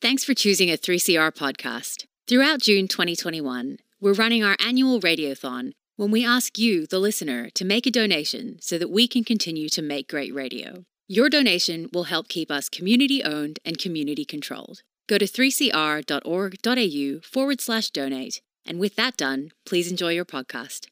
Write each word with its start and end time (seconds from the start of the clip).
Thanks 0.00 0.22
for 0.22 0.32
choosing 0.32 0.70
a 0.70 0.76
3CR 0.76 1.32
podcast. 1.32 2.04
Throughout 2.28 2.60
June 2.60 2.86
2021, 2.86 3.78
we're 4.00 4.12
running 4.12 4.44
our 4.44 4.56
annual 4.64 5.00
radiothon 5.00 5.72
when 5.96 6.12
we 6.12 6.24
ask 6.24 6.56
you, 6.56 6.86
the 6.86 7.00
listener, 7.00 7.50
to 7.50 7.64
make 7.64 7.84
a 7.84 7.90
donation 7.90 8.58
so 8.60 8.78
that 8.78 8.92
we 8.92 9.08
can 9.08 9.24
continue 9.24 9.68
to 9.70 9.82
make 9.82 10.08
great 10.08 10.32
radio. 10.32 10.84
Your 11.08 11.28
donation 11.28 11.90
will 11.92 12.04
help 12.04 12.28
keep 12.28 12.48
us 12.48 12.68
community 12.68 13.24
owned 13.24 13.58
and 13.64 13.76
community 13.76 14.24
controlled. 14.24 14.82
Go 15.08 15.18
to 15.18 15.24
3cr.org.au 15.24 17.20
forward 17.28 17.60
slash 17.60 17.90
donate. 17.90 18.40
And 18.64 18.78
with 18.78 18.94
that 18.94 19.16
done, 19.16 19.50
please 19.66 19.90
enjoy 19.90 20.12
your 20.12 20.24
podcast. 20.24 20.86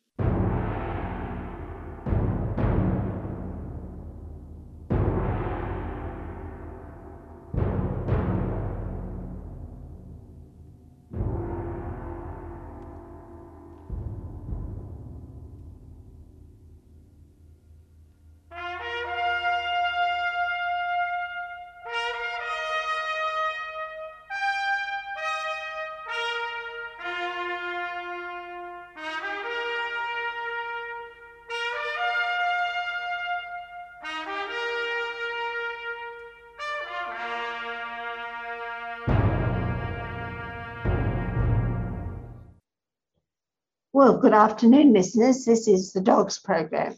Good 44.20 44.32
afternoon, 44.32 44.94
listeners. 44.94 45.44
This 45.44 45.68
is 45.68 45.92
the 45.92 46.00
DOGS 46.00 46.38
program. 46.38 46.94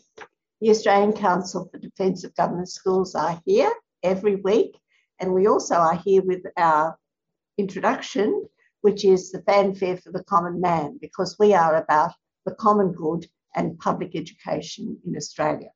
The 0.61 0.71
Australian 0.71 1.15
Council 1.15 1.69
for 1.69 1.79
Defence 1.79 2.23
of 2.23 2.37
Government 2.37 2.69
Schools 2.69 3.17
are 3.17 3.43
here 3.45 3.73
every 4.05 4.37
week, 4.37 4.79
and 5.19 5.35
we 5.35 5.49
also 5.49 5.75
are 5.75 5.97
here 5.97 6.23
with 6.23 6.43
our 6.57 6.97
introduction, 7.57 8.47
which 8.83 9.05
is 9.05 9.33
the 9.33 9.43
fanfare 9.43 9.97
for 9.97 10.13
the 10.13 10.23
common 10.25 10.61
man, 10.61 10.99
because 11.01 11.37
we 11.41 11.55
are 11.55 11.77
about 11.77 12.13
the 12.45 12.55
common 12.55 12.93
good 12.93 13.27
and 13.57 13.79
public 13.81 14.15
education 14.15 14.99
in 15.05 15.17
Australia. 15.17 15.71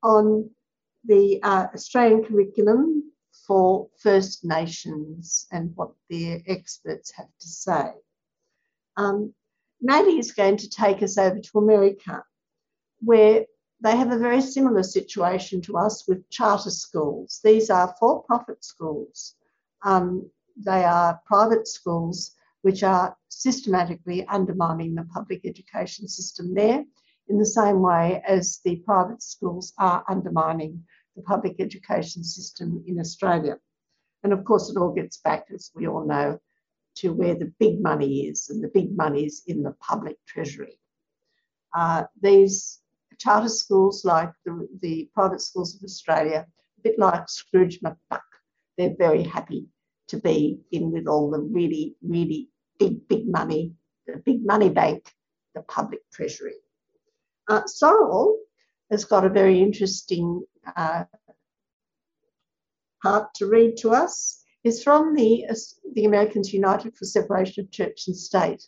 on 0.02 0.50
the 1.04 1.40
uh, 1.42 1.66
Australian 1.74 2.24
curriculum 2.24 3.12
for 3.46 3.88
First 3.98 4.44
Nations 4.44 5.46
and 5.50 5.72
what 5.74 5.90
their 6.10 6.40
experts 6.46 7.12
have 7.16 7.28
to 7.40 7.48
say. 7.48 7.90
Um, 8.96 9.34
Maddie 9.80 10.18
is 10.18 10.32
going 10.32 10.58
to 10.58 10.70
take 10.70 11.02
us 11.02 11.18
over 11.18 11.40
to 11.40 11.58
America, 11.58 12.22
where 13.00 13.46
they 13.80 13.96
have 13.96 14.12
a 14.12 14.18
very 14.18 14.40
similar 14.40 14.84
situation 14.84 15.60
to 15.62 15.76
us 15.76 16.06
with 16.06 16.28
charter 16.30 16.70
schools. 16.70 17.40
These 17.42 17.68
are 17.68 17.94
for 17.98 18.22
profit 18.22 18.64
schools. 18.64 19.34
Um, 19.84 20.30
they 20.56 20.84
are 20.84 21.20
private 21.26 21.66
schools 21.66 22.32
which 22.60 22.84
are 22.84 23.16
systematically 23.28 24.24
undermining 24.28 24.94
the 24.94 25.04
public 25.12 25.44
education 25.44 26.06
system 26.06 26.54
there 26.54 26.84
in 27.32 27.38
the 27.38 27.46
same 27.46 27.80
way 27.80 28.22
as 28.28 28.60
the 28.62 28.76
private 28.84 29.22
schools 29.22 29.72
are 29.78 30.04
undermining 30.06 30.84
the 31.16 31.22
public 31.22 31.56
education 31.60 32.22
system 32.22 32.84
in 32.86 33.00
Australia. 33.00 33.58
And 34.22 34.34
of 34.34 34.44
course, 34.44 34.68
it 34.68 34.76
all 34.76 34.92
gets 34.92 35.16
back, 35.16 35.46
as 35.52 35.70
we 35.74 35.88
all 35.88 36.04
know, 36.04 36.38
to 36.96 37.14
where 37.14 37.34
the 37.34 37.50
big 37.58 37.80
money 37.80 38.26
is, 38.26 38.50
and 38.50 38.62
the 38.62 38.68
big 38.68 38.94
money 38.94 39.24
is 39.24 39.44
in 39.46 39.62
the 39.62 39.74
public 39.80 40.18
treasury. 40.26 40.78
Uh, 41.74 42.04
these 42.20 42.82
charter 43.18 43.48
schools, 43.48 44.04
like 44.04 44.30
the, 44.44 44.68
the 44.82 45.08
private 45.14 45.40
schools 45.40 45.74
of 45.74 45.82
Australia, 45.82 46.46
a 46.78 46.80
bit 46.82 46.98
like 46.98 47.30
Scrooge 47.30 47.80
McDuck, 47.80 48.28
they're 48.76 48.94
very 48.98 49.22
happy 49.22 49.68
to 50.08 50.18
be 50.18 50.60
in 50.70 50.92
with 50.92 51.06
all 51.06 51.30
the 51.30 51.40
really, 51.40 51.96
really 52.02 52.50
big, 52.78 53.08
big 53.08 53.26
money, 53.26 53.72
the 54.06 54.18
big 54.18 54.44
money 54.44 54.68
bank, 54.68 55.10
the 55.54 55.62
public 55.62 56.00
treasury. 56.12 56.56
Uh, 57.48 57.66
Sorrel 57.66 58.38
has 58.90 59.04
got 59.04 59.24
a 59.24 59.30
very 59.30 59.60
interesting 59.60 60.44
uh, 60.76 61.04
part 63.02 63.34
to 63.34 63.46
read 63.46 63.76
to 63.78 63.90
us. 63.90 64.42
It's 64.64 64.82
from 64.82 65.14
the, 65.14 65.46
uh, 65.50 65.54
the 65.94 66.04
Americans 66.04 66.52
United 66.52 66.96
for 66.96 67.04
Separation 67.04 67.64
of 67.64 67.70
Church 67.70 68.04
and 68.06 68.16
State. 68.16 68.64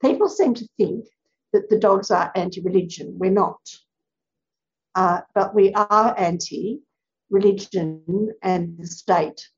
People 0.00 0.28
seem 0.28 0.54
to 0.54 0.68
think 0.76 1.06
that 1.52 1.68
the 1.68 1.78
dogs 1.78 2.10
are 2.10 2.32
anti 2.34 2.60
religion. 2.60 3.18
We're 3.18 3.30
not. 3.30 3.60
Uh, 4.94 5.20
but 5.34 5.54
we 5.54 5.72
are 5.72 6.18
anti 6.18 6.80
religion 7.30 8.30
and 8.42 8.76
the 8.78 8.86
state 8.86 9.48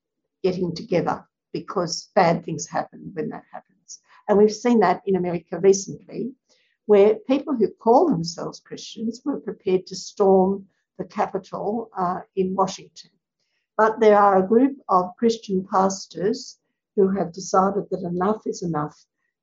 getting 0.42 0.74
together 0.74 1.24
because 1.52 2.10
bad 2.14 2.44
things 2.44 2.68
happen 2.68 3.10
when 3.14 3.30
that 3.30 3.44
happens. 3.50 4.00
And 4.28 4.38
we've 4.38 4.52
seen 4.52 4.80
that 4.80 5.02
in 5.06 5.16
America 5.16 5.58
recently 5.58 6.34
where 6.86 7.14
people 7.14 7.54
who 7.54 7.68
call 7.68 8.08
themselves 8.08 8.60
Christians 8.60 9.22
were 9.24 9.40
prepared 9.40 9.86
to 9.86 9.96
storm 9.96 10.66
the 10.98 11.04
Capitol 11.04 11.90
uh, 11.96 12.20
in 12.36 12.54
Washington. 12.54 13.10
But 13.76 14.00
there 14.00 14.18
are 14.18 14.38
a 14.38 14.46
group 14.46 14.76
of 14.88 15.16
Christian 15.18 15.66
pastors 15.70 16.58
who 16.94 17.08
have 17.08 17.32
decided 17.32 17.84
that 17.90 18.02
enough 18.02 18.42
is 18.46 18.62
enough 18.62 18.96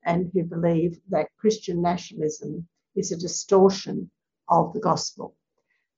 and 0.06 0.31
who 0.34 0.44
believe 0.44 1.00
that 1.09 1.35
Christian 1.38 1.81
nationalism 1.81 2.68
is 2.96 3.12
a 3.12 3.18
distortion 3.18 4.09
of 4.50 4.74
the 4.74 4.80
gospel. 4.80 5.35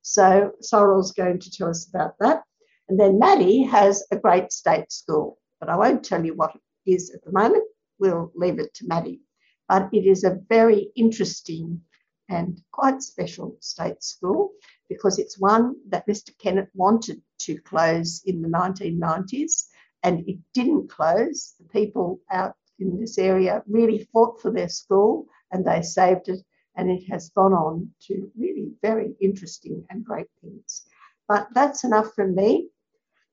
So 0.02 0.52
Sorrel's 0.60 1.12
going 1.12 1.38
to 1.40 1.50
tell 1.50 1.70
us 1.70 1.88
about 1.88 2.14
that. 2.20 2.42
And 2.88 2.98
then 3.00 3.18
Maddie 3.18 3.62
has 3.62 4.04
a 4.10 4.16
great 4.16 4.52
state 4.52 4.92
school, 4.92 5.38
but 5.60 5.70
I 5.70 5.76
won't 5.76 6.04
tell 6.04 6.24
you 6.24 6.34
what 6.34 6.54
it 6.54 6.90
is 6.90 7.10
at 7.14 7.24
the 7.24 7.32
moment. 7.32 7.64
We'll 7.98 8.30
leave 8.34 8.58
it 8.58 8.74
to 8.74 8.86
Maddie 8.86 9.20
but 9.68 9.88
it 9.92 10.06
is 10.06 10.24
a 10.24 10.38
very 10.48 10.90
interesting 10.96 11.80
and 12.28 12.60
quite 12.72 13.02
special 13.02 13.56
state 13.60 14.02
school 14.02 14.52
because 14.88 15.18
it's 15.18 15.38
one 15.38 15.76
that 15.88 16.06
Mr. 16.06 16.30
Kennett 16.38 16.68
wanted 16.74 17.20
to 17.40 17.58
close 17.60 18.22
in 18.24 18.42
the 18.42 18.48
1990s 18.48 19.66
and 20.02 20.26
it 20.28 20.38
didn't 20.52 20.90
close. 20.90 21.54
The 21.58 21.68
people 21.68 22.20
out 22.30 22.54
in 22.78 22.98
this 22.98 23.18
area 23.18 23.62
really 23.66 24.08
fought 24.12 24.40
for 24.40 24.50
their 24.50 24.68
school 24.68 25.26
and 25.50 25.64
they 25.64 25.82
saved 25.82 26.28
it 26.28 26.40
and 26.76 26.90
it 26.90 27.04
has 27.10 27.30
gone 27.30 27.52
on 27.52 27.90
to 28.08 28.30
really 28.36 28.72
very 28.82 29.14
interesting 29.20 29.84
and 29.90 30.04
great 30.04 30.26
things. 30.40 30.82
But 31.28 31.48
that's 31.54 31.84
enough 31.84 32.12
from 32.14 32.34
me. 32.34 32.68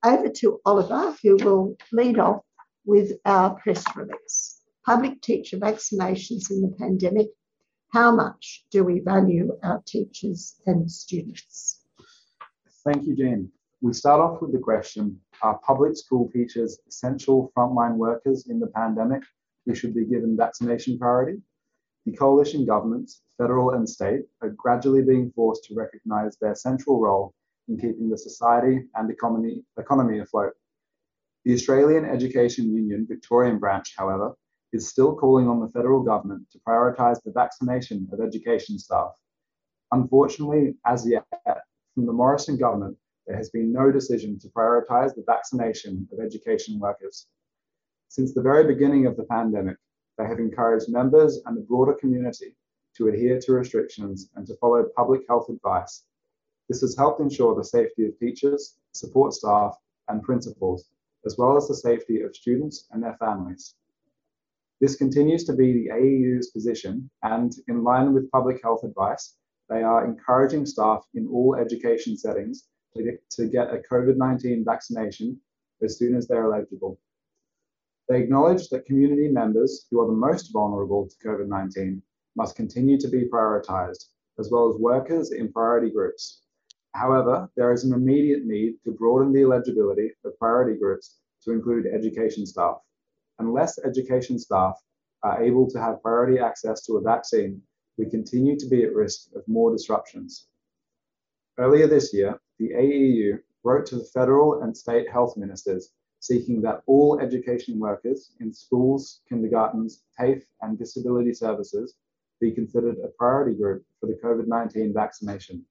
Over 0.04 0.28
to 0.28 0.60
Oliver, 0.64 1.14
who 1.22 1.36
will 1.36 1.76
lead 1.92 2.18
off 2.18 2.42
with 2.84 3.12
our 3.24 3.54
press 3.54 3.84
release 3.94 4.61
public 4.84 5.20
teacher 5.22 5.58
vaccinations 5.58 6.50
in 6.50 6.62
the 6.62 6.74
pandemic, 6.78 7.28
how 7.92 8.14
much 8.14 8.64
do 8.70 8.84
we 8.84 9.00
value 9.00 9.52
our 9.62 9.82
teachers 9.86 10.56
and 10.66 10.90
students? 10.90 11.80
Thank 12.84 13.06
you, 13.06 13.14
Jean. 13.14 13.50
We 13.80 13.92
start 13.92 14.20
off 14.20 14.40
with 14.40 14.52
the 14.52 14.58
question 14.58 15.20
Are 15.42 15.58
public 15.58 15.96
school 15.96 16.30
teachers 16.32 16.78
essential 16.88 17.52
frontline 17.56 17.96
workers 17.96 18.46
in 18.48 18.60
the 18.60 18.68
pandemic 18.68 19.22
who 19.66 19.74
should 19.74 19.94
be 19.94 20.04
given 20.04 20.36
vaccination 20.36 20.98
priority? 20.98 21.40
The 22.06 22.16
coalition 22.16 22.64
governments, 22.66 23.22
federal 23.38 23.70
and 23.70 23.88
state, 23.88 24.22
are 24.40 24.50
gradually 24.50 25.02
being 25.02 25.30
forced 25.36 25.64
to 25.64 25.74
recognise 25.74 26.36
their 26.36 26.54
central 26.54 27.00
role 27.00 27.34
in 27.68 27.76
keeping 27.76 28.10
the 28.10 28.18
society 28.18 28.84
and 28.96 29.10
economy, 29.10 29.62
economy 29.78 30.18
afloat. 30.18 30.54
The 31.44 31.54
Australian 31.54 32.04
Education 32.04 32.74
Union 32.74 33.06
Victorian 33.08 33.58
branch, 33.58 33.94
however, 33.96 34.34
is 34.72 34.88
still 34.88 35.14
calling 35.14 35.48
on 35.48 35.60
the 35.60 35.68
federal 35.68 36.02
government 36.02 36.50
to 36.50 36.58
prioritise 36.66 37.22
the 37.22 37.32
vaccination 37.32 38.08
of 38.12 38.20
education 38.20 38.78
staff. 38.78 39.12
Unfortunately, 39.92 40.74
as 40.86 41.06
yet, 41.06 41.26
from 41.94 42.06
the 42.06 42.12
Morrison 42.12 42.56
government, 42.56 42.96
there 43.26 43.36
has 43.36 43.50
been 43.50 43.72
no 43.72 43.92
decision 43.92 44.38
to 44.38 44.48
prioritise 44.48 45.14
the 45.14 45.24
vaccination 45.26 46.08
of 46.12 46.20
education 46.20 46.78
workers. 46.78 47.26
Since 48.08 48.32
the 48.32 48.42
very 48.42 48.64
beginning 48.64 49.06
of 49.06 49.16
the 49.16 49.24
pandemic, 49.24 49.76
they 50.18 50.26
have 50.26 50.38
encouraged 50.38 50.88
members 50.88 51.40
and 51.46 51.56
the 51.56 51.62
broader 51.62 51.94
community 51.94 52.56
to 52.96 53.08
adhere 53.08 53.38
to 53.40 53.52
restrictions 53.52 54.30
and 54.34 54.46
to 54.46 54.56
follow 54.56 54.84
public 54.96 55.22
health 55.28 55.48
advice. 55.48 56.04
This 56.68 56.80
has 56.80 56.96
helped 56.96 57.20
ensure 57.20 57.54
the 57.54 57.64
safety 57.64 58.06
of 58.06 58.18
teachers, 58.18 58.76
support 58.92 59.34
staff, 59.34 59.76
and 60.08 60.22
principals, 60.22 60.88
as 61.26 61.36
well 61.38 61.56
as 61.56 61.68
the 61.68 61.74
safety 61.74 62.22
of 62.22 62.34
students 62.34 62.86
and 62.90 63.02
their 63.02 63.16
families. 63.18 63.74
This 64.82 64.96
continues 64.96 65.44
to 65.44 65.52
be 65.52 65.72
the 65.72 65.90
AEU's 65.94 66.50
position, 66.50 67.08
and 67.22 67.54
in 67.68 67.84
line 67.84 68.12
with 68.12 68.28
public 68.32 68.60
health 68.64 68.82
advice, 68.82 69.36
they 69.68 69.84
are 69.84 70.04
encouraging 70.04 70.66
staff 70.66 71.06
in 71.14 71.28
all 71.28 71.54
education 71.54 72.16
settings 72.16 72.66
to 72.96 73.04
get, 73.04 73.30
to 73.30 73.46
get 73.46 73.72
a 73.72 73.80
COVID 73.88 74.16
19 74.16 74.64
vaccination 74.64 75.40
as 75.84 75.98
soon 75.98 76.16
as 76.16 76.26
they're 76.26 76.52
eligible. 76.52 76.98
They 78.08 78.20
acknowledge 78.20 78.70
that 78.70 78.84
community 78.84 79.28
members 79.28 79.86
who 79.88 80.00
are 80.00 80.08
the 80.08 80.20
most 80.28 80.52
vulnerable 80.52 81.08
to 81.08 81.28
COVID 81.28 81.46
19 81.46 82.02
must 82.34 82.56
continue 82.56 82.98
to 82.98 83.08
be 83.08 83.28
prioritised, 83.28 84.06
as 84.40 84.50
well 84.50 84.68
as 84.68 84.80
workers 84.80 85.30
in 85.30 85.52
priority 85.52 85.92
groups. 85.92 86.42
However, 86.92 87.48
there 87.54 87.72
is 87.72 87.84
an 87.84 87.94
immediate 87.94 88.46
need 88.46 88.82
to 88.84 88.90
broaden 88.90 89.32
the 89.32 89.42
eligibility 89.42 90.10
of 90.24 90.36
priority 90.40 90.76
groups 90.76 91.20
to 91.44 91.52
include 91.52 91.86
education 91.86 92.44
staff 92.46 92.78
unless 93.42 93.78
education 93.84 94.38
staff 94.38 94.74
are 95.22 95.42
able 95.42 95.68
to 95.70 95.80
have 95.80 96.02
priority 96.02 96.38
access 96.38 96.84
to 96.86 96.96
a 96.96 97.02
vaccine, 97.02 97.60
we 97.98 98.08
continue 98.08 98.56
to 98.58 98.66
be 98.66 98.84
at 98.84 98.94
risk 98.94 99.28
of 99.34 99.46
more 99.46 99.72
disruptions. 99.72 100.46
Earlier 101.58 101.86
this 101.86 102.14
year, 102.14 102.40
the 102.58 102.70
AEU 102.70 103.38
wrote 103.64 103.86
to 103.86 103.96
the 103.96 104.04
federal 104.04 104.62
and 104.62 104.76
state 104.76 105.10
health 105.10 105.36
ministers 105.36 105.90
seeking 106.20 106.62
that 106.62 106.82
all 106.86 107.18
education 107.20 107.80
workers 107.80 108.30
in 108.38 108.52
schools, 108.52 109.20
kindergartens, 109.28 110.04
TAFE, 110.16 110.44
and 110.60 110.78
disability 110.78 111.34
services 111.34 111.96
be 112.40 112.52
considered 112.52 112.96
a 112.98 113.08
priority 113.18 113.56
group 113.56 113.84
for 114.00 114.06
the 114.06 114.18
COVID 114.22 114.46
19 114.46 114.94
vaccination. 114.94 115.64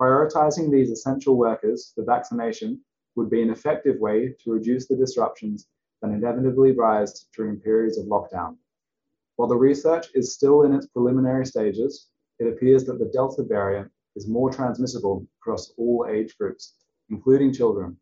Prioritizing 0.00 0.70
these 0.70 0.90
essential 0.90 1.36
workers 1.36 1.90
for 1.94 2.04
vaccination 2.04 2.80
would 3.16 3.28
be 3.30 3.42
an 3.42 3.50
effective 3.50 3.98
way 3.98 4.34
to 4.44 4.52
reduce 4.52 4.86
the 4.86 4.96
disruptions 4.96 5.66
that 6.02 6.10
inevitably 6.10 6.72
rise 6.72 7.26
during 7.34 7.60
periods 7.60 7.98
of 7.98 8.06
lockdown. 8.06 8.56
While 9.36 9.48
the 9.48 9.56
research 9.56 10.08
is 10.14 10.34
still 10.34 10.62
in 10.62 10.74
its 10.74 10.86
preliminary 10.86 11.46
stages, 11.46 12.08
it 12.38 12.46
appears 12.46 12.84
that 12.84 12.98
the 12.98 13.10
Delta 13.12 13.42
variant 13.42 13.90
is 14.16 14.28
more 14.28 14.50
transmissible 14.50 15.26
across 15.40 15.72
all 15.76 16.06
age 16.08 16.36
groups, 16.38 16.74
including 17.08 17.52
children. 17.52 17.96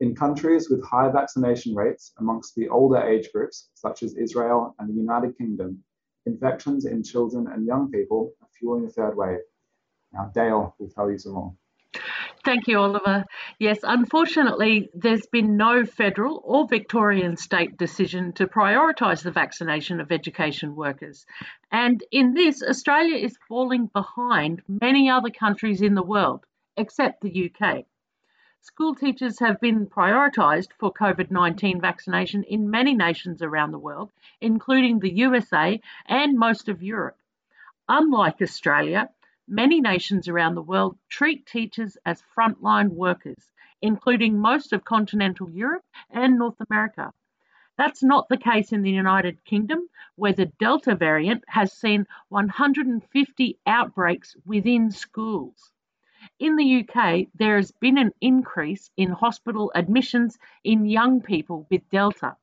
In 0.00 0.14
countries 0.14 0.70
with 0.70 0.84
high 0.84 1.10
vaccination 1.10 1.74
rates 1.74 2.12
amongst 2.18 2.54
the 2.54 2.68
older 2.68 2.98
age 2.98 3.30
groups, 3.32 3.68
such 3.74 4.02
as 4.02 4.14
Israel 4.14 4.74
and 4.78 4.88
the 4.88 4.94
United 4.94 5.36
Kingdom, 5.36 5.82
infections 6.24 6.86
in 6.86 7.02
children 7.02 7.48
and 7.48 7.66
young 7.66 7.90
people 7.90 8.32
are 8.40 8.48
fueling 8.58 8.86
a 8.86 8.90
third 8.90 9.16
wave. 9.16 9.40
Now, 10.12 10.30
Dale 10.34 10.74
will 10.78 10.88
tell 10.88 11.10
you 11.10 11.18
some 11.18 11.32
more. 11.32 11.54
Thank 12.48 12.66
you, 12.66 12.78
Oliver. 12.78 13.26
Yes, 13.58 13.80
unfortunately, 13.82 14.88
there's 14.94 15.26
been 15.26 15.58
no 15.58 15.84
federal 15.84 16.40
or 16.42 16.66
Victorian 16.66 17.36
state 17.36 17.76
decision 17.76 18.32
to 18.36 18.46
prioritise 18.46 19.22
the 19.22 19.30
vaccination 19.30 20.00
of 20.00 20.10
education 20.10 20.74
workers. 20.74 21.26
And 21.70 22.02
in 22.10 22.32
this, 22.32 22.62
Australia 22.62 23.16
is 23.16 23.36
falling 23.48 23.90
behind 23.92 24.62
many 24.66 25.10
other 25.10 25.28
countries 25.28 25.82
in 25.82 25.94
the 25.94 26.02
world, 26.02 26.46
except 26.78 27.20
the 27.20 27.50
UK. 27.52 27.84
School 28.62 28.94
teachers 28.94 29.38
have 29.40 29.60
been 29.60 29.86
prioritised 29.86 30.68
for 30.78 30.90
COVID 30.90 31.30
19 31.30 31.82
vaccination 31.82 32.44
in 32.44 32.70
many 32.70 32.94
nations 32.94 33.42
around 33.42 33.72
the 33.72 33.78
world, 33.78 34.10
including 34.40 35.00
the 35.00 35.12
USA 35.16 35.78
and 36.06 36.38
most 36.38 36.70
of 36.70 36.82
Europe. 36.82 37.18
Unlike 37.90 38.40
Australia, 38.40 39.10
Many 39.50 39.80
nations 39.80 40.28
around 40.28 40.56
the 40.56 40.62
world 40.62 40.98
treat 41.08 41.46
teachers 41.46 41.96
as 42.04 42.22
frontline 42.36 42.90
workers, 42.90 43.50
including 43.80 44.38
most 44.38 44.74
of 44.74 44.84
continental 44.84 45.48
Europe 45.48 45.86
and 46.10 46.38
North 46.38 46.60
America. 46.68 47.14
That's 47.78 48.02
not 48.02 48.28
the 48.28 48.36
case 48.36 48.72
in 48.72 48.82
the 48.82 48.90
United 48.90 49.42
Kingdom, 49.46 49.88
where 50.16 50.34
the 50.34 50.52
Delta 50.60 50.94
variant 50.94 51.44
has 51.48 51.72
seen 51.72 52.06
150 52.28 53.58
outbreaks 53.66 54.36
within 54.44 54.90
schools. 54.90 55.72
In 56.38 56.56
the 56.56 56.84
UK, 56.86 57.28
there 57.34 57.56
has 57.56 57.70
been 57.70 57.96
an 57.96 58.12
increase 58.20 58.90
in 58.98 59.08
hospital 59.08 59.72
admissions 59.74 60.38
in 60.62 60.84
young 60.84 61.22
people 61.22 61.66
with 61.70 61.88
Delta. 61.88 62.36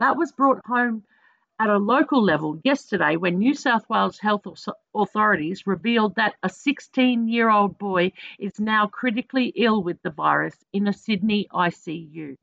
That 0.00 0.18
was 0.18 0.32
brought 0.32 0.66
home 0.66 1.04
at 1.62 1.70
a 1.70 1.78
local 1.78 2.20
level 2.20 2.58
yesterday 2.64 3.14
when 3.14 3.38
New 3.38 3.54
South 3.54 3.88
Wales 3.88 4.18
health 4.18 4.44
authorities 4.96 5.64
revealed 5.64 6.16
that 6.16 6.34
a 6.42 6.48
16 6.48 7.28
year 7.28 7.48
old 7.48 7.78
boy 7.78 8.10
is 8.40 8.58
now 8.58 8.88
critically 8.88 9.52
ill 9.54 9.80
with 9.80 10.02
the 10.02 10.10
virus 10.10 10.56
in 10.72 10.88
a 10.88 10.92
Sydney 10.92 11.46
ICU. 11.52 12.34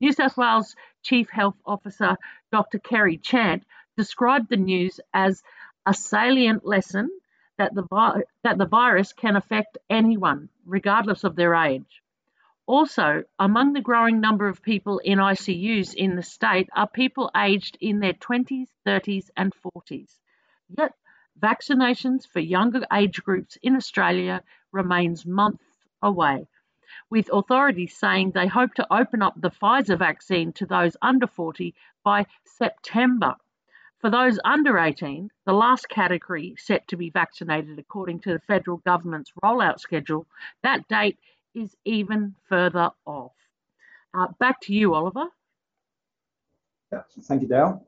New 0.00 0.12
South 0.12 0.38
Wales 0.38 0.74
Chief 1.02 1.28
Health 1.28 1.56
Officer 1.66 2.16
Dr. 2.50 2.78
Kerry 2.78 3.18
Chant 3.18 3.64
described 3.98 4.48
the 4.48 4.56
news 4.56 4.98
as 5.12 5.42
a 5.84 5.92
salient 5.92 6.64
lesson 6.64 7.10
that 7.58 7.74
the, 7.74 8.24
that 8.44 8.56
the 8.56 8.66
virus 8.66 9.12
can 9.12 9.36
affect 9.36 9.76
anyone, 9.90 10.48
regardless 10.64 11.22
of 11.22 11.36
their 11.36 11.54
age. 11.54 12.02
Also, 12.68 13.24
among 13.38 13.72
the 13.72 13.80
growing 13.80 14.20
number 14.20 14.46
of 14.46 14.60
people 14.60 14.98
in 14.98 15.16
ICUs 15.16 15.94
in 15.94 16.16
the 16.16 16.22
state 16.22 16.68
are 16.76 16.86
people 16.86 17.30
aged 17.34 17.78
in 17.80 18.00
their 18.00 18.12
20s, 18.12 18.66
30s, 18.86 19.30
and 19.38 19.54
40s. 19.64 20.18
Yet, 20.68 20.92
vaccinations 21.40 22.28
for 22.28 22.40
younger 22.40 22.82
age 22.92 23.24
groups 23.24 23.56
in 23.62 23.74
Australia 23.74 24.42
remains 24.70 25.24
months 25.24 25.64
away, 26.02 26.46
with 27.08 27.30
authorities 27.32 27.96
saying 27.96 28.32
they 28.32 28.46
hope 28.46 28.74
to 28.74 28.92
open 28.92 29.22
up 29.22 29.40
the 29.40 29.50
Pfizer 29.50 29.98
vaccine 29.98 30.52
to 30.52 30.66
those 30.66 30.94
under 31.00 31.26
40 31.26 31.74
by 32.04 32.26
September. 32.44 33.36
For 34.00 34.10
those 34.10 34.38
under 34.44 34.78
18, 34.78 35.30
the 35.46 35.54
last 35.54 35.88
category 35.88 36.54
set 36.58 36.86
to 36.88 36.98
be 36.98 37.08
vaccinated 37.08 37.78
according 37.78 38.20
to 38.20 38.34
the 38.34 38.40
federal 38.40 38.76
government's 38.76 39.32
rollout 39.42 39.80
schedule, 39.80 40.26
that 40.62 40.86
date 40.86 41.18
is 41.54 41.76
even 41.84 42.34
further 42.48 42.90
off. 43.06 43.32
Uh, 44.14 44.28
back 44.38 44.60
to 44.62 44.72
you, 44.72 44.94
Oliver. 44.94 45.26
Yeah, 46.92 47.02
thank 47.22 47.42
you, 47.42 47.48
Dale. 47.48 47.86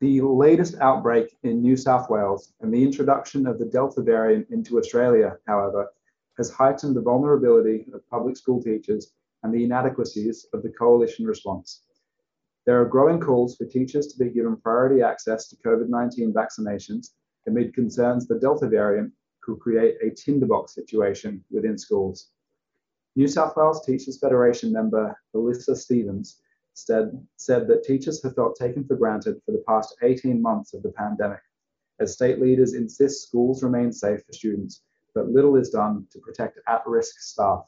The 0.00 0.22
latest 0.22 0.76
outbreak 0.80 1.36
in 1.42 1.60
New 1.60 1.76
South 1.76 2.08
Wales 2.08 2.52
and 2.60 2.72
the 2.72 2.82
introduction 2.82 3.46
of 3.46 3.58
the 3.58 3.66
Delta 3.66 4.02
variant 4.02 4.48
into 4.50 4.78
Australia, 4.78 5.36
however, 5.46 5.90
has 6.38 6.50
heightened 6.50 6.96
the 6.96 7.02
vulnerability 7.02 7.86
of 7.92 8.08
public 8.08 8.36
school 8.36 8.62
teachers 8.62 9.12
and 9.42 9.52
the 9.52 9.64
inadequacies 9.64 10.46
of 10.52 10.62
the 10.62 10.70
coalition 10.70 11.26
response. 11.26 11.82
There 12.66 12.80
are 12.80 12.86
growing 12.86 13.20
calls 13.20 13.56
for 13.56 13.66
teachers 13.66 14.06
to 14.08 14.18
be 14.18 14.30
given 14.30 14.56
priority 14.56 15.02
access 15.02 15.48
to 15.48 15.56
COVID 15.56 15.88
19 15.88 16.32
vaccinations 16.32 17.10
amid 17.46 17.74
concerns 17.74 18.26
the 18.26 18.38
Delta 18.38 18.68
variant 18.68 19.12
could 19.42 19.58
create 19.60 19.96
a 20.02 20.10
tinderbox 20.10 20.74
situation 20.74 21.42
within 21.50 21.78
schools. 21.78 22.30
New 23.20 23.28
South 23.28 23.54
Wales 23.54 23.84
Teachers 23.84 24.18
Federation 24.18 24.72
member 24.72 25.14
Alyssa 25.36 25.76
Stevens 25.76 26.40
said, 26.72 27.10
said 27.36 27.68
that 27.68 27.84
teachers 27.84 28.22
have 28.22 28.34
felt 28.34 28.56
taken 28.56 28.82
for 28.82 28.96
granted 28.96 29.42
for 29.44 29.52
the 29.52 29.62
past 29.68 29.94
18 30.02 30.40
months 30.40 30.72
of 30.72 30.82
the 30.82 30.92
pandemic, 30.92 31.42
as 32.00 32.14
state 32.14 32.40
leaders 32.40 32.72
insist 32.72 33.28
schools 33.28 33.62
remain 33.62 33.92
safe 33.92 34.24
for 34.24 34.32
students, 34.32 34.84
but 35.14 35.28
little 35.28 35.56
is 35.56 35.68
done 35.68 36.06
to 36.10 36.18
protect 36.20 36.60
at 36.66 36.80
risk 36.86 37.18
staff. 37.18 37.62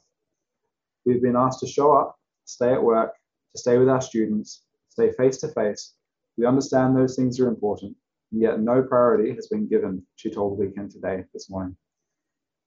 We've 1.05 1.21
been 1.21 1.35
asked 1.35 1.59
to 1.59 1.67
show 1.67 1.95
up, 1.95 2.17
stay 2.45 2.73
at 2.73 2.83
work, 2.83 3.13
to 3.51 3.59
stay 3.59 3.77
with 3.77 3.89
our 3.89 4.01
students, 4.01 4.63
stay 4.89 5.11
face 5.11 5.37
to 5.41 5.49
face. 5.49 5.93
We 6.35 6.47
understand 6.47 6.97
those 6.97 7.15
things 7.15 7.39
are 7.39 7.47
important, 7.47 7.95
and 8.31 8.41
yet 8.41 8.59
no 8.59 8.81
priority 8.81 9.35
has 9.35 9.49
been 9.49 9.67
given, 9.67 10.03
she 10.15 10.31
told 10.31 10.57
Weekend 10.57 10.89
Today 10.89 11.25
this 11.31 11.47
morning. 11.51 11.77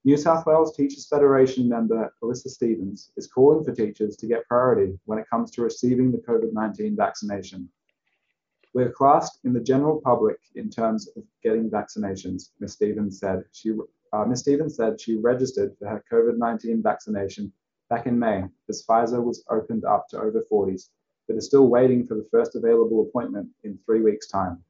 New 0.07 0.17
South 0.17 0.47
Wales 0.47 0.77
Teachers 0.77 1.09
Federation 1.09 1.69
member 1.69 2.15
Alyssa 2.23 2.49
Stevens 2.49 3.11
is 3.17 3.27
calling 3.27 3.65
for 3.65 3.75
teachers 3.75 4.17
to 4.19 4.29
get 4.29 4.47
priority 4.47 4.97
when 5.07 5.19
it 5.19 5.29
comes 5.29 5.51
to 5.51 5.63
receiving 5.63 6.13
the 6.13 6.19
COVID 6.19 6.53
19 6.53 6.95
vaccination. 6.95 7.69
We 8.73 8.85
are 8.85 8.93
classed 8.93 9.41
in 9.43 9.53
the 9.53 9.59
general 9.59 10.01
public 10.01 10.39
in 10.55 10.71
terms 10.71 11.09
of 11.17 11.25
getting 11.43 11.69
vaccinations, 11.69 12.51
Ms. 12.61 12.75
Stevens 12.75 13.19
said. 13.19 13.43
She, 13.51 13.77
uh, 14.13 14.25
Ms. 14.27 14.43
Stevens 14.43 14.77
said 14.77 15.01
she 15.01 15.17
registered 15.17 15.77
for 15.77 15.89
her 15.89 16.05
COVID 16.13 16.39
19 16.39 16.85
vaccination 16.85 17.53
back 17.91 18.07
in 18.07 18.17
May 18.17 18.45
as 18.69 18.87
Pfizer 18.89 19.21
was 19.21 19.45
opened 19.51 19.85
up 19.85 20.07
to 20.11 20.21
over 20.21 20.47
40s, 20.53 20.91
but 21.27 21.37
is 21.37 21.47
still 21.47 21.67
waiting 21.67 22.07
for 22.07 22.15
the 22.15 22.29
first 22.31 22.55
available 22.55 23.03
appointment 23.03 23.49
in 23.65 23.77
three 23.85 24.03
weeks' 24.03 24.29
time. 24.29 24.63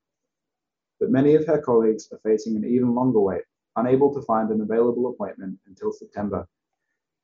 But 0.99 1.11
many 1.11 1.35
of 1.35 1.47
her 1.47 1.61
colleagues 1.61 2.09
are 2.11 2.21
facing 2.25 2.57
an 2.57 2.65
even 2.65 2.95
longer 2.95 3.21
wait 3.21 3.43
unable 3.77 4.13
to 4.15 4.23
find 4.23 4.51
an 4.51 4.61
available 4.61 5.09
appointment 5.09 5.59
until 5.67 5.93
September. 5.93 6.49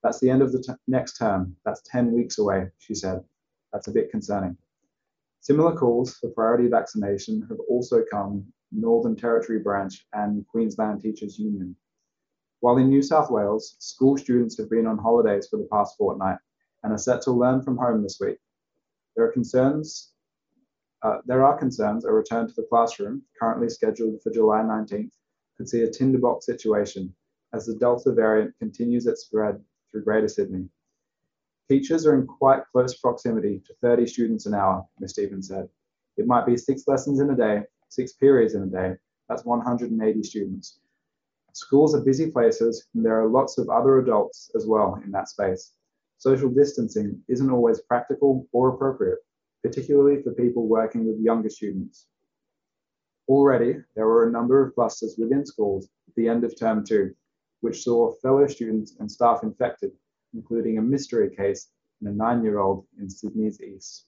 That's 0.02 0.20
the 0.20 0.30
end 0.30 0.42
of 0.42 0.52
the 0.52 0.78
next 0.88 1.16
term. 1.16 1.56
That's 1.64 1.82
10 1.86 2.12
weeks 2.12 2.38
away, 2.38 2.68
she 2.78 2.94
said. 2.94 3.22
That's 3.72 3.88
a 3.88 3.92
bit 3.92 4.10
concerning. 4.10 4.56
Similar 5.40 5.76
calls 5.76 6.14
for 6.16 6.30
priority 6.30 6.68
vaccination 6.68 7.46
have 7.48 7.58
also 7.68 8.04
come 8.10 8.46
Northern 8.70 9.16
Territory 9.16 9.58
Branch 9.58 10.06
and 10.12 10.46
Queensland 10.48 11.02
Teachers 11.02 11.38
Union. 11.38 11.76
While 12.60 12.76
in 12.78 12.88
New 12.88 13.02
South 13.02 13.30
Wales, 13.30 13.76
school 13.80 14.16
students 14.16 14.56
have 14.58 14.70
been 14.70 14.86
on 14.86 14.98
holidays 14.98 15.48
for 15.50 15.56
the 15.56 15.68
past 15.72 15.96
fortnight 15.96 16.38
and 16.82 16.92
are 16.92 16.98
set 16.98 17.22
to 17.22 17.32
learn 17.32 17.62
from 17.62 17.76
home 17.76 18.02
this 18.02 18.18
week. 18.20 18.38
There 19.16 19.24
are 19.24 19.32
concerns. 19.32 20.12
Uh, 21.02 21.18
there 21.26 21.44
are 21.44 21.58
concerns 21.58 22.04
a 22.04 22.12
return 22.12 22.46
to 22.46 22.54
the 22.54 22.66
classroom, 22.70 23.22
currently 23.38 23.68
scheduled 23.68 24.22
for 24.22 24.30
July 24.30 24.62
19th, 24.62 25.10
could 25.62 25.68
see 25.68 25.82
a 25.82 25.90
tinderbox 25.90 26.44
situation 26.44 27.14
as 27.52 27.66
the 27.66 27.76
Delta 27.76 28.10
variant 28.10 28.52
continues 28.58 29.06
its 29.06 29.26
spread 29.26 29.62
through 29.88 30.02
Greater 30.02 30.26
Sydney. 30.26 30.68
Teachers 31.68 32.04
are 32.04 32.16
in 32.16 32.26
quite 32.26 32.64
close 32.72 32.98
proximity 32.98 33.62
to 33.68 33.74
30 33.80 34.08
students 34.08 34.46
an 34.46 34.54
hour, 34.54 34.84
Ms. 34.98 35.12
Stevens 35.12 35.46
said. 35.46 35.68
It 36.16 36.26
might 36.26 36.46
be 36.46 36.56
six 36.56 36.88
lessons 36.88 37.20
in 37.20 37.30
a 37.30 37.36
day, 37.36 37.62
six 37.90 38.14
periods 38.14 38.54
in 38.54 38.64
a 38.64 38.66
day. 38.66 38.96
That's 39.28 39.44
180 39.44 40.22
students. 40.24 40.80
Schools 41.52 41.94
are 41.94 42.00
busy 42.00 42.28
places, 42.28 42.88
and 42.96 43.06
there 43.06 43.22
are 43.22 43.28
lots 43.28 43.56
of 43.56 43.70
other 43.70 44.00
adults 44.00 44.50
as 44.56 44.66
well 44.66 45.00
in 45.04 45.12
that 45.12 45.28
space. 45.28 45.74
Social 46.18 46.48
distancing 46.48 47.22
isn't 47.28 47.50
always 47.52 47.82
practical 47.82 48.48
or 48.50 48.70
appropriate, 48.70 49.20
particularly 49.62 50.24
for 50.24 50.32
people 50.32 50.66
working 50.66 51.06
with 51.06 51.20
younger 51.20 51.50
students. 51.50 52.08
Already, 53.28 53.76
there 53.94 54.06
were 54.06 54.28
a 54.28 54.32
number 54.32 54.64
of 54.64 54.74
clusters 54.74 55.16
within 55.18 55.46
schools 55.46 55.88
at 56.08 56.14
the 56.14 56.28
end 56.28 56.44
of 56.44 56.58
term 56.58 56.84
two, 56.84 57.14
which 57.60 57.82
saw 57.82 58.12
fellow 58.22 58.46
students 58.46 58.96
and 58.98 59.10
staff 59.10 59.42
infected, 59.42 59.92
including 60.34 60.78
a 60.78 60.82
mystery 60.82 61.34
case 61.34 61.68
in 62.00 62.08
a 62.08 62.12
nine 62.12 62.42
year 62.42 62.58
old 62.58 62.84
in 62.98 63.08
Sydney's 63.08 63.60
East. 63.60 64.06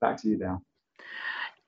Back 0.00 0.20
to 0.22 0.28
you, 0.28 0.38
Dale. 0.38 0.62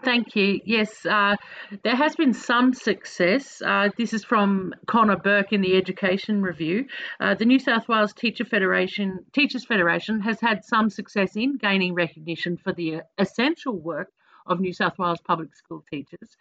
Thank 0.03 0.37
you. 0.37 0.61
Yes, 0.67 1.07
uh, 1.07 1.37
there 1.83 1.97
has 1.97 2.15
been 2.15 2.35
some 2.35 2.75
success. 2.75 3.63
Uh, 3.65 3.89
this 3.97 4.13
is 4.13 4.23
from 4.23 4.75
Connor 4.87 5.17
Burke 5.17 5.53
in 5.53 5.63
the 5.63 5.77
Education 5.77 6.43
Review. 6.43 6.87
Uh, 7.21 7.35
the 7.35 7.47
New 7.47 7.59
South 7.59 7.89
Wales 7.89 8.13
Teacher 8.13 8.45
Federation, 8.45 9.25
Teachers 9.33 9.65
Federation 9.65 10.21
has 10.21 10.41
had 10.41 10.65
some 10.65 10.91
success 10.91 11.37
in 11.37 11.57
gaining 11.57 11.95
recognition 11.95 12.59
for 12.59 12.73
the 12.73 13.01
essential 13.17 13.79
work 13.79 14.13
of 14.47 14.61
New 14.61 14.75
South 14.75 14.99
Wales 14.99 15.21
public 15.25 15.57
school 15.57 15.83
teachers. 15.91 16.37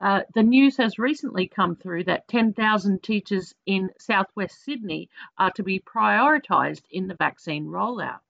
Uh, 0.00 0.22
the 0.32 0.44
news 0.44 0.76
has 0.76 0.96
recently 0.96 1.48
come 1.48 1.74
through 1.74 2.04
that 2.04 2.28
10,000 2.28 3.02
teachers 3.02 3.52
in 3.66 3.90
southwest 3.98 4.62
Sydney 4.62 5.10
are 5.36 5.50
to 5.50 5.64
be 5.64 5.80
prioritised 5.80 6.84
in 6.88 7.08
the 7.08 7.16
vaccine 7.16 7.66
rollout. 7.66 8.20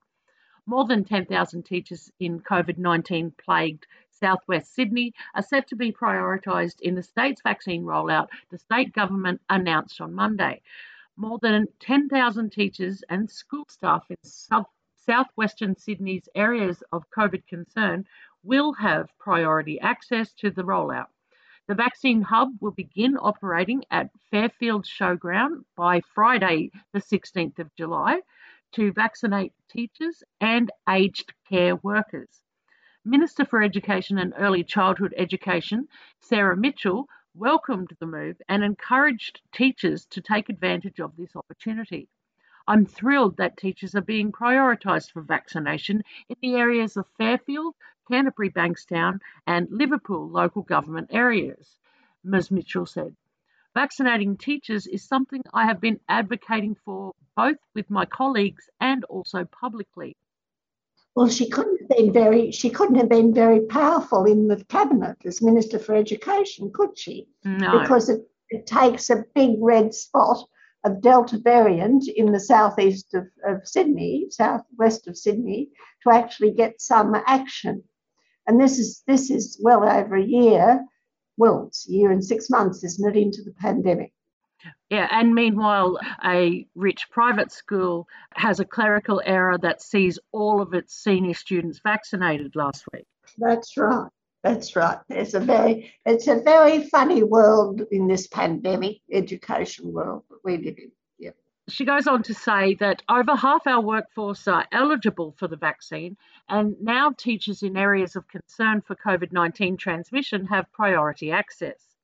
More 0.65 0.85
than 0.85 1.05
10,000 1.05 1.63
teachers 1.63 2.11
in 2.19 2.39
COVID 2.39 2.79
19 2.79 3.31
plagued 3.37 3.85
southwest 4.09 4.73
Sydney 4.73 5.13
are 5.35 5.43
set 5.43 5.67
to 5.67 5.75
be 5.75 5.91
prioritised 5.91 6.81
in 6.81 6.95
the 6.95 7.03
state's 7.03 7.41
vaccine 7.43 7.83
rollout, 7.83 8.29
the 8.49 8.57
state 8.57 8.91
government 8.91 9.39
announced 9.47 10.01
on 10.01 10.13
Monday. 10.13 10.63
More 11.15 11.37
than 11.37 11.67
10,000 11.79 12.51
teachers 12.51 13.03
and 13.09 13.29
school 13.29 13.65
staff 13.69 14.09
in 14.09 14.17
south, 14.23 14.67
southwestern 14.95 15.75
Sydney's 15.77 16.27
areas 16.33 16.81
of 16.91 17.09
COVID 17.11 17.45
concern 17.45 18.07
will 18.41 18.73
have 18.73 19.15
priority 19.19 19.79
access 19.79 20.33
to 20.33 20.49
the 20.49 20.63
rollout. 20.63 21.09
The 21.69 21.75
vaccine 21.75 22.23
hub 22.23 22.53
will 22.61 22.71
begin 22.71 23.15
operating 23.15 23.83
at 23.91 24.09
Fairfield 24.31 24.85
Showground 24.85 25.65
by 25.75 26.01
Friday, 26.01 26.71
the 26.93 26.99
16th 26.99 27.59
of 27.59 27.75
July, 27.75 28.21
to 28.71 28.91
vaccinate 28.91 29.53
teachers 29.69 30.23
and 30.41 30.71
aged 30.89 31.31
care 31.47 31.75
workers. 31.75 32.41
Minister 33.05 33.45
for 33.45 33.61
Education 33.61 34.17
and 34.17 34.33
Early 34.35 34.63
Childhood 34.63 35.13
Education, 35.15 35.87
Sarah 36.19 36.57
Mitchell, 36.57 37.07
welcomed 37.35 37.95
the 37.99 38.07
move 38.07 38.41
and 38.49 38.63
encouraged 38.63 39.39
teachers 39.51 40.07
to 40.07 40.21
take 40.21 40.49
advantage 40.49 40.99
of 40.99 41.15
this 41.17 41.35
opportunity. 41.35 42.09
I'm 42.69 42.85
thrilled 42.85 43.37
that 43.37 43.57
teachers 43.57 43.95
are 43.95 44.01
being 44.01 44.31
prioritised 44.31 45.09
for 45.09 45.23
vaccination 45.23 46.03
in 46.29 46.35
the 46.39 46.53
areas 46.53 46.97
of 46.97 47.07
Fairfield, 47.17 47.73
Canterbury 48.07 48.51
Bankstown, 48.51 49.21
and 49.47 49.67
Liverpool 49.71 50.29
local 50.29 50.61
government 50.61 51.09
areas, 51.11 51.79
Ms. 52.23 52.51
Mitchell 52.51 52.85
said. 52.85 53.15
Vaccinating 53.73 54.37
teachers 54.37 54.85
is 54.85 55.03
something 55.03 55.41
I 55.51 55.65
have 55.65 55.81
been 55.81 55.99
advocating 56.07 56.75
for 56.85 57.13
both 57.35 57.57
with 57.73 57.89
my 57.89 58.05
colleagues 58.05 58.69
and 58.79 59.03
also 59.05 59.45
publicly. 59.45 60.15
Well, 61.15 61.27
she 61.27 61.49
couldn't 61.49 61.79
have 61.79 61.97
been 61.97 62.13
very 62.13 62.51
she 62.51 62.69
couldn't 62.69 62.97
have 62.97 63.09
been 63.09 63.33
very 63.33 63.61
powerful 63.61 64.25
in 64.25 64.47
the 64.47 64.63
cabinet 64.65 65.17
as 65.25 65.41
Minister 65.41 65.79
for 65.79 65.95
Education, 65.95 66.71
could 66.71 66.95
she? 66.95 67.29
No. 67.43 67.79
Because 67.79 68.09
it, 68.09 68.29
it 68.51 68.67
takes 68.67 69.09
a 69.09 69.25
big 69.33 69.55
red 69.59 69.95
spot 69.95 70.47
of 70.83 71.01
Delta 71.01 71.37
variant 71.37 72.07
in 72.07 72.31
the 72.31 72.39
southeast 72.39 73.13
of, 73.13 73.27
of 73.45 73.67
Sydney, 73.67 74.27
southwest 74.29 75.07
of 75.07 75.17
Sydney, 75.17 75.69
to 76.03 76.13
actually 76.13 76.51
get 76.51 76.81
some 76.81 77.15
action. 77.27 77.83
And 78.47 78.59
this 78.59 78.79
is 78.79 79.03
this 79.05 79.29
is 79.29 79.59
well 79.61 79.87
over 79.87 80.15
a 80.15 80.23
year, 80.23 80.83
well, 81.37 81.67
it's 81.67 81.87
a 81.87 81.91
year 81.91 82.11
and 82.11 82.23
six 82.23 82.49
months, 82.49 82.83
isn't 82.83 83.15
it, 83.15 83.19
into 83.19 83.41
the 83.43 83.53
pandemic. 83.53 84.11
Yeah, 84.89 85.07
and 85.09 85.33
meanwhile, 85.33 85.97
a 86.25 86.67
rich 86.75 87.07
private 87.09 87.51
school 87.51 88.07
has 88.33 88.59
a 88.59 88.65
clerical 88.65 89.21
error 89.25 89.57
that 89.59 89.81
sees 89.81 90.19
all 90.33 90.61
of 90.61 90.73
its 90.73 91.01
senior 91.01 91.33
students 91.33 91.79
vaccinated 91.81 92.55
last 92.55 92.83
week. 92.91 93.05
That's 93.37 93.77
right. 93.77 94.09
That's 94.43 94.75
right. 94.75 94.99
It's 95.09 95.33
a 95.33 95.39
very 95.39 95.91
it's 96.05 96.27
a 96.27 96.39
very 96.41 96.87
funny 96.87 97.23
world 97.23 97.81
in 97.91 98.07
this 98.07 98.27
pandemic 98.27 99.01
education 99.11 99.91
world 99.91 100.23
that 100.29 100.39
we 100.45 100.57
live 100.57 100.77
in 100.77 100.91
Yeah. 101.17 101.31
she 101.67 101.83
goes 101.83 102.07
on 102.07 102.23
to 102.23 102.33
say 102.33 102.75
that 102.75 103.03
over 103.09 103.35
half 103.35 103.67
our 103.67 103.81
workforce 103.81 104.47
are 104.47 104.65
eligible 104.71 105.33
for 105.37 105.49
the 105.49 105.57
vaccine, 105.57 106.15
and 106.47 106.75
now 106.81 107.11
teachers 107.11 107.63
in 107.63 107.75
areas 107.75 108.15
of 108.15 108.29
concern 108.29 108.81
for 108.81 108.95
COVID 108.95 109.33
19 109.33 109.75
transmission 109.75 110.45
have 110.45 110.71
priority 110.71 111.31
access. 111.31 111.95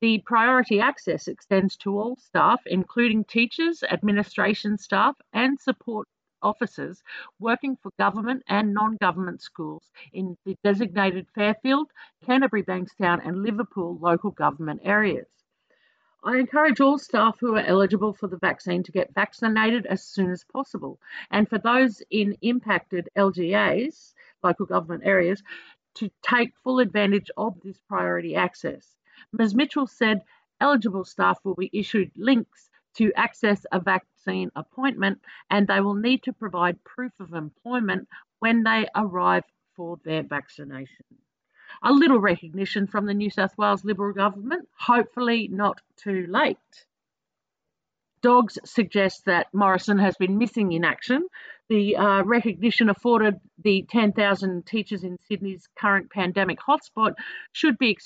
The 0.00 0.18
priority 0.24 0.80
access 0.80 1.26
extends 1.26 1.76
to 1.78 1.98
all 1.98 2.16
staff, 2.16 2.60
including 2.66 3.24
teachers, 3.24 3.82
administration 3.82 4.78
staff, 4.78 5.16
and 5.32 5.60
support 5.60 6.06
officers 6.42 7.02
working 7.38 7.76
for 7.76 7.90
government 7.98 8.42
and 8.48 8.74
non 8.74 8.96
government 8.96 9.40
schools 9.40 9.90
in 10.12 10.36
the 10.44 10.56
designated 10.62 11.26
Fairfield, 11.34 11.88
Canterbury 12.24 12.62
Bankstown, 12.62 13.26
and 13.26 13.42
Liverpool 13.42 13.98
local 13.98 14.30
government 14.30 14.80
areas. 14.84 15.28
I 16.24 16.36
encourage 16.36 16.80
all 16.80 16.98
staff 16.98 17.38
who 17.40 17.56
are 17.56 17.64
eligible 17.66 18.12
for 18.12 18.28
the 18.28 18.36
vaccine 18.36 18.84
to 18.84 18.92
get 18.92 19.12
vaccinated 19.14 19.86
as 19.86 20.04
soon 20.04 20.30
as 20.30 20.44
possible. 20.44 21.00
And 21.30 21.48
for 21.48 21.58
those 21.58 22.00
in 22.10 22.36
impacted 22.42 23.08
LGAs, 23.16 24.14
local 24.42 24.66
government 24.66 25.02
areas, 25.04 25.42
to 25.94 26.10
take 26.22 26.56
full 26.62 26.78
advantage 26.78 27.30
of 27.36 27.60
this 27.62 27.78
priority 27.88 28.36
access. 28.36 28.96
Ms. 29.32 29.54
Mitchell 29.54 29.86
said 29.86 30.22
eligible 30.60 31.04
staff 31.04 31.38
will 31.44 31.56
be 31.56 31.70
issued 31.72 32.12
links 32.16 32.70
to 32.94 33.12
access 33.16 33.64
a 33.72 33.80
vaccine 33.80 34.50
appointment 34.54 35.20
and 35.50 35.66
they 35.66 35.80
will 35.80 35.94
need 35.94 36.22
to 36.22 36.32
provide 36.32 36.84
proof 36.84 37.12
of 37.20 37.32
employment 37.34 38.08
when 38.38 38.62
they 38.62 38.86
arrive 38.94 39.44
for 39.76 39.98
their 40.04 40.22
vaccination 40.22 41.06
a 41.82 41.92
little 41.92 42.20
recognition 42.20 42.86
from 42.86 43.06
the 43.06 43.14
New 43.14 43.30
South 43.30 43.56
Wales 43.56 43.84
Liberal 43.84 44.12
government, 44.12 44.68
hopefully 44.78 45.48
not 45.48 45.80
too 45.96 46.26
late. 46.28 46.56
Dogs 48.22 48.58
suggest 48.64 49.24
that 49.24 49.48
Morrison 49.52 49.98
has 49.98 50.16
been 50.16 50.38
missing 50.38 50.72
in 50.72 50.84
action. 50.84 51.26
The 51.68 51.96
uh, 51.96 52.22
recognition 52.22 52.88
afforded 52.88 53.40
the 53.62 53.84
10,000 53.90 54.64
teachers 54.64 55.02
in 55.02 55.18
Sydney's 55.26 55.68
current 55.76 56.10
pandemic 56.10 56.58
hotspot 56.60 57.14
should 57.52 57.78
be 57.78 57.98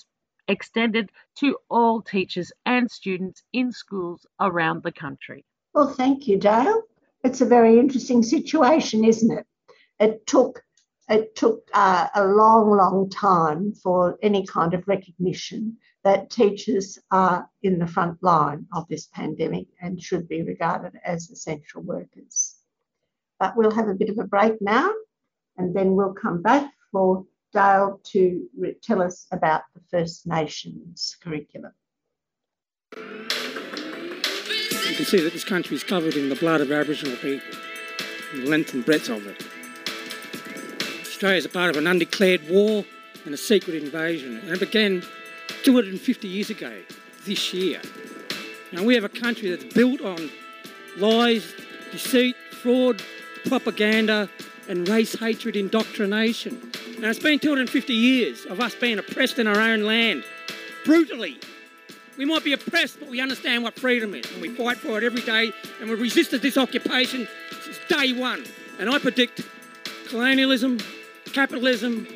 extended 0.48 1.10
to 1.36 1.56
all 1.68 2.02
teachers 2.02 2.52
and 2.64 2.90
students 2.90 3.42
in 3.52 3.72
schools 3.72 4.26
around 4.40 4.82
the 4.82 4.92
country. 4.92 5.44
Well, 5.74 5.92
thank 5.92 6.26
you, 6.26 6.38
Dale. 6.38 6.82
It's 7.24 7.40
a 7.40 7.46
very 7.46 7.78
interesting 7.78 8.22
situation, 8.22 9.04
isn't 9.04 9.38
it? 9.38 9.46
It 9.98 10.26
took 10.26 10.62
it 11.08 11.36
took 11.36 11.70
uh, 11.72 12.08
a 12.14 12.24
long, 12.24 12.70
long 12.76 13.08
time 13.08 13.72
for 13.74 14.18
any 14.22 14.44
kind 14.44 14.74
of 14.74 14.88
recognition 14.88 15.76
that 16.02 16.30
teachers 16.30 16.98
are 17.10 17.48
in 17.62 17.78
the 17.78 17.86
front 17.86 18.20
line 18.22 18.66
of 18.72 18.88
this 18.88 19.06
pandemic 19.06 19.66
and 19.80 20.02
should 20.02 20.28
be 20.28 20.42
regarded 20.42 20.98
as 21.04 21.30
essential 21.30 21.82
workers. 21.82 22.56
But 23.38 23.56
we'll 23.56 23.70
have 23.70 23.88
a 23.88 23.94
bit 23.94 24.10
of 24.10 24.18
a 24.18 24.24
break 24.24 24.60
now 24.60 24.90
and 25.56 25.74
then 25.74 25.94
we'll 25.94 26.14
come 26.14 26.42
back 26.42 26.72
for 26.90 27.24
Dale 27.56 27.98
to 28.12 28.46
tell 28.82 29.00
us 29.00 29.26
about 29.32 29.62
the 29.74 29.80
First 29.90 30.26
Nations 30.26 31.16
curriculum. 31.22 31.72
You 32.94 34.94
can 34.94 35.06
see 35.06 35.20
that 35.20 35.32
this 35.32 35.44
country 35.44 35.74
is 35.74 35.82
covered 35.82 36.16
in 36.16 36.28
the 36.28 36.34
blood 36.34 36.60
of 36.60 36.70
Aboriginal 36.70 37.16
people 37.16 37.58
the 38.34 38.50
length 38.50 38.74
and 38.74 38.84
breadth 38.84 39.08
of 39.08 39.26
it. 39.26 39.42
Australia 41.00 41.38
is 41.38 41.46
a 41.46 41.48
part 41.48 41.70
of 41.70 41.78
an 41.78 41.86
undeclared 41.86 42.46
war 42.50 42.84
and 43.24 43.32
a 43.32 43.38
secret 43.38 43.82
invasion, 43.82 44.36
and 44.36 44.50
it 44.50 44.60
began 44.60 45.02
250 45.62 46.28
years 46.28 46.50
ago 46.50 46.78
this 47.24 47.54
year. 47.54 47.80
Now, 48.72 48.84
we 48.84 48.94
have 48.94 49.04
a 49.04 49.08
country 49.08 49.48
that's 49.48 49.72
built 49.72 50.02
on 50.02 50.28
lies, 50.98 51.54
deceit, 51.90 52.36
fraud, 52.60 53.00
propaganda, 53.46 54.28
and 54.68 54.86
race 54.88 55.14
hatred 55.14 55.56
indoctrination. 55.56 56.72
Now, 56.98 57.10
it's 57.10 57.18
been 57.18 57.38
250 57.38 57.92
years 57.92 58.46
of 58.46 58.60
us 58.60 58.74
being 58.74 58.98
oppressed 58.98 59.38
in 59.38 59.46
our 59.46 59.60
own 59.60 59.82
land, 59.82 60.24
brutally. 60.84 61.38
We 62.16 62.24
might 62.24 62.44
be 62.44 62.54
oppressed, 62.54 62.98
but 63.00 63.08
we 63.08 63.20
understand 63.20 63.62
what 63.62 63.78
freedom 63.78 64.14
is, 64.14 64.30
and 64.32 64.40
we 64.40 64.48
fight 64.48 64.78
for 64.78 64.96
it 64.96 65.04
every 65.04 65.20
day, 65.20 65.52
and 65.80 65.90
we've 65.90 66.00
resisted 66.00 66.40
this 66.40 66.56
occupation 66.56 67.28
since 67.62 67.78
day 67.88 68.12
one. 68.12 68.44
And 68.78 68.88
I 68.88 68.98
predict 68.98 69.42
colonialism, 70.08 70.78
capitalism, 71.32 72.06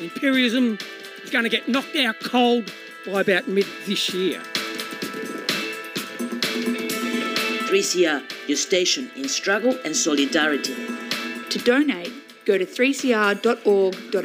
imperialism 0.00 0.78
is 1.22 1.30
going 1.30 1.44
to 1.44 1.50
get 1.50 1.68
knocked 1.68 1.96
out 1.96 2.16
cold 2.20 2.72
by 3.06 3.20
about 3.20 3.48
mid 3.48 3.66
this 3.86 4.14
year. 4.14 4.40
3CR, 7.66 8.48
your 8.48 8.56
station 8.56 9.10
in 9.16 9.28
struggle 9.28 9.76
and 9.84 9.94
solidarity. 9.94 10.74
To 11.50 11.58
donate, 11.58 12.12
go 12.46 12.56
to 12.56 12.64
3cr.org.au. 12.64 14.16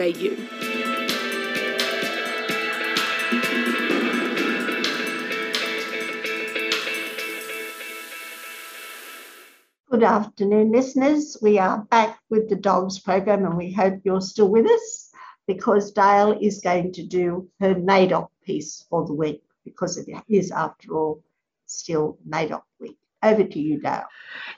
Good 9.89 10.03
afternoon, 10.03 10.71
listeners. 10.71 11.35
We 11.41 11.57
are 11.59 11.79
back 11.85 12.19
with 12.29 12.47
the 12.47 12.55
Dogs 12.55 12.99
program, 12.99 13.45
and 13.45 13.57
we 13.57 13.73
hope 13.73 14.01
you're 14.03 14.21
still 14.21 14.49
with 14.49 14.67
us 14.67 15.11
because 15.47 15.91
Dale 15.91 16.37
is 16.39 16.61
going 16.61 16.93
to 16.93 17.03
do 17.03 17.49
her 17.59 17.75
NAIDOC 17.75 18.29
piece 18.43 18.85
for 18.89 19.05
the 19.05 19.13
week 19.13 19.43
because 19.65 19.97
it 19.97 20.07
is, 20.29 20.51
after 20.51 20.93
all, 20.93 21.23
still 21.65 22.17
NAIDOC 22.27 22.61
week. 22.79 23.00
Over 23.23 23.43
to 23.43 23.59
you, 23.59 23.79
Dale. 23.79 24.05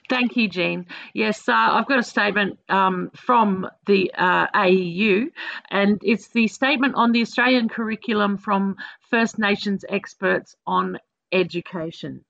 Thank 0.10 0.38
you, 0.38 0.48
Jean. 0.48 0.86
Yes, 1.14 1.50
uh, 1.50 1.54
I've 1.54 1.88
got 1.88 2.00
a 2.00 2.04
statement 2.04 2.60
um, 2.70 3.12
from 3.14 3.68
the 3.86 4.12
uh, 4.18 4.48
AEU, 4.56 5.32
and 5.70 6.00
it's 6.02 6.30
the 6.30 6.48
statement 6.48 6.96
on 6.96 7.12
the 7.12 7.22
Australian 7.22 7.68
curriculum 7.68 8.38
from 8.38 8.78
First 9.10 9.38
Nations 9.38 9.84
experts 9.88 10.56
on 10.66 10.98
education. 11.32 12.24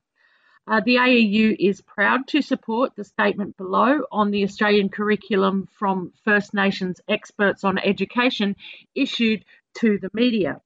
Uh, 0.66 0.80
the 0.86 0.96
AEU 0.96 1.56
is 1.60 1.82
proud 1.82 2.26
to 2.28 2.42
support 2.42 2.96
the 2.96 3.04
statement 3.04 3.58
below 3.58 4.00
on 4.12 4.32
the 4.32 4.44
Australian 4.44 4.90
curriculum 4.90 5.68
from 5.78 6.14
First 6.24 6.54
Nations 6.54 7.02
experts 7.08 7.66
on 7.66 7.78
education 7.78 8.56
issued 8.96 9.44
to 9.76 10.00
the 10.00 10.10
media. 10.14 10.62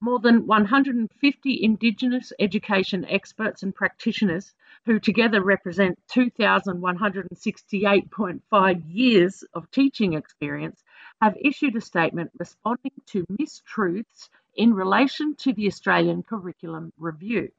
More 0.00 0.20
than 0.20 0.46
150 0.46 1.64
Indigenous 1.64 2.32
education 2.38 3.06
experts 3.06 3.62
and 3.62 3.74
practitioners, 3.74 4.54
who 4.88 4.98
together 4.98 5.44
represent 5.44 5.96
2,168.5 6.10 8.82
years 8.86 9.44
of 9.52 9.70
teaching 9.70 10.14
experience, 10.14 10.82
have 11.20 11.36
issued 11.38 11.76
a 11.76 11.80
statement 11.82 12.30
responding 12.38 12.92
to 13.04 13.26
mistruths 13.26 14.30
in 14.56 14.72
relation 14.72 15.34
to 15.36 15.52
the 15.52 15.66
Australian 15.66 16.22
Curriculum 16.22 16.90
Review. 16.96 17.50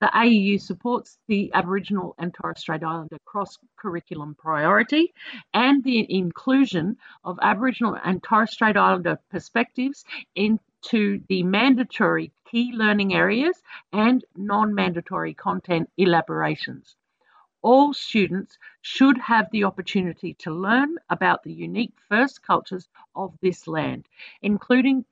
The 0.00 0.08
AEU 0.08 0.60
supports 0.60 1.20
the 1.28 1.52
Aboriginal 1.54 2.16
and 2.18 2.34
Torres 2.34 2.58
Strait 2.58 2.82
Islander 2.82 3.18
cross 3.24 3.56
curriculum 3.76 4.34
priority 4.34 5.14
and 5.54 5.84
the 5.84 6.04
inclusion 6.12 6.96
of 7.22 7.38
Aboriginal 7.40 7.96
and 8.04 8.20
Torres 8.20 8.50
Strait 8.50 8.76
Islander 8.76 9.20
perspectives 9.30 10.04
into 10.86 11.20
the 11.28 11.42
mandatory 11.42 12.30
key 12.48 12.70
learning 12.72 13.12
areas 13.12 13.60
and 13.92 14.24
non 14.36 14.72
mandatory 14.72 15.34
content 15.34 15.90
elaborations. 15.96 16.94
All 17.60 17.92
students 17.92 18.56
should 18.82 19.18
have 19.18 19.50
the 19.50 19.64
opportunity 19.64 20.34
to 20.34 20.52
learn 20.52 20.96
about 21.10 21.42
the 21.42 21.52
unique 21.52 21.94
First 22.08 22.40
cultures 22.42 22.88
of 23.16 23.36
this 23.42 23.66
land, 23.66 24.06
including 24.42 25.04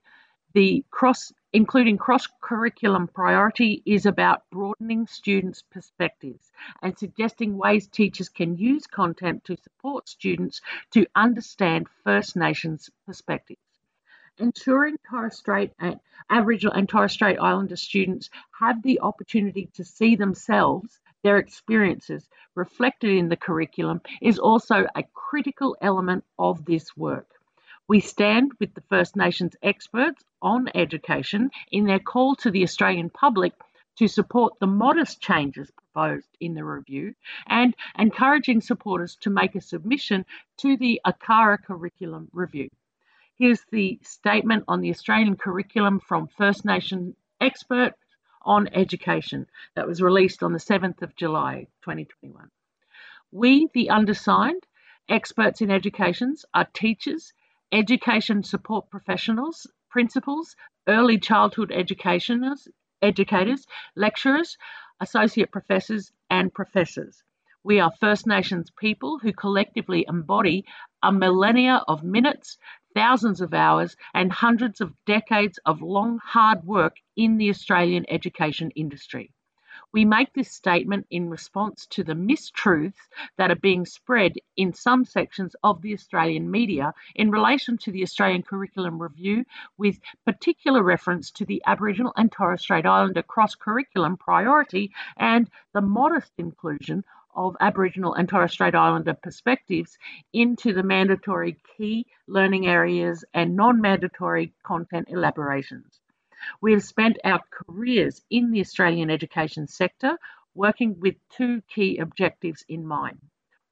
the 0.53 0.85
cross 0.91 1.33
including 1.53 1.99
cross 1.99 2.29
curriculum 2.41 3.09
priority 3.09 3.83
is 3.85 4.07
about 4.07 4.49
broadening 4.51 5.09
students' 5.09 5.63
perspectives 5.63 6.53
and 6.83 6.97
suggesting 6.97 7.57
ways 7.57 7.89
teachers 7.89 8.29
can 8.29 8.57
use 8.57 8.87
content 8.87 9.43
to 9.43 9.57
support 9.57 10.09
students 10.09 10.61
to 10.93 11.05
understand 11.17 11.89
First 12.05 12.37
Nations 12.37 12.91
perspectives. 13.07 13.64
Ensuring 14.39 14.97
Torres 15.09 15.37
Strait 15.37 15.71
Aboriginal 16.29 16.75
and 16.75 16.89
Torres 16.89 17.13
Strait 17.13 17.39
Islander 17.39 17.77
students 17.77 18.31
have 18.59 18.83
the 18.83 18.99
opportunity 18.99 19.67
to 19.75 19.85
see 19.85 20.17
themselves, 20.17 21.01
their 21.23 21.39
experiences 21.39 22.29
reflected 22.57 23.11
in 23.11 23.29
the 23.29 23.37
curriculum 23.37 24.01
is 24.21 24.41
also 24.41 24.89
a 24.97 25.05
critical 25.15 25.77
element 25.81 26.25
of 26.37 26.65
this 26.65 26.97
work. 26.97 27.29
We 27.87 28.01
stand 28.01 28.51
with 28.59 28.75
the 28.75 28.81
First 28.81 29.15
Nations 29.15 29.55
experts 29.63 30.25
on 30.43 30.69
education 30.75 31.53
in 31.71 31.85
their 31.85 32.01
call 32.01 32.35
to 32.37 32.51
the 32.51 32.65
Australian 32.65 33.11
public 33.11 33.53
to 33.99 34.09
support 34.09 34.59
the 34.59 34.67
modest 34.67 35.21
changes 35.21 35.71
proposed 35.71 36.37
in 36.41 36.55
the 36.55 36.65
review 36.65 37.15
and 37.47 37.77
encouraging 37.97 38.63
supporters 38.63 39.15
to 39.21 39.31
make 39.31 39.55
a 39.55 39.61
submission 39.61 40.27
to 40.57 40.77
the 40.77 41.01
ACARA 41.07 41.63
curriculum 41.63 42.29
review. 42.33 42.69
Here's 43.37 43.65
the 43.73 43.99
statement 44.03 44.63
on 44.69 44.81
the 44.81 44.91
Australian 44.91 45.37
curriculum 45.37 45.99
from 45.99 46.29
First 46.29 46.65
Nation 46.65 47.17
expert 47.41 47.95
on 48.43 48.69
education 48.69 49.49
that 49.75 49.89
was 49.89 50.01
released 50.01 50.45
on 50.45 50.53
the 50.53 50.61
7th 50.61 51.03
of 51.03 51.17
July 51.17 51.67
2021. 51.83 52.49
We, 53.33 53.67
the 53.75 53.91
undersigned, 53.91 54.63
experts 55.09 55.61
in 55.61 55.73
educations, 55.73 56.45
are 56.55 56.69
teachers, 56.73 57.33
education 57.73 58.45
support 58.45 58.89
professionals, 58.89 59.67
principals, 59.91 60.55
early 60.87 61.19
childhood 61.19 61.73
educationers, 61.73 62.69
educators, 63.03 63.67
lecturers, 63.97 64.57
associate 65.01 65.51
professors, 65.51 66.13
and 66.31 66.55
professors. 66.55 67.25
We 67.65 67.81
are 67.81 67.91
First 67.99 68.27
Nations 68.27 68.71
people 68.71 69.19
who 69.19 69.33
collectively 69.33 70.05
embody 70.07 70.67
a 71.03 71.11
millennia 71.11 71.83
of 71.89 72.05
minutes, 72.05 72.59
thousands 72.95 73.41
of 73.41 73.53
hours, 73.53 73.97
and 74.15 74.33
hundreds 74.33 74.81
of 74.81 74.95
decades 75.05 75.59
of 75.67 75.83
long, 75.83 76.19
hard 76.19 76.65
work 76.65 76.97
in 77.17 77.37
the 77.37 77.51
Australian 77.51 78.05
education 78.09 78.71
industry. 78.71 79.31
We 79.93 80.05
make 80.05 80.33
this 80.33 80.51
statement 80.51 81.07
in 81.11 81.31
response 81.31 81.87
to 81.91 82.03
the 82.03 82.15
mistruths 82.15 82.99
that 83.37 83.51
are 83.51 83.57
being 83.57 83.87
spread 83.87 84.35
in 84.57 84.73
some 84.73 85.05
sections 85.05 85.55
of 85.63 85.83
the 85.83 85.93
Australian 85.95 86.51
media 86.51 86.95
in 87.15 87.31
relation 87.31 87.79
to 87.79 87.93
the 87.93 88.03
Australian 88.03 88.43
Curriculum 88.43 89.01
Review, 89.01 89.45
with 89.77 90.01
particular 90.25 90.83
reference 90.83 91.31
to 91.33 91.45
the 91.45 91.63
Aboriginal 91.67 92.13
and 92.17 92.31
Torres 92.31 92.63
Strait 92.63 92.87
Islander 92.87 93.23
cross 93.23 93.55
curriculum 93.55 94.17
priority 94.17 94.93
and 95.17 95.51
the 95.73 95.81
modest 95.81 96.33
inclusion 96.39 97.05
of 97.35 97.57
Aboriginal 97.61 98.15
and 98.15 98.29
Torres 98.29 98.53
Strait 98.53 98.75
Islander 98.75 99.15
perspectives 99.15 99.99
into 100.33 100.73
the 100.73 100.83
mandatory 100.83 101.57
key 101.77 102.07
learning 102.27 102.67
areas 102.67 103.25
and 103.35 103.57
non 103.57 103.81
mandatory 103.81 104.53
content 104.63 105.09
elaborations. 105.09 106.01
We 106.61 106.73
have 106.73 106.85
spent 106.85 107.19
our 107.25 107.41
careers 107.51 108.23
in 108.31 108.51
the 108.51 108.61
Australian 108.61 109.11
education 109.11 109.67
sector 109.67 110.19
working 110.55 111.01
with 111.01 111.17
two 111.31 111.63
key 111.63 111.99
objectives 111.99 112.65
in 112.69 112.87
mind. 112.87 113.21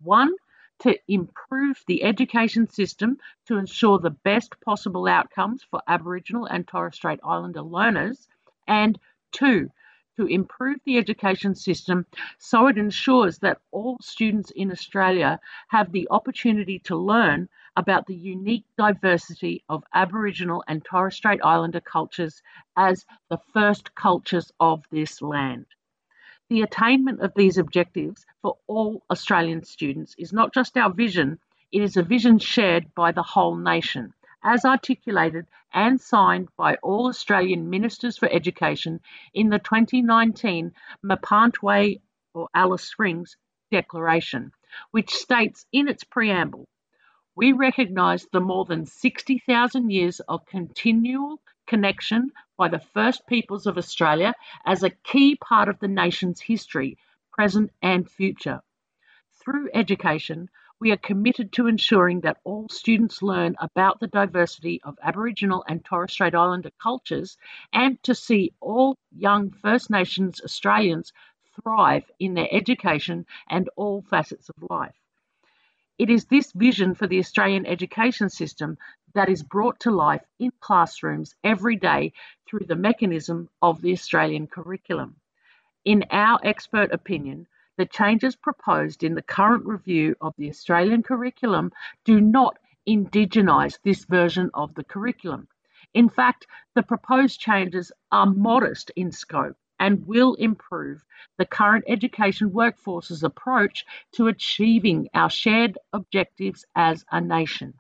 One, 0.01 0.35
to 0.81 0.99
improve 1.07 1.83
the 1.87 2.03
education 2.03 2.69
system 2.69 3.19
to 3.47 3.57
ensure 3.57 3.99
the 3.99 4.11
best 4.11 4.61
possible 4.65 5.07
outcomes 5.07 5.63
for 5.63 5.81
Aboriginal 5.87 6.47
and 6.47 6.67
Torres 6.67 6.97
Strait 6.97 7.21
Islander 7.23 7.63
learners, 7.63 8.27
and 8.67 8.99
two, 9.31 9.71
to 10.17 10.27
improve 10.27 10.79
the 10.85 10.99
education 10.99 11.55
system 11.55 12.07
so 12.39 12.67
it 12.67 12.79
ensures 12.79 13.39
that 13.39 13.61
all 13.71 13.97
students 14.01 14.51
in 14.51 14.71
Australia 14.71 15.41
have 15.69 15.93
the 15.93 16.07
opportunity 16.11 16.79
to 16.81 16.97
learn 16.97 17.49
about 17.77 18.07
the 18.07 18.15
unique 18.15 18.65
diversity 18.77 19.65
of 19.69 19.85
Aboriginal 19.95 20.63
and 20.69 20.85
Torres 20.85 21.17
Strait 21.17 21.41
Islander 21.43 21.81
cultures 21.81 22.43
as 22.77 23.07
the 23.31 23.39
first 23.53 23.95
cultures 23.95 24.53
of 24.61 24.85
this 24.91 25.23
land. 25.23 25.67
The 26.51 26.63
attainment 26.63 27.21
of 27.21 27.33
these 27.35 27.57
objectives 27.57 28.27
for 28.43 28.59
all 28.67 29.03
Australian 29.11 29.65
students 29.65 30.15
is 30.19 30.33
not 30.33 30.53
just 30.53 30.77
our 30.77 30.93
vision, 30.93 31.39
it 31.71 31.81
is 31.81 31.97
a 31.97 32.03
vision 32.03 32.39
shared 32.39 32.95
by 32.95 33.13
the 33.13 33.23
whole 33.23 33.57
nation 33.57 34.13
as 34.43 34.65
articulated 34.65 35.47
and 35.73 36.01
signed 36.01 36.49
by 36.57 36.77
all 36.77 37.09
Australian 37.09 37.71
Ministers 37.71 38.19
for 38.19 38.29
Education 38.31 39.01
in 39.35 39.49
the 39.49 39.59
2019 39.59 40.73
Mparntwe 41.05 42.01
or 42.35 42.49
Alice 42.55 42.85
Springs 42.85 43.37
Declaration, 43.71 44.53
which 44.91 45.11
states 45.11 45.67
in 45.73 45.89
its 45.89 46.05
preamble 46.05 46.69
we 47.35 47.53
recognise 47.53 48.27
the 48.27 48.41
more 48.41 48.67
than 48.67 48.85
60,000 48.85 49.91
years 49.91 50.21
of 50.21 50.45
continual 50.45 51.41
connection 51.67 52.31
by 52.59 52.69
the 52.69 52.83
first 52.93 53.27
peoples 53.27 53.67
of 53.67 53.79
Australia 53.79 54.35
as 54.67 54.83
a 54.83 54.91
key 54.91 55.37
part 55.37 55.69
of 55.69 55.79
the 55.79 55.89
nation's 55.89 56.41
history, 56.43 56.99
present 57.33 57.71
and 57.81 58.11
future. 58.11 58.61
Through 59.43 59.71
education, 59.73 60.51
we 60.83 60.91
are 60.91 60.97
committed 60.97 61.53
to 61.53 61.69
ensuring 61.69 62.23
that 62.23 62.39
all 62.43 62.69
students 62.69 63.23
learn 63.23 63.55
about 63.61 64.01
the 64.01 64.09
diversity 64.09 64.81
of 64.83 64.99
Aboriginal 65.01 65.65
and 65.69 65.85
Torres 65.85 66.11
Strait 66.11 66.35
Islander 66.35 66.73
cultures 66.83 67.39
and 67.73 68.03
to 68.03 68.17
see 68.17 68.53
all 68.61 68.97
young 69.17 69.53
First 69.53 69.91
Nations 69.91 70.41
Australians 70.41 71.13
thrive 71.55 72.03
in 72.19 72.35
their 72.35 72.49
education 72.51 73.27
and 73.49 73.71
all 73.77 74.03
facets 74.11 74.49
of 74.49 74.57
life. 74.69 74.97
It 76.01 76.11
is 76.11 76.25
this 76.25 76.51
vision 76.51 76.97
for 76.97 77.07
the 77.07 77.21
Australian 77.21 77.65
education 77.65 78.29
system 78.29 78.77
that 79.15 79.29
is 79.29 79.45
brought 79.45 79.79
to 79.81 79.93
life 79.93 80.25
in 80.41 80.51
classrooms 80.59 81.37
every 81.45 81.77
day 81.77 82.13
through 82.49 82.67
the 82.67 82.75
mechanism 82.75 83.49
of 83.63 83.83
the 83.83 83.93
Australian 83.93 84.49
curriculum. 84.49 85.15
In 85.85 86.07
our 86.11 86.41
expert 86.43 86.91
opinion, 86.91 87.47
the 87.77 87.87
changes 87.87 88.37
proposed 88.37 89.03
in 89.03 89.15
the 89.15 89.23
current 89.23 89.65
review 89.65 90.15
of 90.21 90.35
the 90.37 90.49
Australian 90.49 91.03
curriculum 91.03 91.73
do 92.05 92.21
not 92.21 92.59
indigenise 92.89 93.79
this 93.83 94.05
version 94.05 94.51
of 94.55 94.75
the 94.75 94.85
curriculum. 94.85 95.49
In 95.95 96.09
fact, 96.09 96.47
the 96.75 96.83
proposed 96.83 97.41
changes 97.41 97.93
are 98.11 98.27
modest 98.27 98.91
in 98.97 99.13
scope 99.13 99.57
and 99.79 100.07
will 100.07 100.35
improve 100.35 101.05
the 101.39 101.47
current 101.47 101.85
education 101.89 102.53
workforce's 102.53 103.23
approach 103.23 103.85
to 104.13 104.29
achieving 104.29 105.09
our 105.13 105.29
shared 105.29 105.77
objectives 105.93 106.65
as 106.75 107.05
a 107.11 107.21
nation. 107.21 107.75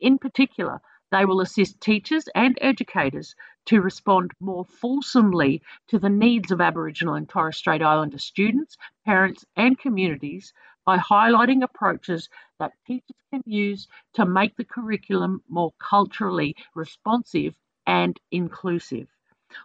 In 0.00 0.18
particular, 0.18 0.80
they 1.10 1.24
will 1.24 1.40
assist 1.40 1.80
teachers 1.80 2.28
and 2.34 2.58
educators 2.60 3.34
to 3.68 3.82
respond 3.82 4.30
more 4.40 4.64
fulsomely 4.64 5.60
to 5.88 5.98
the 5.98 6.08
needs 6.08 6.50
of 6.50 6.60
Aboriginal 6.62 7.14
and 7.14 7.28
Torres 7.28 7.58
Strait 7.58 7.82
Islander 7.82 8.18
students, 8.18 8.78
parents, 9.04 9.44
and 9.56 9.78
communities 9.78 10.54
by 10.86 10.96
highlighting 10.96 11.62
approaches 11.62 12.30
that 12.58 12.72
teachers 12.86 13.16
can 13.30 13.42
use 13.44 13.86
to 14.14 14.24
make 14.24 14.56
the 14.56 14.64
curriculum 14.64 15.42
more 15.50 15.74
culturally 15.78 16.56
responsive 16.74 17.54
and 17.86 18.18
inclusive. 18.30 19.06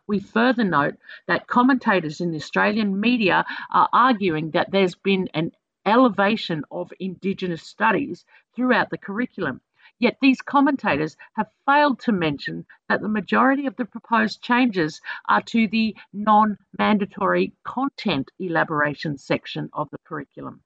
We 0.05 0.19
further 0.19 0.65
note 0.65 0.95
that 1.27 1.47
commentators 1.47 2.19
in 2.19 2.31
the 2.31 2.37
Australian 2.37 2.99
media 2.99 3.45
are 3.71 3.87
arguing 3.93 4.51
that 4.51 4.69
there's 4.69 4.95
been 4.95 5.29
an 5.33 5.53
elevation 5.85 6.65
of 6.69 6.91
Indigenous 6.99 7.63
studies 7.63 8.25
throughout 8.53 8.89
the 8.89 8.97
curriculum 8.97 9.61
Yet 9.99 10.17
these 10.21 10.41
commentators 10.41 11.15
have 11.33 11.51
failed 11.65 11.99
to 12.01 12.11
mention 12.11 12.65
that 12.89 13.01
the 13.01 13.07
majority 13.07 13.67
of 13.67 13.75
the 13.75 13.85
proposed 13.85 14.41
changes 14.41 15.01
are 15.29 15.41
to 15.43 15.67
the 15.67 15.95
non 16.11 16.57
mandatory 16.77 17.53
content 17.63 18.31
elaboration 18.39 19.17
section 19.17 19.69
of 19.71 19.89
the 19.91 19.99
curriculum. 19.99 20.61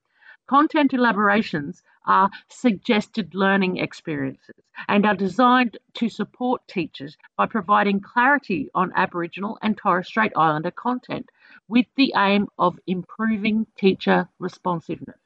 Content 0.48 0.94
elaborations 0.94 1.84
are 2.06 2.30
suggested 2.48 3.36
learning 3.36 3.78
experiences 3.78 4.56
and 4.88 5.06
are 5.06 5.14
designed 5.14 5.78
to 5.96 6.08
support 6.08 6.66
teachers 6.66 7.18
by 7.36 7.46
providing 7.46 8.00
clarity 8.00 8.70
on 8.74 8.94
Aboriginal 8.96 9.60
and 9.62 9.78
Torres 9.78 10.08
Strait 10.08 10.32
Islander 10.38 10.72
content 10.72 11.30
with 11.68 11.88
the 11.96 12.14
aim 12.16 12.48
of 12.58 12.80
improving 12.88 13.68
teacher 13.76 14.30
responsiveness. 14.40 15.20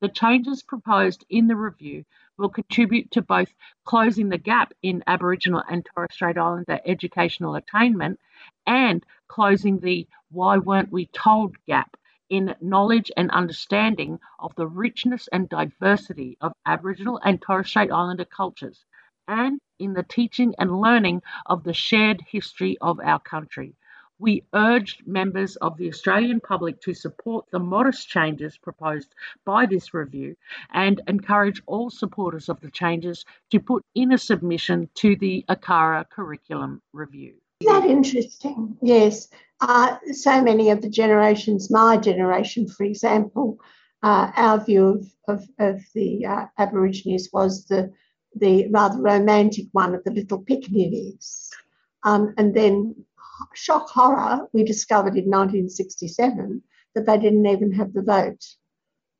The 0.00 0.08
changes 0.08 0.62
proposed 0.62 1.24
in 1.28 1.48
the 1.48 1.56
review 1.56 2.04
will 2.36 2.50
contribute 2.50 3.10
to 3.10 3.22
both 3.22 3.52
closing 3.84 4.28
the 4.28 4.38
gap 4.38 4.72
in 4.80 5.02
Aboriginal 5.08 5.64
and 5.68 5.84
Torres 5.84 6.14
Strait 6.14 6.38
Islander 6.38 6.80
educational 6.84 7.56
attainment 7.56 8.20
and 8.64 9.04
closing 9.26 9.80
the 9.80 10.06
why 10.30 10.58
weren't 10.58 10.92
we 10.92 11.06
told 11.06 11.56
gap 11.66 11.96
in 12.30 12.54
knowledge 12.60 13.10
and 13.16 13.30
understanding 13.32 14.20
of 14.38 14.54
the 14.54 14.68
richness 14.68 15.28
and 15.32 15.48
diversity 15.48 16.38
of 16.40 16.52
Aboriginal 16.64 17.18
and 17.24 17.42
Torres 17.42 17.66
Strait 17.68 17.90
Islander 17.90 18.24
cultures, 18.24 18.84
and 19.26 19.60
in 19.80 19.94
the 19.94 20.04
teaching 20.04 20.54
and 20.58 20.80
learning 20.80 21.22
of 21.46 21.64
the 21.64 21.74
shared 21.74 22.20
history 22.20 22.78
of 22.80 23.00
our 23.00 23.18
country. 23.18 23.74
We 24.20 24.44
urged 24.52 25.06
members 25.06 25.56
of 25.56 25.76
the 25.76 25.88
Australian 25.88 26.40
public 26.40 26.80
to 26.82 26.94
support 26.94 27.46
the 27.50 27.60
modest 27.60 28.08
changes 28.08 28.58
proposed 28.58 29.14
by 29.44 29.66
this 29.66 29.94
review 29.94 30.36
and 30.72 31.00
encourage 31.06 31.62
all 31.66 31.88
supporters 31.88 32.48
of 32.48 32.60
the 32.60 32.70
changes 32.70 33.24
to 33.50 33.60
put 33.60 33.84
in 33.94 34.12
a 34.12 34.18
submission 34.18 34.88
to 34.96 35.14
the 35.16 35.44
ACARA 35.48 36.08
curriculum 36.10 36.82
review. 36.92 37.34
Isn't 37.60 37.80
that 37.80 37.88
interesting? 37.88 38.76
Yes. 38.82 39.28
Uh, 39.60 39.96
so 40.12 40.42
many 40.42 40.70
of 40.70 40.82
the 40.82 40.90
generations, 40.90 41.70
my 41.70 41.96
generation, 41.96 42.68
for 42.68 42.84
example, 42.84 43.58
uh, 44.02 44.30
our 44.36 44.64
view 44.64 44.86
of, 44.86 45.06
of, 45.28 45.48
of 45.58 45.80
the 45.94 46.26
uh, 46.26 46.46
Aborigines 46.58 47.28
was 47.32 47.66
the, 47.66 47.92
the 48.34 48.68
rather 48.70 49.00
romantic 49.00 49.66
one 49.72 49.94
of 49.94 50.02
the 50.04 50.12
little 50.12 50.42
pickaninnies. 50.44 51.48
Um, 52.04 52.34
and 52.38 52.54
then 52.54 52.94
shock 53.54 53.88
horror, 53.88 54.48
we 54.52 54.64
discovered 54.64 55.16
in 55.16 55.30
1967 55.30 56.62
that 56.94 57.06
they 57.06 57.18
didn't 57.18 57.46
even 57.46 57.72
have 57.72 57.92
the 57.92 58.02
vote. 58.02 58.44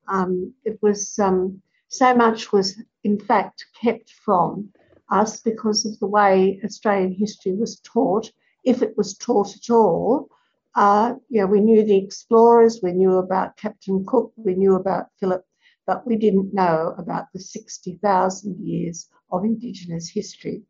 Um, 0.07 0.53
it 0.65 0.79
was 0.81 1.17
um, 1.19 1.61
so 1.87 2.15
much 2.15 2.51
was 2.51 2.81
in 3.03 3.19
fact 3.19 3.65
kept 3.81 4.11
from 4.11 4.69
us 5.09 5.41
because 5.41 5.85
of 5.85 5.97
the 5.99 6.07
way 6.07 6.59
Australian 6.63 7.13
history 7.13 7.53
was 7.53 7.79
taught, 7.79 8.31
if 8.63 8.81
it 8.81 8.97
was 8.97 9.17
taught 9.17 9.55
at 9.55 9.69
all. 9.69 10.29
Uh, 10.75 11.15
we 11.29 11.61
knew 11.61 11.83
the 11.83 11.97
explorers, 11.97 12.79
we 12.81 12.91
knew 12.91 13.17
about 13.17 13.57
Captain 13.57 14.05
Cook, 14.05 14.31
we 14.35 14.53
knew 14.53 14.75
about 14.75 15.07
Phillip, 15.19 15.43
but 15.87 16.05
we 16.05 16.15
didn't 16.15 16.53
know 16.53 16.93
about 16.97 17.25
the 17.33 17.39
60,000 17.39 18.59
years 18.59 19.09
of 19.31 19.43
Indigenous 19.43 20.09
history. 20.09 20.63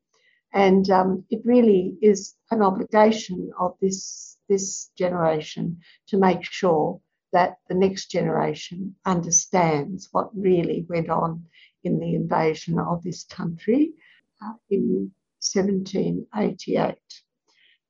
And 0.53 0.89
um, 0.89 1.25
it 1.29 1.41
really 1.45 1.95
is 2.01 2.35
an 2.49 2.61
obligation 2.61 3.51
of 3.59 3.75
this, 3.81 4.37
this 4.47 4.89
generation 4.97 5.79
to 6.07 6.17
make 6.17 6.43
sure 6.43 6.99
that 7.31 7.57
the 7.67 7.75
next 7.75 8.09
generation 8.09 8.95
understands 9.05 10.09
what 10.11 10.35
really 10.35 10.85
went 10.89 11.09
on 11.09 11.45
in 11.83 11.99
the 11.99 12.15
invasion 12.15 12.79
of 12.79 13.03
this 13.03 13.23
country 13.25 13.91
uh, 14.43 14.53
in 14.69 15.11
1788. 15.41 16.95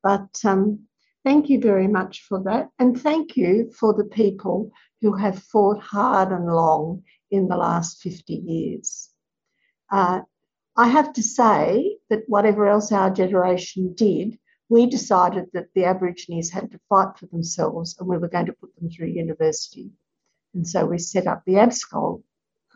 But 0.03 0.29
um, 0.43 0.79
thank 1.23 1.49
you 1.49 1.59
very 1.59 1.87
much 1.87 2.21
for 2.21 2.43
that. 2.43 2.69
And 2.77 2.99
thank 2.99 3.37
you 3.37 3.71
for 3.79 3.93
the 3.93 4.05
people 4.05 4.71
who 5.01 5.15
have 5.15 5.41
fought 5.43 5.81
hard 5.81 6.31
and 6.31 6.45
long 6.45 7.03
in 7.31 7.47
the 7.47 7.57
last 7.57 8.01
50 8.01 8.33
years. 8.33 9.09
Uh, 9.91 10.21
I 10.75 10.87
have 10.87 11.13
to 11.13 11.23
say 11.23 11.97
that 12.09 12.23
whatever 12.27 12.67
else 12.67 12.91
our 12.91 13.09
generation 13.09 13.93
did, 13.93 14.37
we 14.69 14.85
decided 14.85 15.45
that 15.53 15.67
the 15.73 15.85
Aborigines 15.85 16.51
had 16.51 16.71
to 16.71 16.79
fight 16.89 17.17
for 17.17 17.25
themselves 17.27 17.95
and 17.99 18.07
we 18.07 18.17
were 18.17 18.27
going 18.27 18.45
to 18.45 18.53
put 18.53 18.75
them 18.75 18.89
through 18.89 19.07
university. 19.07 19.91
And 20.53 20.67
so 20.67 20.85
we 20.85 20.99
set 20.99 21.27
up 21.27 21.43
the 21.45 21.53
ABSCHOL 21.53 22.21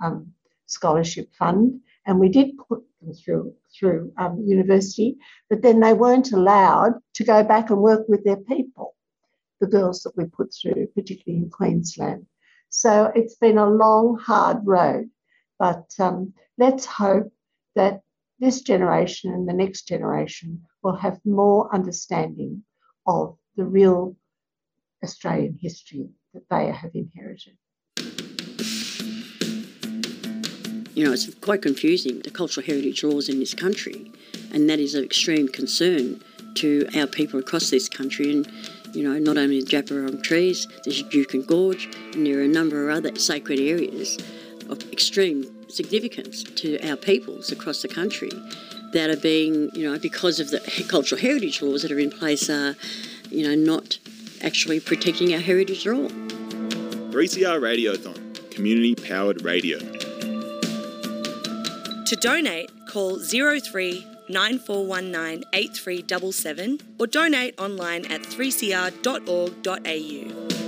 um, 0.04 0.34
Scholarship 0.66 1.34
Fund 1.36 1.82
and 2.06 2.20
we 2.20 2.30
did 2.30 2.58
put 2.58 2.84
them 3.02 3.14
through, 3.14 3.54
through 3.78 4.12
um, 4.18 4.44
university, 4.46 5.18
but 5.50 5.62
then 5.62 5.80
they 5.80 5.94
weren't 5.94 6.32
allowed 6.32 6.94
to 7.16 7.24
go 7.24 7.44
back 7.44 7.70
and 7.70 7.80
work 7.80 8.08
with 8.08 8.24
their 8.24 8.38
people, 8.38 8.96
the 9.62 9.68
girls 9.68 10.04
that 10.04 10.18
we 10.18 10.26
put 10.26 10.54
through, 10.54 10.88
particularly 10.96 11.44
in 11.44 11.50
Queensland. 11.50 12.26
So 12.70 13.12
it's 13.14 13.36
been 13.36 13.60
a 13.60 13.70
long, 13.70 14.18
hard 14.18 14.66
road, 14.66 15.10
but 15.60 15.86
um, 16.00 16.34
let's 16.58 16.86
hope 16.86 17.32
that 17.76 18.02
this 18.40 18.62
generation 18.62 19.34
and 19.34 19.48
the 19.48 19.54
next 19.54 19.88
generation 19.88 20.62
will 20.82 20.96
have 20.96 21.20
more 21.26 21.74
understanding 21.74 22.64
of 23.06 23.38
the 23.56 23.66
real 23.66 24.16
Australian 25.04 25.58
history 25.62 26.10
that 26.34 26.44
they 26.50 26.72
have 26.72 26.92
inherited. 26.94 27.58
You 30.96 31.06
know, 31.06 31.12
it's 31.12 31.34
quite 31.36 31.62
confusing, 31.62 32.20
the 32.20 32.30
cultural 32.30 32.66
heritage 32.66 33.04
laws 33.04 33.28
in 33.28 33.40
this 33.40 33.54
country, 33.54 34.12
and 34.54 34.70
that 34.70 34.80
is 34.80 34.94
of 34.94 35.04
extreme 35.04 35.48
concern 35.48 36.24
to 36.56 36.88
our 36.96 37.08
people 37.08 37.40
across 37.40 37.72
this 37.72 37.90
country. 37.90 38.32
And, 38.32 38.52
you 38.94 39.04
know, 39.04 39.18
not 39.18 39.38
only 39.38 39.62
the 39.62 39.66
Djab 39.66 40.24
trees, 40.24 40.68
there's 40.86 41.02
Juukan 41.04 41.48
Gorge, 41.48 41.90
and 42.14 42.26
there 42.26 42.38
are 42.40 42.44
a 42.44 42.48
number 42.48 42.90
of 42.90 42.96
other 42.96 43.16
sacred 43.18 43.60
areas 43.60 44.18
of 44.70 44.80
extreme 44.92 45.44
significance 45.70 46.44
to 46.44 46.80
our 46.88 46.96
peoples 46.96 47.52
across 47.52 47.82
the 47.82 47.88
country 47.88 48.32
that 48.94 49.10
are 49.10 49.18
being, 49.18 49.70
you 49.74 49.90
know, 49.90 49.98
because 50.00 50.40
of 50.40 50.52
the 50.52 50.60
cultural 50.88 51.20
heritage 51.20 51.62
laws 51.62 51.82
that 51.82 51.92
are 51.92 52.00
in 52.00 52.12
place, 52.12 52.50
are, 52.50 52.76
you 53.30 53.46
know, 53.48 53.56
not 53.56 53.98
actually 54.42 54.80
protecting 54.80 55.34
our 55.34 55.40
heritage 55.40 55.86
at 55.88 55.94
all. 55.94 56.10
3CR 56.10 57.60
Radiothon 57.60 58.52
community 58.52 58.96
powered 58.96 59.44
radio. 59.44 59.80
To 62.06 62.16
donate, 62.22 62.70
call 62.88 63.20
03 63.20 64.06
9419 64.30 65.44
8377 65.54 66.80
or 67.00 67.08
donate 67.08 67.60
online 67.60 68.06
at 68.06 68.22
3cr.org.au. 68.22 70.63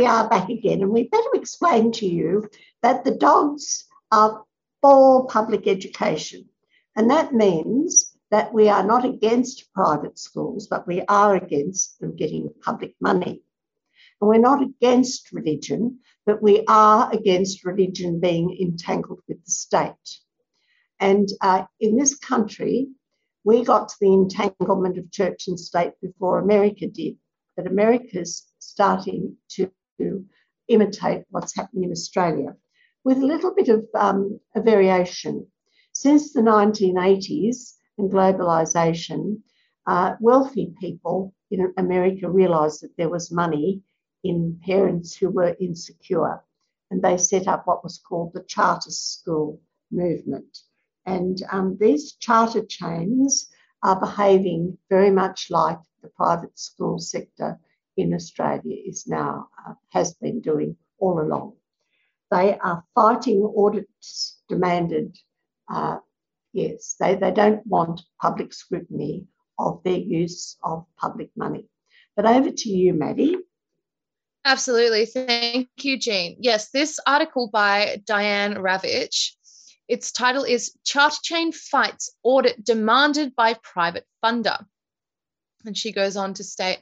we 0.00 0.06
are 0.06 0.30
back 0.30 0.48
again, 0.48 0.80
and 0.80 0.90
we 0.90 1.08
better 1.08 1.28
explain 1.34 1.92
to 1.92 2.06
you 2.06 2.48
that 2.82 3.04
the 3.04 3.14
dogs 3.14 3.84
are 4.10 4.46
for 4.80 5.26
public 5.26 5.68
education. 5.68 6.48
And 6.96 7.10
that 7.10 7.34
means 7.34 8.16
that 8.30 8.54
we 8.54 8.70
are 8.70 8.82
not 8.82 9.04
against 9.04 9.70
private 9.74 10.18
schools, 10.18 10.68
but 10.68 10.86
we 10.86 11.02
are 11.02 11.36
against 11.36 12.00
them 12.00 12.16
getting 12.16 12.48
public 12.64 12.94
money. 12.98 13.42
And 14.22 14.30
we're 14.30 14.38
not 14.38 14.62
against 14.62 15.32
religion, 15.32 15.98
but 16.24 16.42
we 16.42 16.64
are 16.66 17.12
against 17.12 17.66
religion 17.66 18.20
being 18.20 18.56
entangled 18.58 19.20
with 19.28 19.44
the 19.44 19.50
state. 19.50 20.08
And 20.98 21.28
uh, 21.42 21.64
in 21.78 21.98
this 21.98 22.16
country, 22.16 22.88
we 23.44 23.64
got 23.64 23.90
to 23.90 23.96
the 24.00 24.14
entanglement 24.14 24.96
of 24.96 25.12
church 25.12 25.46
and 25.48 25.60
state 25.60 25.92
before 26.00 26.38
America 26.38 26.86
did, 26.86 27.18
but 27.54 27.66
America's 27.66 28.46
starting 28.60 29.36
to 29.50 29.70
imitate 30.68 31.24
what's 31.30 31.56
happening 31.56 31.84
in 31.84 31.92
Australia 31.92 32.56
with 33.04 33.18
a 33.18 33.26
little 33.26 33.54
bit 33.54 33.68
of 33.68 33.86
um, 33.94 34.38
a 34.54 34.60
variation. 34.60 35.46
Since 35.92 36.32
the 36.32 36.40
1980s 36.40 37.74
and 37.98 38.10
globalization, 38.10 39.40
uh, 39.86 40.14
wealthy 40.20 40.72
people 40.80 41.34
in 41.50 41.72
America 41.76 42.30
realized 42.30 42.82
that 42.82 42.96
there 42.96 43.08
was 43.08 43.32
money 43.32 43.82
in 44.22 44.60
parents 44.64 45.16
who 45.16 45.30
were 45.30 45.56
insecure, 45.58 46.44
and 46.90 47.02
they 47.02 47.16
set 47.16 47.48
up 47.48 47.66
what 47.66 47.82
was 47.82 47.98
called 47.98 48.32
the 48.34 48.44
charter 48.44 48.90
school 48.90 49.60
movement. 49.90 50.58
And 51.06 51.42
um, 51.50 51.76
these 51.80 52.12
charter 52.12 52.64
chains 52.64 53.48
are 53.82 53.98
behaving 53.98 54.76
very 54.90 55.10
much 55.10 55.46
like 55.50 55.78
the 56.02 56.08
private 56.08 56.58
school 56.58 56.98
sector 56.98 57.58
in 58.00 58.14
Australia 58.14 58.76
is 58.84 59.06
now, 59.06 59.48
uh, 59.66 59.74
has 59.90 60.14
been 60.14 60.40
doing 60.40 60.76
all 60.98 61.20
along. 61.20 61.54
They 62.30 62.56
are 62.58 62.84
fighting 62.94 63.42
audits 63.56 64.38
demanded. 64.48 65.16
Uh, 65.72 65.98
yes, 66.52 66.96
they, 67.00 67.16
they 67.16 67.32
don't 67.32 67.66
want 67.66 68.02
public 68.20 68.52
scrutiny 68.52 69.26
of 69.58 69.82
their 69.84 69.98
use 69.98 70.56
of 70.62 70.86
public 70.96 71.30
money. 71.36 71.66
But 72.16 72.26
over 72.26 72.50
to 72.50 72.68
you, 72.68 72.94
Maddie. 72.94 73.36
Absolutely. 74.44 75.06
Thank 75.06 75.68
you, 75.82 75.98
Jean. 75.98 76.36
Yes, 76.40 76.70
this 76.70 76.98
article 77.06 77.50
by 77.52 78.00
Diane 78.06 78.54
Ravitch, 78.54 79.32
its 79.86 80.12
title 80.12 80.44
is 80.44 80.72
Charter 80.84 81.18
Chain 81.22 81.52
Fights 81.52 82.14
Audit 82.22 82.64
Demanded 82.64 83.34
by 83.34 83.54
Private 83.54 84.06
Funder. 84.24 84.64
And 85.64 85.76
she 85.76 85.92
goes 85.92 86.16
on 86.16 86.34
to 86.34 86.44
state 86.44 86.78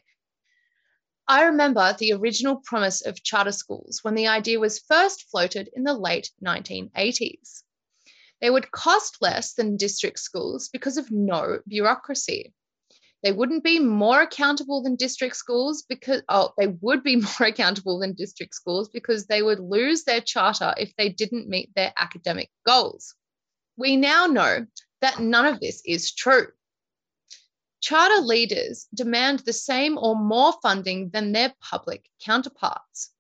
I 1.31 1.45
remember 1.45 1.93
the 1.93 2.15
original 2.15 2.57
promise 2.57 3.03
of 3.03 3.23
charter 3.23 3.53
schools 3.53 4.01
when 4.03 4.15
the 4.15 4.29
idea 4.29 4.59
was 4.59 4.79
first 4.79 5.29
floated 5.31 5.69
in 5.75 5.85
the 5.85 5.93
late 5.93 6.31
1980s. 6.43 7.63
They 8.41 8.49
would 8.49 8.71
cost 8.71 9.19
less 9.21 9.53
than 9.53 9.77
district 9.77 10.21
schools 10.21 10.71
because 10.73 10.97
of 10.97 11.11
no 11.11 11.61
bureaucracy. 11.69 12.55
They 13.23 13.33
wouldn't 13.33 13.63
be 13.63 13.79
more 13.79 14.23
accountable 14.23 14.83
than 14.83 14.97
district 14.97 15.37
schools 15.37 15.85
because, 15.87 16.23
oh, 16.31 16.55
they 16.57 16.69
would 16.69 17.03
be 17.03 17.17
more 17.39 17.49
accountable 17.49 17.99
than 17.99 18.15
district 18.15 18.55
schools 18.55 18.89
because 18.89 19.27
they 19.27 19.43
would 19.43 19.61
lose 19.61 20.05
their 20.05 20.23
charter 20.23 20.73
if 20.79 20.97
they 20.97 21.11
didn't 21.11 21.49
meet 21.49 21.75
their 21.75 21.93
academic 21.95 22.49
goals. 22.65 23.15
We 23.77 23.97
now 23.97 24.27
know 24.27 24.67
that 25.03 25.21
none 25.21 25.45
of 25.45 25.61
this 25.61 25.83
is 25.85 26.15
true. 26.15 26.47
Charter 27.81 28.23
leaders 28.23 28.87
demand 28.93 29.41
the 29.41 29.53
same 29.53 29.99
or 29.99 30.17
more 30.17 30.53
funding 30.63 31.11
than 31.11 31.33
their 31.33 31.55
public 31.61 32.09
counterparts. 32.21 33.13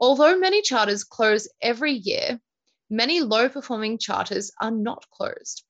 Although 0.00 0.38
many 0.38 0.62
charters 0.62 1.04
close 1.04 1.48
every 1.60 1.92
year, 1.92 2.40
many 2.88 3.20
low 3.20 3.48
performing 3.48 3.98
charters 3.98 4.52
are 4.60 4.70
not 4.70 5.08
closed. 5.10 5.64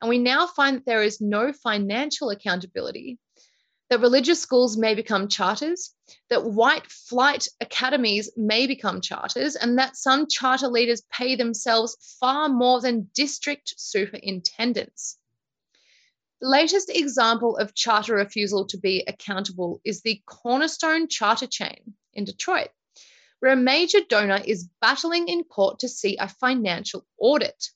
And 0.00 0.08
we 0.08 0.18
now 0.18 0.46
find 0.46 0.78
that 0.78 0.86
there 0.86 1.02
is 1.02 1.20
no 1.20 1.52
financial 1.52 2.30
accountability, 2.30 3.18
that 3.90 4.00
religious 4.00 4.40
schools 4.40 4.76
may 4.76 4.94
become 4.94 5.28
charters, 5.28 5.94
that 6.30 6.44
white 6.44 6.86
flight 6.86 7.48
academies 7.60 8.30
may 8.36 8.66
become 8.66 9.00
charters, 9.00 9.56
and 9.56 9.78
that 9.78 9.96
some 9.96 10.26
charter 10.26 10.68
leaders 10.68 11.02
pay 11.12 11.36
themselves 11.36 11.96
far 12.18 12.48
more 12.48 12.80
than 12.80 13.10
district 13.14 13.74
superintendents. 13.76 15.17
The 16.40 16.48
latest 16.48 16.88
example 16.88 17.56
of 17.56 17.74
charter 17.74 18.14
refusal 18.14 18.66
to 18.66 18.78
be 18.78 19.02
accountable 19.08 19.80
is 19.84 20.02
the 20.02 20.22
Cornerstone 20.24 21.08
Charter 21.08 21.48
Chain 21.48 21.94
in 22.12 22.24
Detroit, 22.24 22.68
where 23.40 23.52
a 23.52 23.56
major 23.56 23.98
donor 24.08 24.40
is 24.44 24.68
battling 24.80 25.26
in 25.26 25.42
court 25.42 25.80
to 25.80 25.88
see 25.88 26.16
a 26.16 26.28
financial 26.28 27.04
audit. 27.18 27.70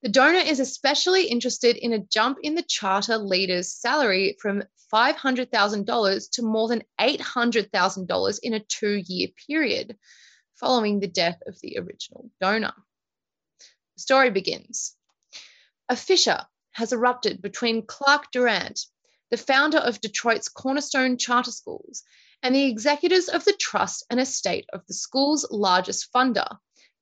The 0.00 0.08
donor 0.08 0.38
is 0.38 0.58
especially 0.58 1.26
interested 1.26 1.76
in 1.76 1.92
a 1.92 1.98
jump 1.98 2.38
in 2.42 2.54
the 2.54 2.62
charter 2.62 3.18
leader's 3.18 3.74
salary 3.74 4.38
from 4.40 4.62
$500,000 4.90 6.30
to 6.30 6.42
more 6.42 6.68
than 6.68 6.84
$800,000 6.98 8.38
in 8.42 8.54
a 8.54 8.60
two 8.60 9.02
year 9.06 9.28
period 9.46 9.98
following 10.54 11.00
the 11.00 11.08
death 11.08 11.42
of 11.46 11.60
the 11.60 11.78
original 11.78 12.30
donor. 12.40 12.72
The 13.96 14.00
story 14.00 14.30
begins. 14.30 14.94
A 15.90 15.96
fissure 15.96 16.46
has 16.78 16.92
erupted 16.92 17.42
between 17.42 17.84
Clark 17.84 18.30
Durant, 18.30 18.86
the 19.30 19.36
founder 19.36 19.78
of 19.78 20.00
Detroit's 20.00 20.48
Cornerstone 20.48 21.18
Charter 21.18 21.50
Schools, 21.50 22.04
and 22.40 22.54
the 22.54 22.66
executors 22.66 23.28
of 23.28 23.44
the 23.44 23.52
trust 23.52 24.06
and 24.08 24.20
estate 24.20 24.64
of 24.72 24.86
the 24.86 24.94
school's 24.94 25.44
largest 25.50 26.12
funder, 26.12 26.46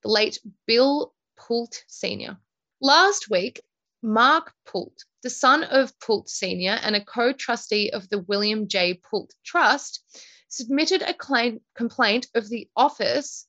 the 0.03 0.09
late 0.09 0.39
Bill 0.67 1.12
Pulte 1.39 1.83
Sr. 1.89 2.39
Last 2.81 3.29
week, 3.29 3.61
Mark 4.01 4.55
Pulte, 4.67 5.05
the 5.23 5.29
son 5.29 5.62
of 5.62 5.99
Pulte 5.99 6.31
Sr. 6.31 6.79
and 6.83 6.97
a 6.97 7.05
co 7.05 7.35
trustee 7.35 7.91
of 7.91 8.09
the 8.09 8.21
William 8.21 8.69
J. 8.69 8.95
Pulte 8.95 9.35
Trust, 9.45 10.03
submitted 10.49 11.03
a 11.03 11.12
claim, 11.12 11.61
complaint 11.75 12.29
of 12.35 12.49
the 12.49 12.67
office 12.75 13.47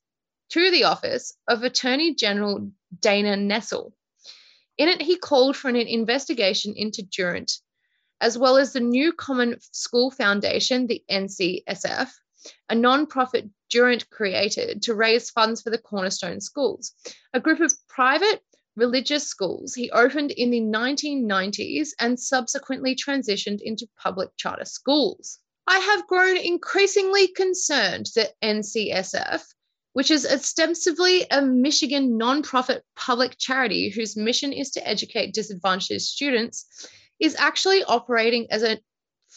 to 0.50 0.72
the 0.72 0.84
office 0.84 1.38
of 1.48 1.64
Attorney 1.64 2.16
General 2.16 2.70
Dana 3.00 3.38
Nessel. 3.38 3.94
In 4.78 4.90
it, 4.90 5.02
he 5.02 5.18
called 5.18 5.58
for 5.58 5.70
an 5.70 5.76
investigation 5.76 6.74
into 6.76 7.02
Durant, 7.02 7.52
as 8.22 8.38
well 8.38 8.58
as 8.58 8.74
the 8.74 8.80
new 8.80 9.12
Common 9.12 9.58
School 9.72 10.12
Foundation, 10.12 10.88
the 10.88 11.04
NCSF, 11.10 12.12
a 12.70 12.76
non-profit 12.76 13.50
Durant 13.70 14.10
created 14.10 14.84
to 14.84 14.94
raise 14.94 15.30
funds 15.30 15.62
for 15.62 15.70
the 15.70 15.78
Cornerstone 15.78 16.42
Schools, 16.42 16.94
a 17.34 17.40
group 17.40 17.60
of 17.60 17.74
private 17.88 18.42
religious 18.76 19.28
schools 19.28 19.74
he 19.74 19.90
opened 19.90 20.32
in 20.32 20.52
the 20.52 20.62
1990s 20.62 21.90
and 22.00 22.20
subsequently 22.20 22.96
transitioned 22.96 23.60
into 23.62 23.90
public 23.98 24.30
charter 24.38 24.66
schools. 24.66 25.40
I 25.66 25.80
have 25.80 26.08
grown 26.08 26.38
increasingly 26.38 27.28
concerned 27.30 28.10
that 28.16 28.40
NCSF, 28.42 29.44
which 29.98 30.12
is 30.12 30.28
ostensibly 30.28 31.26
a 31.32 31.42
Michigan 31.42 32.20
nonprofit 32.20 32.82
public 32.96 33.36
charity 33.40 33.90
whose 33.90 34.16
mission 34.16 34.54
is 34.54 34.70
to 34.70 34.88
educate 34.88 35.34
disadvantaged 35.34 36.04
students, 36.04 36.68
is 37.20 37.36
actually 37.36 37.84
operating 37.84 38.46
as 38.52 38.62
a 38.62 38.80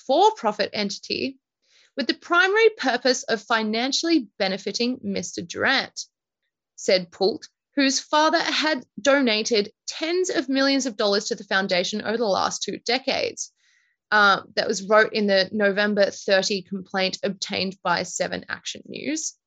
for 0.07 0.35
profit 0.35 0.69
entity 0.75 1.39
with 1.97 2.09
the 2.09 2.13
primary 2.13 2.69
purpose 2.77 3.23
of 3.23 3.41
financially 3.41 4.29
benefiting 4.39 4.99
Mr. 4.99 5.49
Durant, 5.49 5.99
said 6.77 7.11
Pulte, 7.11 7.49
whose 7.75 7.99
father 7.99 8.43
had 8.43 8.85
donated 9.01 9.73
tens 9.87 10.29
of 10.29 10.51
millions 10.51 10.85
of 10.85 10.99
dollars 10.99 11.29
to 11.29 11.37
the 11.37 11.45
foundation 11.45 12.03
over 12.03 12.19
the 12.19 12.27
last 12.27 12.63
two 12.63 12.79
decades. 12.85 13.51
Uh, 14.11 14.43
that 14.57 14.69
was 14.69 14.83
wrote 14.83 15.15
in 15.15 15.27
the 15.27 15.49
November 15.53 16.11
30 16.11 16.61
complaint 16.65 17.17
obtained 17.23 17.79
by 17.83 18.03
Seven 18.03 18.45
Action 18.51 18.83
News. 18.85 19.39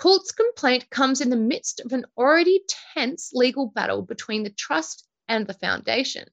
Pulte's 0.00 0.32
complaint 0.32 0.88
comes 0.88 1.20
in 1.20 1.28
the 1.28 1.36
midst 1.36 1.80
of 1.80 1.92
an 1.92 2.06
already 2.16 2.62
tense 2.94 3.32
legal 3.34 3.66
battle 3.66 4.00
between 4.00 4.44
the 4.44 4.50
trust 4.50 5.06
and 5.28 5.46
the 5.46 5.52
foundation. 5.52 6.26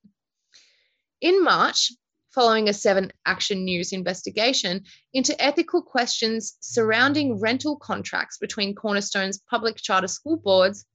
In 1.19 1.43
March, 1.43 1.91
following 2.29 2.69
a 2.69 2.73
Seven 2.73 3.11
Action 3.25 3.65
News 3.65 3.91
investigation 3.91 4.85
into 5.11 5.39
ethical 5.41 5.81
questions 5.81 6.55
surrounding 6.61 7.41
rental 7.41 7.75
contracts 7.75 8.37
between 8.37 8.73
Cornerstone's 8.73 9.37
public 9.49 9.75
charter 9.75 10.07
school 10.07 10.37
boards 10.37 10.85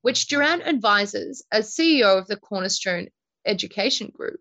which 0.00 0.26
Durant 0.28 0.62
advises 0.62 1.44
as 1.52 1.74
CEO 1.74 2.18
of 2.18 2.28
the 2.28 2.36
Cornerstone 2.38 3.08
Education 3.44 4.10
Group, 4.14 4.40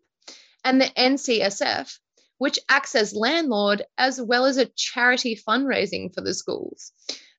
and 0.64 0.80
the 0.80 0.92
NCSF, 0.96 2.00
which 2.38 2.60
acts 2.70 2.96
as 2.96 3.14
landlord 3.14 3.84
as 3.98 4.22
well 4.22 4.46
as 4.46 4.56
a 4.56 4.72
charity 4.78 5.36
fundraising 5.36 6.14
for 6.14 6.22
the 6.22 6.34
schools. 6.34 6.94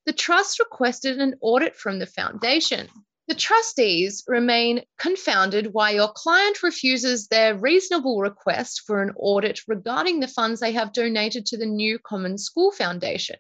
The 0.07 0.13
trust 0.13 0.59
requested 0.59 1.21
an 1.21 1.35
audit 1.41 1.77
from 1.77 1.99
the 1.99 2.07
foundation. 2.07 2.89
The 3.29 3.35
trustees 3.35 4.25
remain 4.27 4.85
confounded 4.99 5.73
why 5.73 5.91
your 5.91 6.13
client 6.13 6.63
refuses 6.63 7.27
their 7.27 7.57
reasonable 7.57 8.21
request 8.21 8.83
for 8.87 9.03
an 9.03 9.13
audit 9.17 9.61
regarding 9.67 10.21
the 10.21 10.29
funds 10.29 10.61
they 10.61 10.73
have 10.73 10.93
donated 10.93 11.47
to 11.47 11.57
the 11.57 11.67
new 11.67 11.99
Common 11.99 12.39
School 12.39 12.71
Foundation 12.71 13.39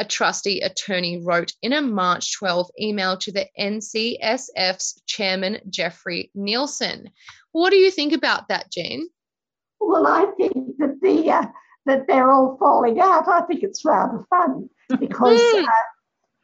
a 0.00 0.04
trustee 0.04 0.62
attorney 0.62 1.20
wrote 1.22 1.52
in 1.60 1.74
a 1.74 1.82
March 1.82 2.38
12 2.38 2.70
email 2.80 3.18
to 3.18 3.30
the 3.30 3.46
NCSF's 3.58 5.02
chairman, 5.06 5.58
Jeffrey 5.68 6.30
Nielsen. 6.34 7.10
What 7.52 7.68
do 7.68 7.76
you 7.76 7.90
think 7.90 8.14
about 8.14 8.48
that, 8.48 8.72
Jane? 8.72 9.10
Well, 9.78 10.06
I 10.06 10.24
think 10.38 10.54
that 10.78 10.98
the 11.02 11.30
uh, 11.30 11.46
that 11.84 12.06
they're 12.06 12.30
all 12.30 12.56
falling 12.58 12.98
out. 12.98 13.28
I 13.28 13.42
think 13.42 13.62
it's 13.62 13.84
rather 13.84 14.24
fun 14.30 14.70
because 14.98 15.40
uh, 15.40 15.64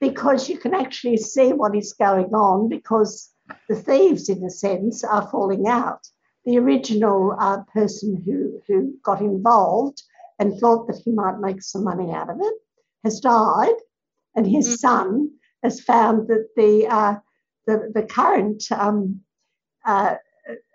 because 0.01 0.49
you 0.49 0.59
can 0.59 0.75
actually 0.75 1.17
see 1.17 1.53
what 1.53 1.75
is 1.75 1.93
going 1.95 2.35
on 2.35 2.69
because 2.69 3.31
the 3.69 3.77
thieves, 3.77 4.29
in 4.29 4.45
a 4.45 4.51
sense, 4.51 5.05
are 5.05 5.29
falling 5.29 5.67
out. 5.67 6.07
The 6.45 6.59
original 6.59 7.35
uh, 7.39 7.63
person 7.73 8.23
who 8.25 8.61
who 8.67 8.95
got 9.03 9.21
involved 9.21 10.03
and 10.39 10.59
thought 10.59 10.87
that 10.87 11.01
he 11.05 11.13
might 11.13 11.41
make 11.41 11.63
some 11.63 11.85
money 11.85 12.13
out 12.13 12.31
of 12.31 12.37
it 12.41 12.55
has 13.05 13.21
died, 13.21 13.75
and 14.35 14.47
his 14.47 14.69
mm. 14.69 14.79
son 14.79 15.31
has 15.63 15.81
found 15.81 16.29
that 16.29 16.49
the 16.57 16.87
uh, 16.89 17.17
the, 17.67 17.91
the, 17.95 18.03
current 18.03 18.63
um, 18.71 19.21
uh, 19.85 20.15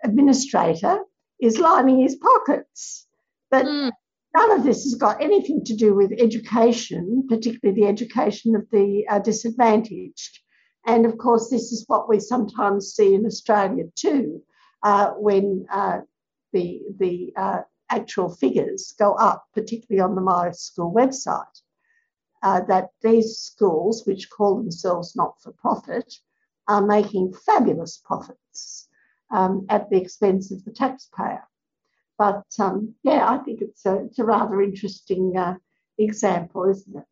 administrator 0.04 0.98
is 1.40 1.58
lining 1.58 2.00
his 2.00 2.16
pockets. 2.16 3.06
But 3.50 3.64
mm. 3.64 3.92
None 4.34 4.52
of 4.52 4.64
this 4.64 4.84
has 4.84 4.94
got 4.94 5.22
anything 5.22 5.64
to 5.64 5.76
do 5.76 5.94
with 5.94 6.12
education, 6.18 7.26
particularly 7.28 7.80
the 7.80 7.88
education 7.88 8.54
of 8.54 8.68
the 8.70 9.06
uh, 9.08 9.18
disadvantaged. 9.18 10.40
And 10.86 11.06
of 11.06 11.18
course, 11.18 11.48
this 11.48 11.72
is 11.72 11.84
what 11.86 12.08
we 12.08 12.18
sometimes 12.18 12.94
see 12.94 13.14
in 13.14 13.26
Australia 13.26 13.84
too, 13.94 14.42
uh, 14.82 15.10
when 15.10 15.66
uh, 15.70 16.00
the, 16.52 16.82
the 16.98 17.32
uh, 17.36 17.60
actual 17.90 18.34
figures 18.34 18.94
go 18.98 19.14
up, 19.14 19.44
particularly 19.54 20.00
on 20.00 20.14
the 20.14 20.20
My 20.20 20.50
School 20.52 20.92
website, 20.92 21.60
uh, 22.42 22.62
that 22.62 22.88
these 23.02 23.38
schools, 23.38 24.04
which 24.06 24.30
call 24.30 24.56
themselves 24.56 25.14
not 25.14 25.40
for 25.40 25.52
profit, 25.52 26.12
are 26.66 26.84
making 26.84 27.32
fabulous 27.46 28.00
profits 28.04 28.88
um, 29.30 29.66
at 29.68 29.88
the 29.90 29.96
expense 29.96 30.50
of 30.50 30.64
the 30.64 30.72
taxpayer. 30.72 31.44
But 32.22 32.44
um, 32.64 32.94
yeah, 33.02 33.28
I 33.28 33.38
think 33.38 33.62
it's 33.62 33.84
a, 33.84 34.04
it's 34.04 34.20
a 34.20 34.24
rather 34.24 34.62
interesting 34.62 35.36
uh, 35.36 35.56
example, 35.98 36.70
isn't 36.70 36.96
it? 36.96 37.04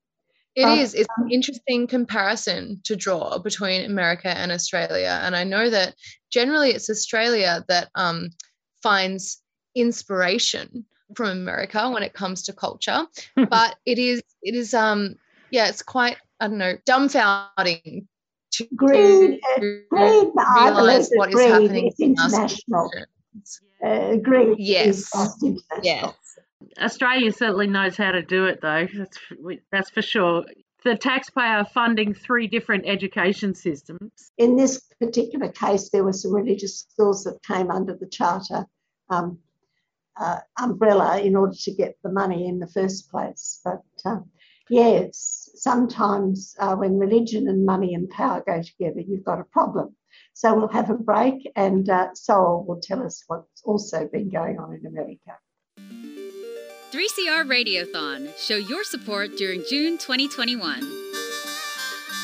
It 0.54 0.62
but, 0.62 0.78
is. 0.78 0.94
It's 0.94 1.08
um, 1.18 1.24
an 1.24 1.32
interesting 1.32 1.88
comparison 1.88 2.80
to 2.84 2.94
draw 2.94 3.38
between 3.38 3.84
America 3.84 4.28
and 4.28 4.52
Australia. 4.52 5.18
And 5.20 5.34
I 5.34 5.42
know 5.42 5.68
that 5.68 5.96
generally 6.30 6.70
it's 6.70 6.88
Australia 6.88 7.64
that 7.66 7.88
um, 7.96 8.30
finds 8.84 9.42
inspiration 9.74 10.86
from 11.16 11.30
America 11.30 11.90
when 11.90 12.04
it 12.04 12.12
comes 12.12 12.44
to 12.44 12.52
culture. 12.52 13.04
but 13.34 13.74
it 13.84 13.98
is, 13.98 14.22
it 14.42 14.54
is, 14.54 14.74
um, 14.74 15.16
yeah, 15.50 15.66
it's 15.66 15.82
quite, 15.82 16.18
I 16.38 16.46
don't 16.46 16.58
know, 16.58 16.76
dumbfounding 16.86 18.06
to, 18.52 18.68
greed, 18.76 19.40
to 19.56 19.82
greed, 19.90 20.28
realize 20.36 21.10
what 21.12 21.34
is 21.34 21.40
happening 21.40 21.88
It's 21.88 21.98
international. 21.98 22.92
Uh, 23.84 24.16
greed 24.16 24.56
yes. 24.58 25.10
Yes. 25.82 26.14
Australia 26.78 27.32
certainly 27.32 27.66
knows 27.66 27.96
how 27.96 28.12
to 28.12 28.22
do 28.22 28.46
it, 28.46 28.60
though. 28.60 28.86
That's 28.94 29.18
that's 29.72 29.90
for 29.90 30.02
sure. 30.02 30.44
The 30.84 30.96
taxpayer 30.96 31.64
funding 31.64 32.14
three 32.14 32.46
different 32.46 32.86
education 32.86 33.54
systems. 33.54 34.10
In 34.38 34.56
this 34.56 34.80
particular 34.98 35.50
case, 35.52 35.90
there 35.90 36.04
were 36.04 36.12
some 36.12 36.34
religious 36.34 36.80
schools 36.80 37.24
that 37.24 37.42
came 37.42 37.70
under 37.70 37.94
the 37.94 38.08
charter 38.08 38.66
um, 39.10 39.38
uh, 40.18 40.38
umbrella 40.58 41.20
in 41.20 41.36
order 41.36 41.54
to 41.54 41.74
get 41.74 41.96
the 42.02 42.12
money 42.12 42.46
in 42.46 42.58
the 42.58 42.66
first 42.66 43.10
place. 43.10 43.60
But 43.64 43.82
uh, 44.04 44.20
yes, 44.68 45.50
sometimes 45.54 46.54
uh, 46.58 46.76
when 46.76 46.98
religion 46.98 47.48
and 47.48 47.66
money 47.66 47.94
and 47.94 48.08
power 48.08 48.42
go 48.46 48.62
together, 48.62 49.00
you've 49.00 49.24
got 49.24 49.40
a 49.40 49.44
problem. 49.44 49.94
So 50.34 50.54
we'll 50.54 50.68
have 50.68 50.90
a 50.90 50.94
break, 50.94 51.50
and 51.56 51.88
uh, 51.88 52.14
Sol 52.14 52.64
will 52.66 52.80
tell 52.80 53.02
us 53.02 53.22
what's 53.26 53.62
also 53.64 54.08
been 54.10 54.30
going 54.30 54.58
on 54.58 54.74
in 54.74 54.86
America. 54.86 55.38
3CR 56.92 57.46
Radiothon. 57.46 58.36
Show 58.36 58.56
your 58.56 58.82
support 58.82 59.36
during 59.36 59.62
June 59.68 59.96
2021. 59.98 60.80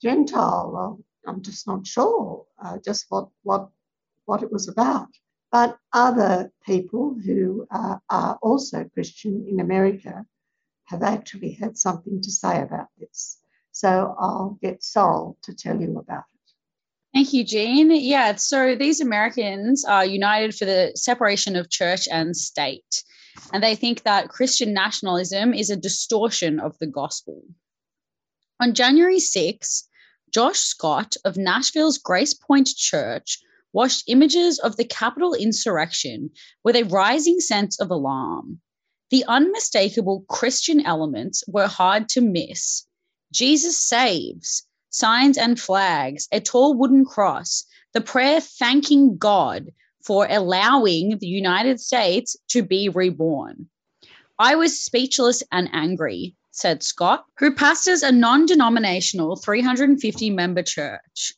Gentile. 0.00 1.00
I'm 1.26 1.42
just 1.42 1.66
not 1.66 1.86
sure 1.86 2.46
uh, 2.62 2.78
just 2.84 3.06
what, 3.08 3.28
what, 3.42 3.70
what 4.24 4.42
it 4.42 4.52
was 4.52 4.68
about. 4.68 5.08
But 5.52 5.78
other 5.92 6.52
people 6.64 7.14
who 7.14 7.66
uh, 7.70 7.96
are 8.08 8.38
also 8.40 8.84
Christian 8.84 9.46
in 9.48 9.60
America 9.60 10.24
have 10.84 11.02
actually 11.02 11.52
had 11.52 11.76
something 11.76 12.20
to 12.22 12.30
say 12.30 12.60
about 12.62 12.88
this. 12.98 13.38
So 13.72 14.14
I'll 14.18 14.58
get 14.60 14.82
Sol 14.82 15.36
to 15.42 15.54
tell 15.54 15.80
you 15.80 15.98
about 15.98 16.24
it. 16.34 16.40
Thank 17.12 17.32
you, 17.32 17.44
Jean. 17.44 17.90
Yeah, 17.90 18.36
so 18.36 18.76
these 18.76 19.00
Americans 19.00 19.84
are 19.84 20.04
united 20.04 20.54
for 20.54 20.64
the 20.64 20.92
separation 20.94 21.56
of 21.56 21.68
church 21.68 22.06
and 22.10 22.36
state, 22.36 23.04
and 23.52 23.62
they 23.62 23.74
think 23.74 24.04
that 24.04 24.28
Christian 24.28 24.72
nationalism 24.72 25.52
is 25.52 25.70
a 25.70 25.76
distortion 25.76 26.60
of 26.60 26.78
the 26.78 26.86
gospel. 26.86 27.42
On 28.60 28.74
January 28.74 29.18
6, 29.18 29.88
Josh 30.32 30.60
Scott 30.60 31.16
of 31.24 31.36
Nashville's 31.36 31.98
GracePointe 31.98 32.76
Church 32.76 33.40
washed 33.72 34.04
images 34.06 34.60
of 34.60 34.76
the 34.76 34.84
Capitol 34.84 35.34
insurrection 35.34 36.30
with 36.62 36.76
a 36.76 36.84
rising 36.84 37.40
sense 37.40 37.80
of 37.80 37.90
alarm. 37.90 38.60
The 39.10 39.24
unmistakable 39.26 40.24
Christian 40.28 40.86
elements 40.86 41.42
were 41.48 41.66
hard 41.66 42.10
to 42.10 42.20
miss. 42.20 42.86
Jesus 43.32 43.76
saves, 43.76 44.64
signs 44.90 45.36
and 45.36 45.58
flags, 45.58 46.28
a 46.30 46.40
tall 46.40 46.74
wooden 46.74 47.04
cross, 47.04 47.64
the 47.92 48.00
prayer 48.00 48.40
thanking 48.40 49.16
God 49.18 49.70
for 50.04 50.26
allowing 50.30 51.18
the 51.18 51.26
United 51.26 51.80
States 51.80 52.36
to 52.50 52.62
be 52.62 52.88
reborn. 52.88 53.68
I 54.38 54.54
was 54.54 54.80
speechless 54.80 55.42
and 55.50 55.68
angry, 55.72 56.36
said 56.60 56.82
Scott, 56.82 57.24
who 57.38 57.54
pastors 57.54 58.02
a 58.02 58.12
non 58.12 58.44
denominational 58.44 59.36
350 59.36 60.30
member 60.30 60.62
church. 60.62 61.32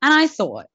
And 0.00 0.14
I 0.14 0.28
thought, 0.28 0.66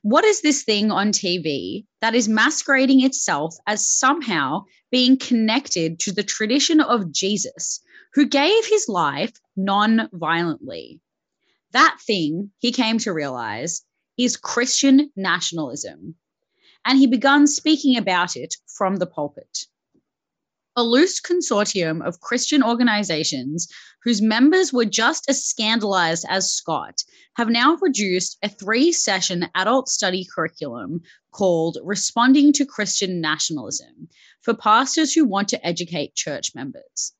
what 0.00 0.24
is 0.24 0.40
this 0.40 0.62
thing 0.62 0.90
on 0.90 1.12
TV 1.12 1.84
that 2.00 2.14
is 2.14 2.28
masquerading 2.28 3.04
itself 3.04 3.54
as 3.66 3.86
somehow 3.86 4.64
being 4.90 5.18
connected 5.18 6.00
to 6.00 6.12
the 6.12 6.22
tradition 6.22 6.80
of 6.80 7.12
Jesus, 7.12 7.80
who 8.14 8.26
gave 8.26 8.66
his 8.66 8.88
life 8.88 9.32
non 9.54 10.08
violently? 10.12 11.00
That 11.72 11.98
thing, 12.06 12.52
he 12.58 12.72
came 12.72 12.98
to 12.98 13.12
realize, 13.12 13.82
is 14.16 14.36
Christian 14.36 15.10
nationalism. 15.14 16.16
And 16.84 16.98
he 16.98 17.06
began 17.06 17.46
speaking 17.46 17.96
about 17.96 18.36
it 18.36 18.56
from 18.66 18.96
the 18.96 19.06
pulpit 19.06 19.66
a 20.74 20.82
loose 20.82 21.20
consortium 21.20 22.02
of 22.02 22.20
Christian 22.20 22.62
organizations 22.62 23.68
whose 24.04 24.22
members 24.22 24.72
were 24.72 24.86
just 24.86 25.28
as 25.28 25.44
scandalized 25.44 26.24
as 26.26 26.54
Scott 26.54 27.02
have 27.34 27.50
now 27.50 27.76
produced 27.76 28.38
a 28.42 28.48
three 28.48 28.90
session 28.90 29.46
adult 29.54 29.88
study 29.88 30.26
curriculum 30.34 31.02
called 31.30 31.78
Responding 31.82 32.54
to 32.54 32.64
Christian 32.64 33.20
Nationalism 33.20 34.08
for 34.40 34.54
pastors 34.54 35.12
who 35.12 35.26
want 35.26 35.50
to 35.50 35.66
educate 35.66 36.14
church 36.14 36.54
members. 36.54 37.12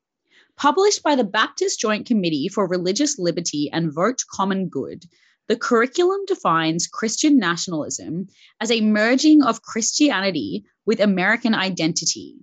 Published 0.57 1.03
by 1.03 1.17
the 1.17 1.25
Baptist 1.25 1.79
Joint 1.79 2.07
Committee 2.07 2.49
for 2.49 2.67
Religious 2.67 3.19
Liberty 3.19 3.69
and 3.71 3.93
Vote 3.93 4.25
Common 4.31 4.69
Good, 4.69 5.05
The 5.49 5.57
curriculum 5.57 6.25
defines 6.27 6.87
Christian 6.87 7.39
nationalism 7.39 8.29
as 8.61 8.71
a 8.71 8.81
merging 8.81 9.43
of 9.43 9.61
Christianity 9.61 10.65
with 10.87 11.01
American 11.01 11.55
identity. 11.55 12.37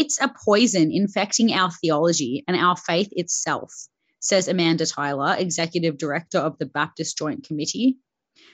It's 0.00 0.20
a 0.20 0.32
poison 0.44 0.92
infecting 0.92 1.52
our 1.52 1.72
theology 1.72 2.44
and 2.46 2.56
our 2.56 2.76
faith 2.76 3.08
itself, 3.10 3.72
says 4.20 4.46
Amanda 4.46 4.86
Tyler, 4.86 5.34
Executive 5.36 5.98
Director 5.98 6.38
of 6.38 6.56
the 6.56 6.66
Baptist 6.66 7.18
Joint 7.18 7.42
Committee. 7.48 7.96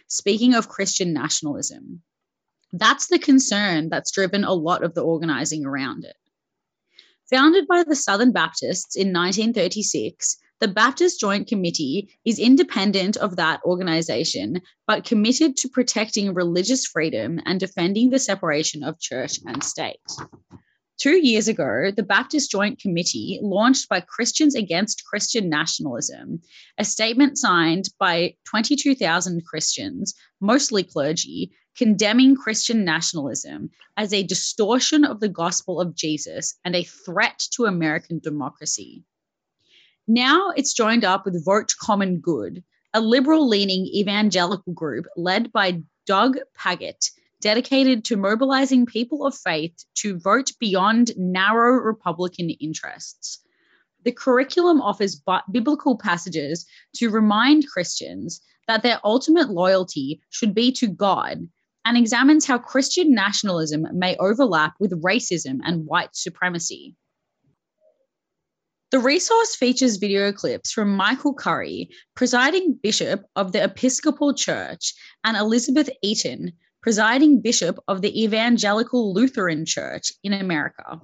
Speaking 0.08 0.54
of 0.54 0.70
Christian 0.70 1.12
nationalism, 1.12 2.00
that's 2.72 3.08
the 3.08 3.18
concern 3.18 3.90
that's 3.90 4.12
driven 4.12 4.44
a 4.44 4.54
lot 4.54 4.84
of 4.84 4.94
the 4.94 5.02
organizing 5.02 5.66
around 5.66 6.06
it. 6.06 6.16
Founded 7.28 7.66
by 7.66 7.84
the 7.86 7.94
Southern 7.94 8.32
Baptists 8.32 8.96
in 8.96 9.08
1936, 9.12 10.38
the 10.60 10.68
Baptist 10.68 11.20
Joint 11.20 11.46
Committee 11.46 12.08
is 12.24 12.38
independent 12.38 13.18
of 13.18 13.36
that 13.36 13.60
organization, 13.66 14.62
but 14.86 15.04
committed 15.04 15.58
to 15.58 15.68
protecting 15.68 16.32
religious 16.32 16.86
freedom 16.86 17.38
and 17.44 17.60
defending 17.60 18.08
the 18.08 18.18
separation 18.18 18.82
of 18.82 18.98
church 18.98 19.40
and 19.44 19.62
state. 19.62 20.00
Two 20.96 21.16
years 21.16 21.48
ago, 21.48 21.90
the 21.94 22.04
Baptist 22.04 22.52
Joint 22.52 22.78
Committee, 22.78 23.40
launched 23.42 23.88
by 23.88 24.00
Christians 24.00 24.54
Against 24.54 25.04
Christian 25.04 25.48
Nationalism, 25.48 26.40
a 26.78 26.84
statement 26.84 27.36
signed 27.36 27.86
by 27.98 28.36
22,000 28.48 29.44
Christians, 29.44 30.14
mostly 30.40 30.84
clergy, 30.84 31.52
condemning 31.76 32.36
Christian 32.36 32.84
nationalism 32.84 33.70
as 33.96 34.12
a 34.12 34.22
distortion 34.22 35.04
of 35.04 35.18
the 35.18 35.28
gospel 35.28 35.80
of 35.80 35.96
Jesus 35.96 36.56
and 36.64 36.76
a 36.76 36.84
threat 36.84 37.42
to 37.54 37.64
American 37.64 38.20
democracy. 38.20 39.04
Now 40.06 40.50
it's 40.50 40.74
joined 40.74 41.04
up 41.04 41.24
with 41.24 41.44
Vote 41.44 41.74
Common 41.80 42.20
Good, 42.20 42.62
a 42.92 43.00
liberal 43.00 43.48
leaning 43.48 43.86
evangelical 43.86 44.72
group 44.72 45.06
led 45.16 45.50
by 45.52 45.82
Doug 46.06 46.36
Pagitt, 46.56 47.10
dedicated 47.44 48.06
to 48.06 48.16
mobilizing 48.16 48.86
people 48.86 49.26
of 49.26 49.36
faith 49.36 49.74
to 49.94 50.18
vote 50.18 50.50
beyond 50.58 51.12
narrow 51.14 51.74
Republican 51.74 52.48
interests. 52.48 53.40
The 54.02 54.12
curriculum 54.12 54.80
offers 54.80 55.20
biblical 55.52 55.98
passages 55.98 56.64
to 56.96 57.10
remind 57.10 57.68
Christians 57.68 58.40
that 58.66 58.82
their 58.82 58.98
ultimate 59.04 59.50
loyalty 59.50 60.22
should 60.30 60.54
be 60.54 60.72
to 60.72 60.88
God 60.88 61.46
and 61.84 61.98
examines 61.98 62.46
how 62.46 62.56
Christian 62.56 63.14
nationalism 63.14 63.86
may 63.92 64.16
overlap 64.16 64.72
with 64.80 65.02
racism 65.02 65.58
and 65.62 65.84
white 65.84 66.16
supremacy. 66.16 66.96
The 68.90 69.00
resource 69.00 69.54
features 69.54 69.96
video 69.96 70.32
clips 70.32 70.72
from 70.72 70.96
Michael 70.96 71.34
Curry, 71.34 71.90
presiding 72.14 72.78
bishop 72.82 73.24
of 73.36 73.52
the 73.52 73.62
Episcopal 73.62 74.32
Church, 74.32 74.94
and 75.22 75.36
Elizabeth 75.36 75.90
Eaton, 76.02 76.52
presiding 76.84 77.40
bishop 77.40 77.78
of 77.88 78.02
the 78.02 78.24
Evangelical 78.24 79.14
Lutheran 79.14 79.64
Church 79.64 80.12
in 80.22 80.34
America. 80.34 81.00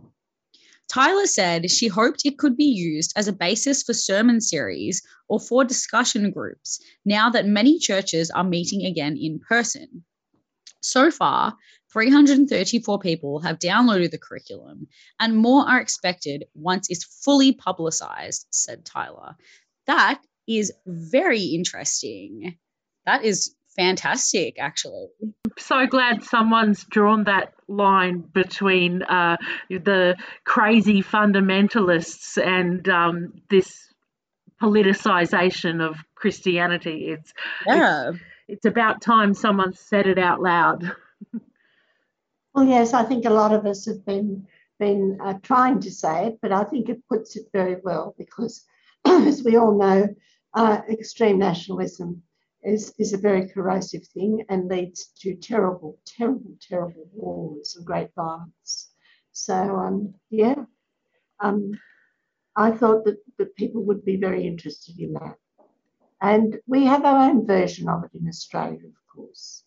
Tyler 0.93 1.25
said 1.25 1.71
she 1.71 1.89
hoped 1.89 2.21
it 2.27 2.37
could 2.37 2.55
be 2.55 2.67
used 2.67 3.15
as 3.17 3.29
a 3.29 3.33
basis 3.33 3.83
for 3.83 3.95
sermon 3.95 4.43
series 4.43 5.01
or 5.27 5.41
for 5.41 5.65
discussion 5.65 6.33
groups 6.33 6.83
now 7.07 7.31
that 7.31 7.47
many 7.47 7.79
churches 7.79 8.31
are 8.31 8.45
meeting 8.45 8.85
again 8.85 9.17
in 9.19 9.41
person. 9.41 10.05
So 10.83 11.11
far, 11.11 11.57
334 11.95 12.99
people 12.99 13.41
have 13.41 13.59
downloaded 13.59 14.11
the 14.11 14.19
curriculum, 14.19 14.87
and 15.19 15.35
more 15.35 15.67
are 15.67 15.81
expected 15.81 16.45
once 16.53 16.91
it's 16.91 17.23
fully 17.25 17.53
publicized, 17.53 18.47
said 18.51 18.85
Tyler. 18.85 19.35
That 19.87 20.21
is 20.47 20.75
very 20.87 21.41
interesting. 21.41 22.59
That 23.07 23.25
is 23.25 23.55
fantastic, 23.77 24.57
actually. 24.59 25.09
So 25.59 25.87
glad 25.87 26.25
someone's 26.25 26.85
drawn 26.85 27.25
that 27.25 27.55
line 27.69 28.21
between 28.21 29.03
uh, 29.03 29.37
the 29.69 30.17
crazy 30.45 31.03
fundamentalists 31.03 32.37
and 32.43 32.89
um, 32.89 33.35
this 33.49 33.89
politicization 34.63 35.81
of 35.81 35.97
Christianity. 36.15 37.09
It's 37.09 37.33
yeah. 37.67 38.11
It's, 38.11 38.19
it's 38.49 38.67
about 38.67 39.01
time 39.01 39.35
someone 39.35 39.75
said 39.75 40.07
it 40.07 40.19
out 40.19 40.41
loud. 40.43 40.93
Well, 42.55 42.67
yes, 42.67 42.95
I 42.95 43.05
think 43.05 43.25
a 43.25 43.31
lot 43.31 43.55
of 43.55 43.65
us 43.65 43.87
have 43.87 44.05
been 44.05 44.47
been 44.79 45.19
uh, 45.23 45.35
trying 45.43 45.81
to 45.81 45.91
say 45.91 46.27
it, 46.27 46.39
but 46.43 46.53
I 46.53 46.65
think 46.65 46.89
it 46.89 47.07
puts 47.09 47.37
it 47.37 47.45
very 47.53 47.77
well 47.85 48.15
because, 48.19 48.65
as 49.05 49.45
we 49.45 49.57
all 49.57 49.79
know, 49.79 50.09
uh, 50.55 50.81
extreme 50.89 51.39
nationalism 51.39 52.23
is, 52.63 52.93
is 52.99 53.13
a 53.13 53.19
very 53.19 53.49
corrosive 53.49 54.07
thing 54.09 54.45
and 54.49 54.69
leads 54.69 55.13
to 55.21 55.35
terrible, 55.35 55.99
terrible, 56.07 56.57
terrible 56.61 57.09
wars 57.13 57.77
and 57.77 57.87
great 57.87 58.11
violence. 58.15 58.91
So, 59.33 59.55
um, 59.55 60.15
yeah, 60.31 60.57
um, 61.41 61.73
I 62.57 62.71
thought 62.73 63.05
that, 63.05 63.19
that 63.39 63.57
people 63.57 63.83
would 63.85 64.05
be 64.05 64.17
very 64.17 64.47
interested 64.47 64.99
in 64.99 65.15
that. 65.15 65.37
And 66.21 66.59
we 66.67 66.85
have 66.85 67.05
our 67.05 67.31
own 67.31 67.47
version 67.47 67.89
of 67.89 68.05
it 68.05 68.11
in 68.15 68.29
Australia, 68.29 68.87
of 68.87 69.15
course. 69.15 69.65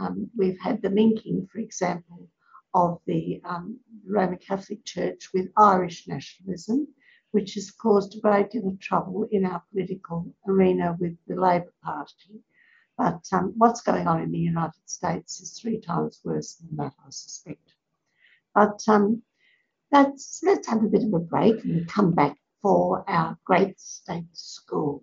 Um, 0.00 0.30
we've 0.36 0.58
had 0.58 0.80
the 0.80 0.88
linking, 0.88 1.46
for 1.52 1.58
example, 1.58 2.28
of 2.72 3.00
the 3.06 3.42
um, 3.44 3.78
Roman 4.06 4.38
Catholic 4.38 4.84
Church 4.84 5.28
with 5.34 5.50
Irish 5.56 6.06
nationalism, 6.06 6.88
which 7.32 7.54
has 7.54 7.70
caused 7.70 8.16
a 8.16 8.20
great 8.20 8.50
deal 8.50 8.68
of 8.68 8.80
trouble 8.80 9.26
in 9.30 9.44
our 9.44 9.62
political 9.72 10.34
arena 10.46 10.96
with 10.98 11.16
the 11.26 11.34
Labor 11.34 11.72
Party. 11.82 12.42
But 12.98 13.24
um, 13.32 13.54
what's 13.56 13.80
going 13.82 14.06
on 14.06 14.22
in 14.22 14.30
the 14.30 14.38
United 14.38 14.86
States 14.86 15.40
is 15.40 15.58
three 15.58 15.80
times 15.80 16.20
worse 16.24 16.54
than 16.54 16.76
that, 16.76 16.92
I 17.06 17.10
suspect. 17.10 17.72
But 18.54 18.82
um, 18.88 19.22
let's, 19.92 20.40
let's 20.42 20.68
have 20.68 20.82
a 20.84 20.88
bit 20.88 21.04
of 21.04 21.14
a 21.14 21.18
break 21.18 21.64
and 21.64 21.88
come 21.88 22.12
back 22.12 22.36
for 22.62 23.08
our 23.08 23.38
great 23.44 23.80
state 23.80 24.24
school. 24.32 25.02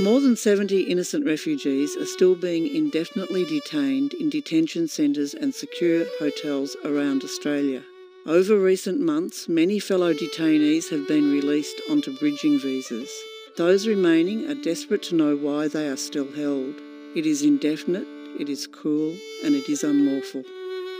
More 0.00 0.20
than 0.20 0.36
70 0.36 0.82
innocent 0.82 1.24
refugees 1.24 1.96
are 1.96 2.06
still 2.06 2.34
being 2.34 2.66
indefinitely 2.66 3.44
detained 3.44 4.12
in 4.14 4.28
detention 4.28 4.88
centres 4.88 5.34
and 5.34 5.54
secure 5.54 6.04
hotels 6.18 6.76
around 6.84 7.22
Australia. 7.22 7.82
Over 8.26 8.58
recent 8.58 9.02
months, 9.02 9.50
many 9.50 9.78
fellow 9.78 10.14
detainees 10.14 10.88
have 10.88 11.06
been 11.06 11.30
released 11.30 11.78
onto 11.90 12.16
bridging 12.16 12.58
visas. 12.58 13.10
Those 13.58 13.86
remaining 13.86 14.48
are 14.48 14.54
desperate 14.54 15.02
to 15.04 15.14
know 15.14 15.36
why 15.36 15.68
they 15.68 15.88
are 15.88 15.96
still 15.98 16.32
held. 16.32 16.74
It 17.14 17.26
is 17.26 17.42
indefinite, 17.42 18.08
it 18.40 18.48
is 18.48 18.66
cruel, 18.66 19.14
and 19.44 19.54
it 19.54 19.68
is 19.68 19.84
unlawful. 19.84 20.42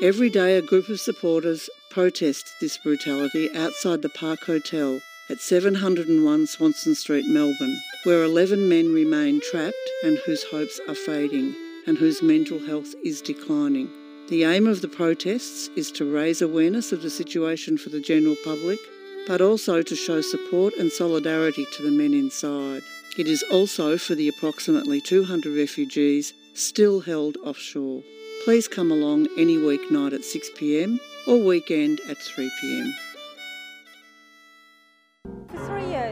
Every 0.03 0.29
day, 0.29 0.59
a 0.59 0.61
group 0.61 0.91
of 0.91 1.01
supporters 1.01 1.71
protest 1.89 2.47
this 2.61 2.77
brutality 2.77 3.49
outside 3.57 4.03
the 4.03 4.11
Park 4.11 4.41
Hotel 4.41 5.01
at 5.31 5.41
701 5.41 6.47
Swanston 6.47 6.95
Street, 6.95 7.25
Melbourne, 7.27 7.81
where 8.03 8.23
11 8.23 8.69
men 8.69 8.93
remain 8.93 9.41
trapped 9.41 9.91
and 10.05 10.19
whose 10.19 10.45
hopes 10.51 10.79
are 10.89 10.95
fading 10.95 11.55
and 11.87 11.97
whose 11.97 12.21
mental 12.21 12.59
health 12.59 12.95
is 13.03 13.23
declining. 13.23 13.89
The 14.29 14.45
aim 14.45 14.67
of 14.67 14.81
the 14.81 14.89
protests 14.89 15.69
is 15.77 15.93
to 15.93 16.11
raise 16.11 16.41
awareness 16.41 16.93
of 16.93 17.03
the 17.03 17.11
situation 17.11 17.77
for 17.77 17.91
the 17.91 18.01
general 18.01 18.37
public, 18.43 18.79
but 19.27 19.43
also 19.43 19.83
to 19.83 19.95
show 19.95 20.23
support 20.23 20.73
and 20.79 20.91
solidarity 20.91 21.67
to 21.77 21.83
the 21.83 21.91
men 21.91 22.15
inside. 22.15 22.83
It 23.19 23.29
is 23.29 23.45
also 23.53 23.99
for 23.99 24.15
the 24.15 24.29
approximately 24.29 25.03
200 25.03 25.55
refugees 25.55 26.33
still 26.55 27.01
held 27.01 27.37
offshore. 27.45 28.03
Please 28.45 28.67
come 28.67 28.91
along 28.91 29.29
any 29.37 29.59
weeknight 29.59 30.15
at 30.15 30.23
6pm 30.23 30.99
or 31.27 31.45
weekend 31.45 32.01
at 32.09 32.17
3pm. 32.17 32.93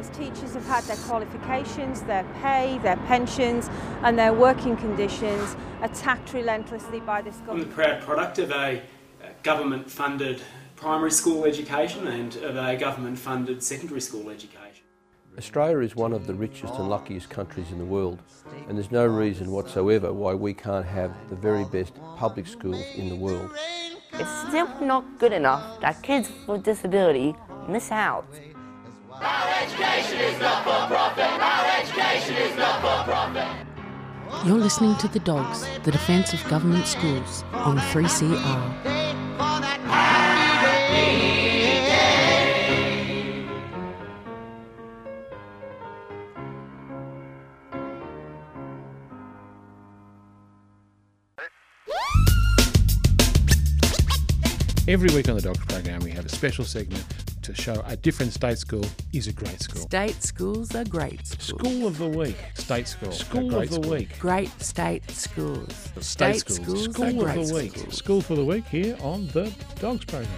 For 0.03 0.14
teachers 0.14 0.55
have 0.55 0.66
had 0.66 0.82
their 0.84 0.96
qualifications, 0.96 2.03
their 2.03 2.24
pay, 2.42 2.78
their 2.82 2.96
pensions, 2.96 3.70
and 4.03 4.18
their 4.18 4.32
working 4.32 4.76
conditions 4.76 5.55
attacked 5.80 6.32
relentlessly 6.32 6.98
by 6.98 7.22
this 7.22 7.36
government. 7.36 7.64
I'm 7.64 7.68
the 7.68 7.74
proud 7.74 8.03
product 8.03 8.38
of 8.38 8.50
a 8.50 8.82
uh, 9.22 9.26
government 9.44 9.88
funded 9.88 10.42
primary 10.74 11.12
school 11.12 11.44
education 11.44 12.09
and 12.09 12.34
of 12.36 12.57
a 12.57 12.76
government 12.76 13.16
funded 13.16 13.62
secondary 13.62 14.00
school 14.00 14.28
education. 14.28 14.84
Australia 15.38 15.78
is 15.78 15.94
one 15.94 16.12
of 16.12 16.26
the 16.26 16.34
richest 16.34 16.74
and 16.74 16.90
luckiest 16.90 17.30
countries 17.30 17.70
in 17.70 17.78
the 17.78 17.84
world, 17.84 18.20
and 18.68 18.76
there's 18.76 18.90
no 18.90 19.07
reason 19.07 19.53
whatsoever 19.53 20.12
why 20.12 20.34
we 20.34 20.53
can't 20.53 20.84
have 20.84 21.14
the 21.30 21.36
very 21.36 21.64
best 21.66 21.94
public 22.16 22.48
schools 22.48 22.84
in 22.96 23.09
the 23.09 23.16
world. 23.16 23.50
It's 24.14 24.48
still 24.48 24.68
not 24.80 25.05
good 25.20 25.32
enough 25.32 25.80
that 25.80 26.03
kids 26.03 26.28
with 26.48 26.64
disability 26.64 27.36
miss 27.68 27.92
out. 27.92 28.26
You're 34.45 34.59
listening 34.59 34.97
to 34.97 35.07
The 35.07 35.20
Dogs, 35.20 35.64
the 35.85 35.93
defence 35.93 36.33
of 36.33 36.43
government 36.49 36.89
schools 36.89 37.45
on 37.53 37.79
3CR. 37.79 39.03
Every 54.89 55.14
week 55.14 55.29
on 55.29 55.37
the 55.37 55.43
Dogs 55.43 55.64
Program, 55.66 56.01
we 56.01 56.11
have 56.11 56.27
a 56.27 56.29
special 56.29 56.64
segment 56.64 57.22
to 57.43 57.55
show 57.55 57.82
a 57.86 57.97
different 57.97 58.32
state 58.32 58.59
school 58.59 58.84
is 59.12 59.26
a 59.26 59.32
great 59.32 59.61
school. 59.61 59.82
State 59.82 60.22
schools 60.22 60.74
are 60.74 60.84
great 60.84 61.26
schools. 61.26 61.61
School 61.61 61.86
of 61.86 61.99
the 61.99 62.09
week, 62.09 62.36
state 62.55 62.88
school. 62.88 63.12
School 63.12 63.55
a 63.55 63.62
of 63.62 63.68
the 63.70 63.74
school. 63.76 63.90
week. 63.90 64.18
Great 64.18 64.62
state 64.62 65.11
schools. 65.11 65.74
State, 66.01 66.38
State 66.38 66.38
schools. 66.40 66.84
schools 66.84 66.95
School 66.95 67.26
of 67.26 67.49
the 67.49 67.55
week. 67.55 67.76
schools. 67.76 67.97
School 67.97 68.20
for 68.20 68.34
the 68.36 68.45
week 68.45 68.64
here 68.66 68.97
on 69.03 69.26
the 69.28 69.53
Dogs 69.80 70.05
program. 70.05 70.28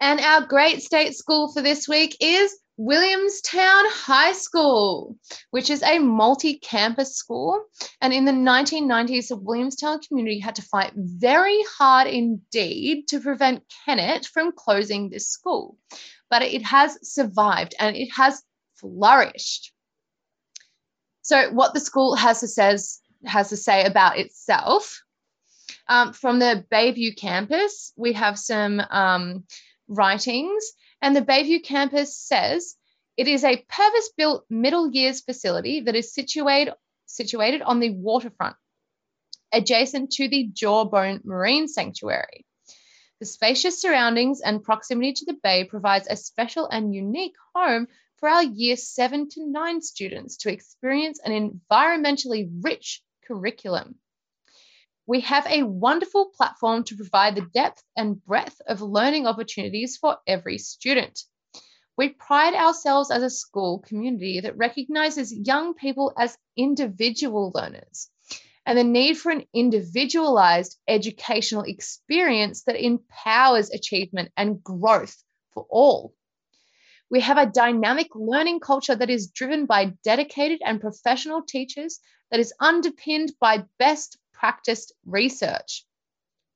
And 0.00 0.20
our 0.20 0.46
great 0.46 0.80
state 0.82 1.14
school 1.14 1.52
for 1.52 1.60
this 1.60 1.88
week 1.88 2.16
is 2.20 2.56
Williamstown 2.78 3.84
High 3.88 4.32
School, 4.34 5.16
which 5.50 5.68
is 5.68 5.82
a 5.82 5.98
multi 5.98 6.58
campus 6.58 7.16
school. 7.16 7.64
And 8.00 8.12
in 8.12 8.24
the 8.24 8.32
1990s, 8.32 9.28
the 9.28 9.36
Williamstown 9.36 9.98
community 10.00 10.38
had 10.38 10.54
to 10.54 10.62
fight 10.62 10.92
very 10.94 11.58
hard 11.76 12.06
indeed 12.06 13.08
to 13.08 13.20
prevent 13.20 13.64
Kennett 13.84 14.26
from 14.26 14.52
closing 14.52 15.10
this 15.10 15.28
school. 15.28 15.76
But 16.30 16.42
it 16.42 16.62
has 16.62 16.96
survived 17.02 17.74
and 17.80 17.96
it 17.96 18.10
has 18.16 18.40
flourished. 18.76 19.72
So, 21.22 21.50
what 21.50 21.74
the 21.74 21.80
school 21.80 22.14
has 22.14 22.40
to 22.40 22.48
says 22.48 23.00
has 23.26 23.48
to 23.48 23.56
say 23.56 23.84
about 23.84 24.18
itself. 24.18 25.02
Um, 25.88 26.12
from 26.12 26.38
the 26.38 26.64
Bayview 26.70 27.16
campus, 27.16 27.92
we 27.96 28.12
have 28.12 28.38
some 28.38 28.80
um, 28.90 29.44
writings, 29.88 30.72
and 31.00 31.14
the 31.14 31.22
Bayview 31.22 31.62
campus 31.62 32.16
says 32.16 32.76
it 33.16 33.28
is 33.28 33.44
a 33.44 33.64
purpose 33.68 34.10
built 34.16 34.44
middle 34.48 34.90
years 34.90 35.20
facility 35.20 35.80
that 35.80 35.96
is 35.96 36.14
situated, 36.14 36.74
situated 37.06 37.62
on 37.62 37.80
the 37.80 37.90
waterfront, 37.90 38.56
adjacent 39.52 40.12
to 40.12 40.28
the 40.28 40.48
Jawbone 40.52 41.20
Marine 41.24 41.68
Sanctuary. 41.68 42.46
The 43.20 43.26
spacious 43.26 43.80
surroundings 43.80 44.40
and 44.40 44.62
proximity 44.62 45.12
to 45.14 45.24
the 45.24 45.38
bay 45.42 45.64
provides 45.64 46.06
a 46.08 46.16
special 46.16 46.68
and 46.68 46.94
unique 46.94 47.34
home 47.54 47.88
for 48.18 48.28
our 48.28 48.44
year 48.44 48.76
7 48.76 49.28
to 49.30 49.46
9 49.46 49.80
students 49.82 50.36
to 50.38 50.52
experience 50.52 51.20
an 51.24 51.32
environmentally 51.32 52.48
rich 52.62 53.02
curriculum. 53.26 53.96
We 55.08 55.20
have 55.20 55.46
a 55.46 55.62
wonderful 55.62 56.32
platform 56.36 56.84
to 56.84 56.96
provide 56.96 57.34
the 57.34 57.48
depth 57.54 57.82
and 57.96 58.22
breadth 58.22 58.60
of 58.66 58.82
learning 58.82 59.26
opportunities 59.26 59.96
for 59.96 60.18
every 60.26 60.58
student. 60.58 61.24
We 61.96 62.10
pride 62.10 62.52
ourselves 62.52 63.10
as 63.10 63.22
a 63.22 63.30
school 63.30 63.78
community 63.78 64.40
that 64.40 64.58
recognizes 64.58 65.32
young 65.32 65.72
people 65.72 66.12
as 66.18 66.36
individual 66.58 67.52
learners 67.54 68.10
and 68.66 68.76
the 68.76 68.84
need 68.84 69.16
for 69.16 69.32
an 69.32 69.46
individualized 69.54 70.78
educational 70.86 71.62
experience 71.62 72.64
that 72.64 72.76
empowers 72.76 73.70
achievement 73.70 74.30
and 74.36 74.62
growth 74.62 75.16
for 75.54 75.66
all. 75.70 76.12
We 77.08 77.20
have 77.20 77.38
a 77.38 77.46
dynamic 77.46 78.08
learning 78.14 78.60
culture 78.60 78.94
that 78.94 79.08
is 79.08 79.30
driven 79.30 79.64
by 79.64 79.94
dedicated 80.04 80.60
and 80.62 80.82
professional 80.82 81.40
teachers 81.40 81.98
that 82.30 82.40
is 82.40 82.52
underpinned 82.60 83.32
by 83.40 83.64
best 83.78 84.18
practiced 84.38 84.92
research, 85.04 85.84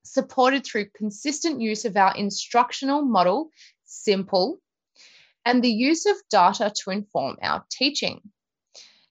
supported 0.05 0.65
through 0.65 0.91
consistent 0.95 1.61
use 1.61 1.85
of 1.85 1.97
our 1.97 2.17
instructional 2.17 3.03
model, 3.03 3.51
SIMPLE, 3.85 4.59
and 5.45 5.63
the 5.63 5.73
use 5.73 6.07
of 6.07 6.17
data 6.31 6.73
to 6.83 6.91
inform 6.91 7.37
our 7.43 7.65
teaching. 7.71 8.21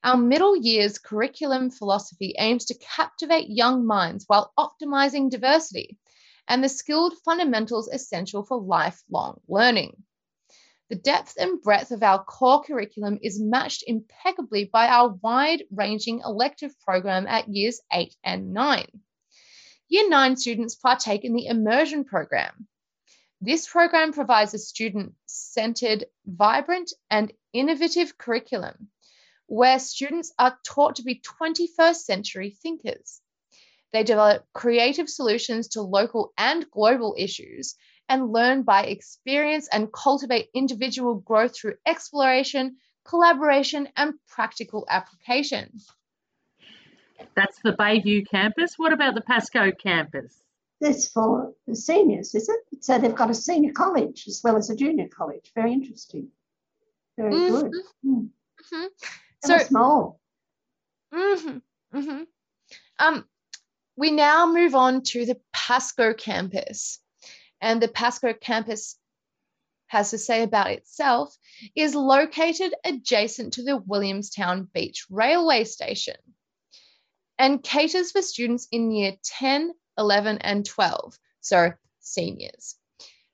Our 0.03 0.17
middle 0.17 0.55
years 0.55 0.97
curriculum 0.97 1.69
philosophy 1.69 2.33
aims 2.37 2.65
to 2.65 2.77
captivate 2.95 3.49
young 3.49 3.85
minds 3.85 4.25
while 4.27 4.51
optimizing 4.57 5.29
diversity 5.29 5.97
and 6.47 6.63
the 6.63 6.69
skilled 6.69 7.13
fundamentals 7.23 7.87
essential 7.87 8.43
for 8.43 8.59
lifelong 8.59 9.41
learning. 9.47 10.03
The 10.91 10.97
depth 10.97 11.35
and 11.37 11.61
breadth 11.61 11.91
of 11.91 12.03
our 12.03 12.21
core 12.21 12.63
curriculum 12.63 13.17
is 13.21 13.39
matched 13.39 13.85
impeccably 13.87 14.65
by 14.65 14.89
our 14.89 15.17
wide 15.23 15.63
ranging 15.71 16.19
elective 16.19 16.77
program 16.81 17.27
at 17.27 17.47
years 17.47 17.79
8 17.93 18.13
and 18.25 18.53
9. 18.53 19.01
Year 19.87 20.09
9 20.09 20.35
students 20.35 20.75
partake 20.75 21.23
in 21.23 21.33
the 21.33 21.45
immersion 21.45 22.03
program. 22.03 22.67
This 23.39 23.69
program 23.69 24.11
provides 24.11 24.53
a 24.53 24.59
student 24.59 25.13
centered, 25.27 26.07
vibrant, 26.25 26.91
and 27.09 27.31
innovative 27.53 28.17
curriculum 28.17 28.89
where 29.47 29.79
students 29.79 30.33
are 30.37 30.59
taught 30.65 30.97
to 30.97 31.03
be 31.03 31.21
21st 31.41 32.01
century 32.01 32.49
thinkers. 32.61 33.21
They 33.93 34.03
develop 34.03 34.45
creative 34.51 35.09
solutions 35.09 35.69
to 35.69 35.83
local 35.83 36.33
and 36.37 36.69
global 36.69 37.15
issues 37.17 37.77
and 38.11 38.29
learn 38.29 38.63
by 38.63 38.83
experience 38.83 39.69
and 39.71 39.91
cultivate 39.93 40.49
individual 40.53 41.15
growth 41.15 41.55
through 41.57 41.75
exploration, 41.87 42.75
collaboration, 43.05 43.87
and 43.95 44.13
practical 44.27 44.85
application. 44.89 45.71
That's 47.37 47.57
the 47.63 47.71
Bayview 47.71 48.27
campus. 48.29 48.73
What 48.77 48.91
about 48.91 49.15
the 49.15 49.21
Pasco 49.21 49.71
campus? 49.71 50.35
That's 50.81 51.07
for 51.07 51.53
the 51.67 51.75
seniors, 51.75 52.35
is 52.35 52.49
it? 52.49 52.83
So 52.83 52.97
they've 52.97 53.15
got 53.15 53.29
a 53.29 53.33
senior 53.33 53.71
college 53.71 54.25
as 54.27 54.41
well 54.43 54.57
as 54.57 54.69
a 54.69 54.75
junior 54.75 55.07
college. 55.07 55.49
Very 55.55 55.71
interesting. 55.71 56.27
Very 57.17 57.31
good. 57.31 57.71
Mm. 58.05 58.29
Mhm. 58.73 58.87
So 59.45 59.57
So- 59.57 59.63
small. 59.63 60.19
hmm 61.13 61.57
hmm 61.93 62.23
Um, 62.99 63.25
we 63.95 64.11
now 64.11 64.51
move 64.51 64.75
on 64.75 65.03
to 65.11 65.25
the 65.25 65.39
Pasco 65.53 66.13
campus. 66.13 66.99
And 67.61 67.81
the 67.81 67.87
Pasco 67.87 68.33
campus 68.33 68.97
has 69.87 70.11
to 70.11 70.17
say 70.17 70.41
about 70.41 70.71
itself 70.71 71.37
is 71.75 71.93
located 71.93 72.73
adjacent 72.83 73.53
to 73.53 73.63
the 73.63 73.77
Williamstown 73.77 74.67
Beach 74.73 75.05
Railway 75.09 75.65
Station 75.65 76.15
and 77.37 77.63
caters 77.63 78.11
for 78.11 78.21
students 78.21 78.67
in 78.71 78.91
year 78.91 79.13
10, 79.23 79.73
11, 79.97 80.37
and 80.39 80.65
12, 80.65 81.17
so 81.41 81.73
seniors. 81.99 82.75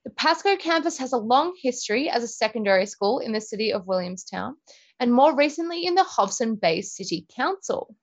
The 0.04 0.10
Pasco 0.12 0.56
campus 0.56 0.98
has 1.00 1.14
a 1.14 1.18
long 1.18 1.54
history 1.62 2.10
as 2.10 2.24
a 2.24 2.28
secondary 2.28 2.86
school 2.86 3.20
in 3.20 3.34
the 3.34 3.42
city 3.42 3.74
of 3.74 3.86
Williamstown 3.86 4.56
and 5.00 5.14
more 5.14 5.36
recently 5.36 5.86
in 5.86 5.96
the 5.96 6.04
Hobson 6.04 6.56
Bay 6.56 6.82
City 6.82 7.28
Council. 7.36 7.96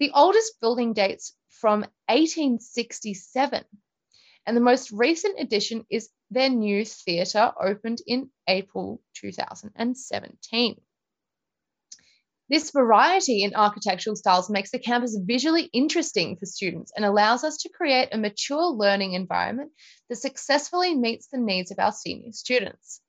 The 0.00 0.10
oldest 0.12 0.60
building 0.60 0.92
dates 0.92 1.32
from 1.48 1.80
1867, 2.08 3.64
and 4.46 4.56
the 4.56 4.60
most 4.60 4.90
recent 4.90 5.40
addition 5.40 5.86
is 5.90 6.10
their 6.30 6.50
new 6.50 6.84
theatre 6.84 7.52
opened 7.60 7.98
in 8.06 8.30
April 8.48 9.00
2017. 9.14 10.80
This 12.50 12.72
variety 12.72 13.42
in 13.42 13.54
architectural 13.54 14.16
styles 14.16 14.50
makes 14.50 14.70
the 14.70 14.78
campus 14.78 15.18
visually 15.18 15.70
interesting 15.72 16.36
for 16.36 16.44
students 16.44 16.92
and 16.94 17.04
allows 17.04 17.42
us 17.42 17.56
to 17.58 17.70
create 17.70 18.10
a 18.12 18.18
mature 18.18 18.66
learning 18.66 19.14
environment 19.14 19.72
that 20.10 20.16
successfully 20.16 20.94
meets 20.94 21.28
the 21.28 21.38
needs 21.38 21.70
of 21.70 21.78
our 21.78 21.92
senior 21.92 22.32
students. 22.32 23.00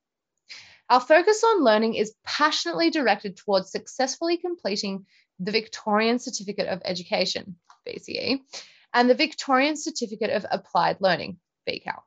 Our 0.89 1.01
focus 1.01 1.43
on 1.43 1.63
learning 1.63 1.95
is 1.95 2.15
passionately 2.23 2.91
directed 2.91 3.35
towards 3.35 3.71
successfully 3.71 4.37
completing 4.37 5.05
the 5.39 5.51
Victorian 5.51 6.19
Certificate 6.19 6.67
of 6.67 6.81
Education, 6.85 7.57
VCE, 7.85 8.39
and 8.95 9.09
the 9.09 9.13
Victorian 9.13 9.75
Certificate 9.75 10.31
of 10.31 10.45
Applied 10.49 11.01
Learning, 11.01 11.37
VCAL. 11.69 12.01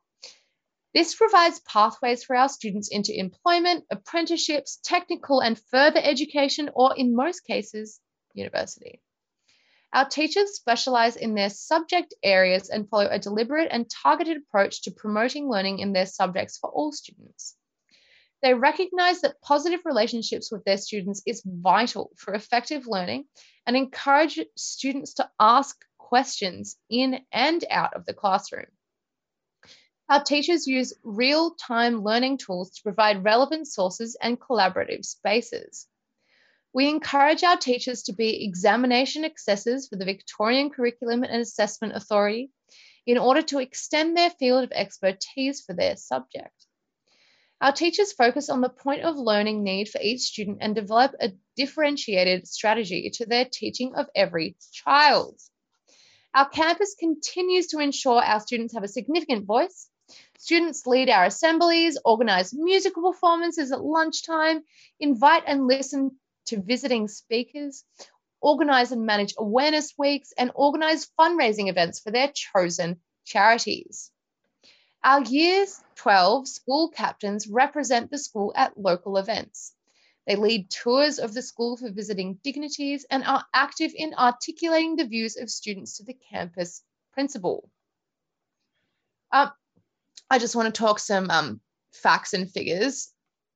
This 0.95 1.15
provides 1.15 1.61
pathways 1.61 2.25
for 2.25 2.35
our 2.35 2.49
students 2.49 2.89
into 2.89 3.17
employment, 3.17 3.85
apprenticeships, 3.91 4.81
technical 4.83 5.41
and 5.41 5.61
further 5.71 6.01
education, 6.03 6.71
or 6.75 6.97
in 6.97 7.15
most 7.15 7.41
cases, 7.41 8.01
university. 8.33 9.03
Our 9.93 10.07
teachers 10.07 10.57
specialize 10.57 11.17
in 11.17 11.35
their 11.35 11.51
subject 11.51 12.15
areas 12.23 12.71
and 12.71 12.89
follow 12.89 13.09
a 13.11 13.19
deliberate 13.19 13.69
and 13.71 13.89
targeted 13.89 14.39
approach 14.39 14.83
to 14.83 14.91
promoting 14.91 15.51
learning 15.51 15.81
in 15.81 15.93
their 15.93 16.07
subjects 16.07 16.57
for 16.57 16.71
all 16.71 16.93
students. 16.93 17.55
They 18.43 18.55
recognize 18.55 19.21
that 19.21 19.43
positive 19.43 19.81
relationships 19.85 20.51
with 20.51 20.65
their 20.65 20.79
students 20.79 21.23
is 21.27 21.43
vital 21.45 22.13
for 22.17 22.33
effective 22.33 22.87
learning 22.87 23.25
and 23.67 23.77
encourage 23.77 24.41
students 24.57 25.15
to 25.15 25.29
ask 25.39 25.77
questions 26.09 26.79
in 26.89 27.21
and 27.31 27.63
out 27.71 27.93
of 27.95 28.07
the 28.07 28.15
classroom. 28.15 28.65
Our 30.09 30.25
teachers 30.25 30.67
use 30.67 30.95
real 31.03 31.55
time 31.55 32.03
learning 32.03 32.39
tools 32.39 32.71
to 32.71 32.83
provide 32.83 33.25
relevant 33.25 33.69
sources 33.69 34.17
and 34.19 34.41
collaborative 34.41 35.05
spaces. 35.05 35.87
We 36.73 36.89
encourage 36.89 37.45
our 37.45 37.59
teachers 37.59 38.05
to 38.05 38.15
be 38.15 38.43
examination 38.43 39.27
assessors 39.27 39.89
for 39.89 39.97
the 39.97 40.07
Victorian 40.07 40.71
Curriculum 40.71 41.25
and 41.25 41.43
Assessment 41.43 41.95
Authority 41.95 42.51
in 43.07 43.19
order 43.19 43.43
to 43.43 43.59
extend 43.59 44.17
their 44.17 44.31
field 44.31 44.65
of 44.65 44.73
expertise 44.73 45.61
for 45.61 45.75
their 45.75 45.97
subject. 45.97 46.55
Our 47.61 47.73
teachers 47.73 48.13
focus 48.13 48.49
on 48.49 48.63
the 48.63 48.71
point 48.71 49.03
of 49.03 49.17
learning 49.17 49.63
need 49.63 49.91
for 49.91 50.01
each 50.01 50.21
student 50.21 50.59
and 50.63 50.75
develop 50.75 51.15
a 51.21 51.33
differentiated 51.57 52.49
strategy 52.49 53.11
to 53.15 53.27
their 53.27 53.45
teaching 53.45 53.95
of 53.95 54.07
every 54.15 54.57
child. 54.73 55.39
Our 56.35 56.49
campus 56.49 56.95
continues 56.99 57.69
to 57.69 57.79
ensure 57.79 58.23
our 58.23 58.41
students 58.41 58.75
have 58.75 58.85
a 58.85 58.89
significant 58.89 59.47
voice. 59.47 59.89
Students 60.39 60.87
lead 60.87 61.11
our 61.11 61.25
assemblies, 61.25 61.99
organise 62.05 62.55
musical 62.55 63.11
performances 63.13 63.73
at 63.73 63.85
lunchtime, 63.85 64.63
invite 65.01 65.45
and 65.47 65.67
listen 65.67 66.19
to 66.47 66.61
visiting 66.61 67.09
speakers, 67.09 67.85
organise 68.41 68.93
and 68.93 69.05
manage 69.05 69.35
awareness 69.39 69.95
weeks, 69.99 70.33
and 70.37 70.51
organise 70.55 71.11
fundraising 71.19 71.69
events 71.69 72.01
for 72.01 72.11
their 72.11 72.31
chosen 72.33 73.01
charities. 73.25 74.11
Our 75.05 75.23
Years 75.23 75.81
12 75.97 76.49
school 76.49 76.91
captains 76.91 77.47
represent 77.49 78.11
the 78.11 78.19
school 78.19 78.53
at 78.57 78.79
local 78.79 79.17
events. 79.17 79.75
They 80.29 80.37
lead 80.37 80.71
tours 80.71 81.19
of 81.19 81.33
the 81.33 81.41
school 81.41 81.79
for 81.79 81.91
visiting 81.91 82.39
dignitaries 82.45 83.07
and 83.11 83.25
are 83.25 83.47
active 83.55 83.93
in 83.97 84.13
articulating 84.13 84.97
the 84.97 85.07
views 85.07 85.39
of 85.39 85.49
students 85.49 85.97
to 85.97 86.05
the 86.05 86.13
campus 86.13 86.83
principal. 87.15 87.71
Um, 89.33 89.51
I 90.29 90.39
just 90.39 90.55
want 90.55 90.75
to 90.75 90.79
talk 90.79 90.99
some 90.99 91.31
um, 91.31 91.63
facts 91.95 92.35
and 92.35 92.53
figures 92.53 93.11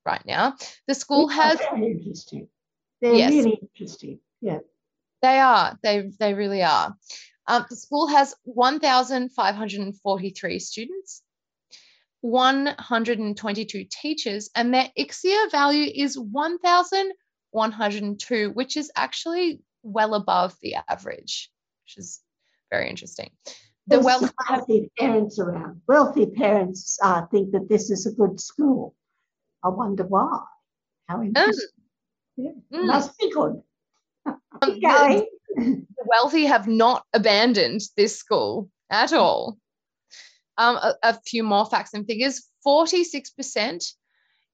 right 0.07 0.25
now. 0.25 0.57
The 0.89 0.95
school 0.95 1.29
has 1.29 1.59
very 1.59 1.93
interesting. 1.93 2.49
They're 3.03 3.17
Yes. 3.17 3.33
really 3.33 3.59
interesting. 3.61 4.21
Yeah. 4.41 4.61
They 5.21 5.41
are. 5.41 5.79
They 5.83 6.11
they 6.19 6.33
really 6.33 6.63
are. 6.63 6.97
Um, 7.47 7.67
the 7.69 7.77
school 7.77 8.07
has 8.07 8.35
1,543 8.45 10.59
students, 10.59 11.23
122 12.23 13.85
teachers, 13.91 14.51
and 14.55 14.73
their 14.73 14.89
ICSEA 14.99 15.51
value 15.51 15.91
is 15.95 16.19
1,102, 16.19 18.51
which 18.51 18.77
is 18.77 18.91
actually 18.97 19.61
well 19.83 20.15
above 20.15 20.55
the 20.63 20.77
average, 20.89 21.51
which 21.85 21.99
is 21.99 22.21
very 22.71 22.89
interesting. 22.89 23.31
The 23.89 24.01
There's 24.01 24.23
wealthy 24.49 24.91
parents 24.99 25.39
around. 25.39 25.83
Wealthy 25.89 26.27
parents 26.27 26.99
uh, 27.03 27.27
think 27.27 27.53
that 27.53 27.69
this 27.69 27.91
is 27.91 28.07
a 28.07 28.13
good 28.13 28.41
school. 28.41 28.95
I 29.63 29.69
wonder 29.69 30.05
why. 30.05 30.45
How 31.09 31.23
interesting. 31.23 31.67
Yeah, 32.37 32.53
Mm. 32.73 32.87
Must 32.87 33.19
be 33.19 33.31
good. 33.31 33.61
Um, 34.25 34.39
going. 34.63 34.81
the 34.81 35.27
the 35.57 35.85
wealthy 36.07 36.47
have 36.47 36.67
not 36.67 37.05
abandoned 37.13 37.83
this 37.97 38.17
school 38.17 38.71
at 38.89 39.13
all. 39.13 39.59
Um, 40.63 40.77
a, 40.77 40.95
a 41.03 41.21
few 41.27 41.43
more 41.43 41.67
facts 41.67 41.93
and 41.93 42.07
figures 42.07 42.47
46% 42.65 43.93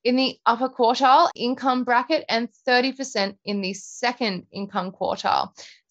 in 0.04 0.16
the 0.16 0.38
upper 0.46 0.70
quartile 0.70 1.28
income 1.34 1.84
bracket 1.84 2.24
and 2.30 2.48
30% 2.66 3.36
in 3.44 3.60
the 3.60 3.74
second 3.74 4.46
income 4.50 4.92
quartile. 4.92 5.50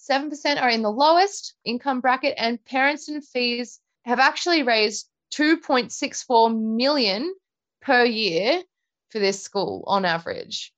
7% 0.10 0.62
are 0.62 0.70
in 0.70 0.82
the 0.82 0.92
lowest 0.92 1.54
income 1.64 2.02
bracket, 2.02 2.34
and 2.38 2.64
parents 2.66 3.10
and 3.10 3.24
fees 3.24 3.80
have 4.06 4.20
actually 4.20 4.64
raised 4.64 5.08
2.64 5.36 6.58
million 6.58 7.36
per 7.82 8.04
year 8.06 8.64
for 9.10 9.20
this 9.20 9.44
school 9.44 9.84
on 9.86 10.06
average. 10.06 10.74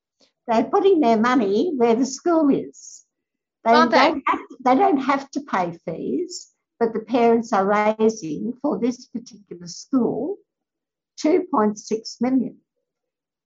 They're 0.48 0.64
putting 0.66 1.00
their 1.00 1.18
money 1.18 1.72
where 1.78 1.96
the 1.96 2.06
school 2.06 2.50
is. 2.50 3.06
They, 3.64 3.72
Aren't 3.72 3.92
they? 3.92 3.98
Don't 3.98 4.24
have 4.26 4.40
to, 4.40 4.58
they 4.66 4.76
don't 4.76 4.98
have 4.98 5.32
to 5.32 5.42
pay 5.42 5.78
fees, 5.86 6.50
but 6.80 6.94
the 6.94 7.02
parents 7.02 7.52
are 7.54 7.66
raising 7.66 8.54
for 8.62 8.80
this 8.80 9.06
particular 9.08 9.68
school 9.68 10.38
2.6 11.24 12.22
million. 12.22 12.58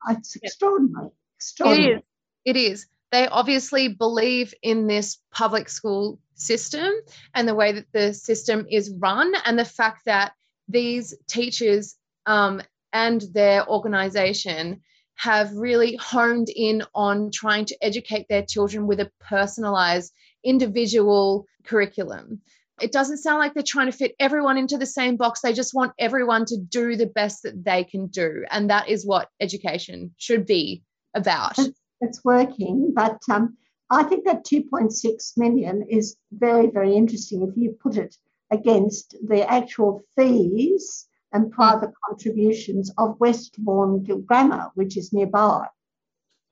It's 0.09 0.35
extraordinary. 0.35 1.07
It 1.07 1.13
Extraordinary. 1.37 1.95
is. 1.95 2.01
It 2.45 2.57
is. 2.57 2.87
They 3.11 3.27
obviously 3.27 3.87
believe 3.89 4.53
in 4.61 4.87
this 4.87 5.19
public 5.31 5.69
school 5.69 6.19
system 6.35 6.91
and 7.33 7.47
the 7.47 7.55
way 7.55 7.73
that 7.73 7.91
the 7.93 8.13
system 8.13 8.65
is 8.69 8.91
run, 8.91 9.33
and 9.45 9.57
the 9.57 9.65
fact 9.65 10.05
that 10.05 10.33
these 10.67 11.13
teachers 11.27 11.95
um, 12.25 12.61
and 12.91 13.21
their 13.33 13.67
organization 13.67 14.81
have 15.15 15.53
really 15.53 15.95
honed 15.95 16.49
in 16.49 16.83
on 16.93 17.31
trying 17.31 17.65
to 17.65 17.77
educate 17.81 18.27
their 18.29 18.43
children 18.43 18.87
with 18.87 18.99
a 18.99 19.11
personalized, 19.19 20.11
individual 20.43 21.45
curriculum. 21.63 22.41
It 22.81 22.91
doesn't 22.91 23.17
sound 23.17 23.39
like 23.39 23.53
they're 23.53 23.63
trying 23.63 23.91
to 23.91 23.97
fit 23.97 24.15
everyone 24.19 24.57
into 24.57 24.77
the 24.77 24.85
same 24.85 25.15
box. 25.15 25.41
They 25.41 25.53
just 25.53 25.73
want 25.73 25.93
everyone 25.99 26.45
to 26.45 26.57
do 26.57 26.95
the 26.95 27.05
best 27.05 27.43
that 27.43 27.63
they 27.63 27.83
can 27.83 28.07
do. 28.07 28.45
And 28.49 28.69
that 28.69 28.89
is 28.89 29.05
what 29.05 29.29
education 29.39 30.13
should 30.17 30.45
be 30.45 30.83
about. 31.13 31.57
It's 32.01 32.23
working, 32.25 32.91
but 32.93 33.19
um, 33.31 33.55
I 33.89 34.03
think 34.03 34.25
that 34.25 34.45
2.6 34.45 35.37
million 35.37 35.85
is 35.89 36.17
very, 36.31 36.67
very 36.67 36.95
interesting 36.95 37.43
if 37.43 37.55
you 37.55 37.77
put 37.81 37.95
it 37.95 38.15
against 38.51 39.15
the 39.25 39.49
actual 39.49 40.01
fees 40.15 41.07
and 41.31 41.51
private 41.51 41.91
contributions 42.07 42.91
of 42.97 43.19
Westbourne 43.19 44.03
Grammar, 44.25 44.71
which 44.75 44.97
is 44.97 45.13
nearby. 45.13 45.67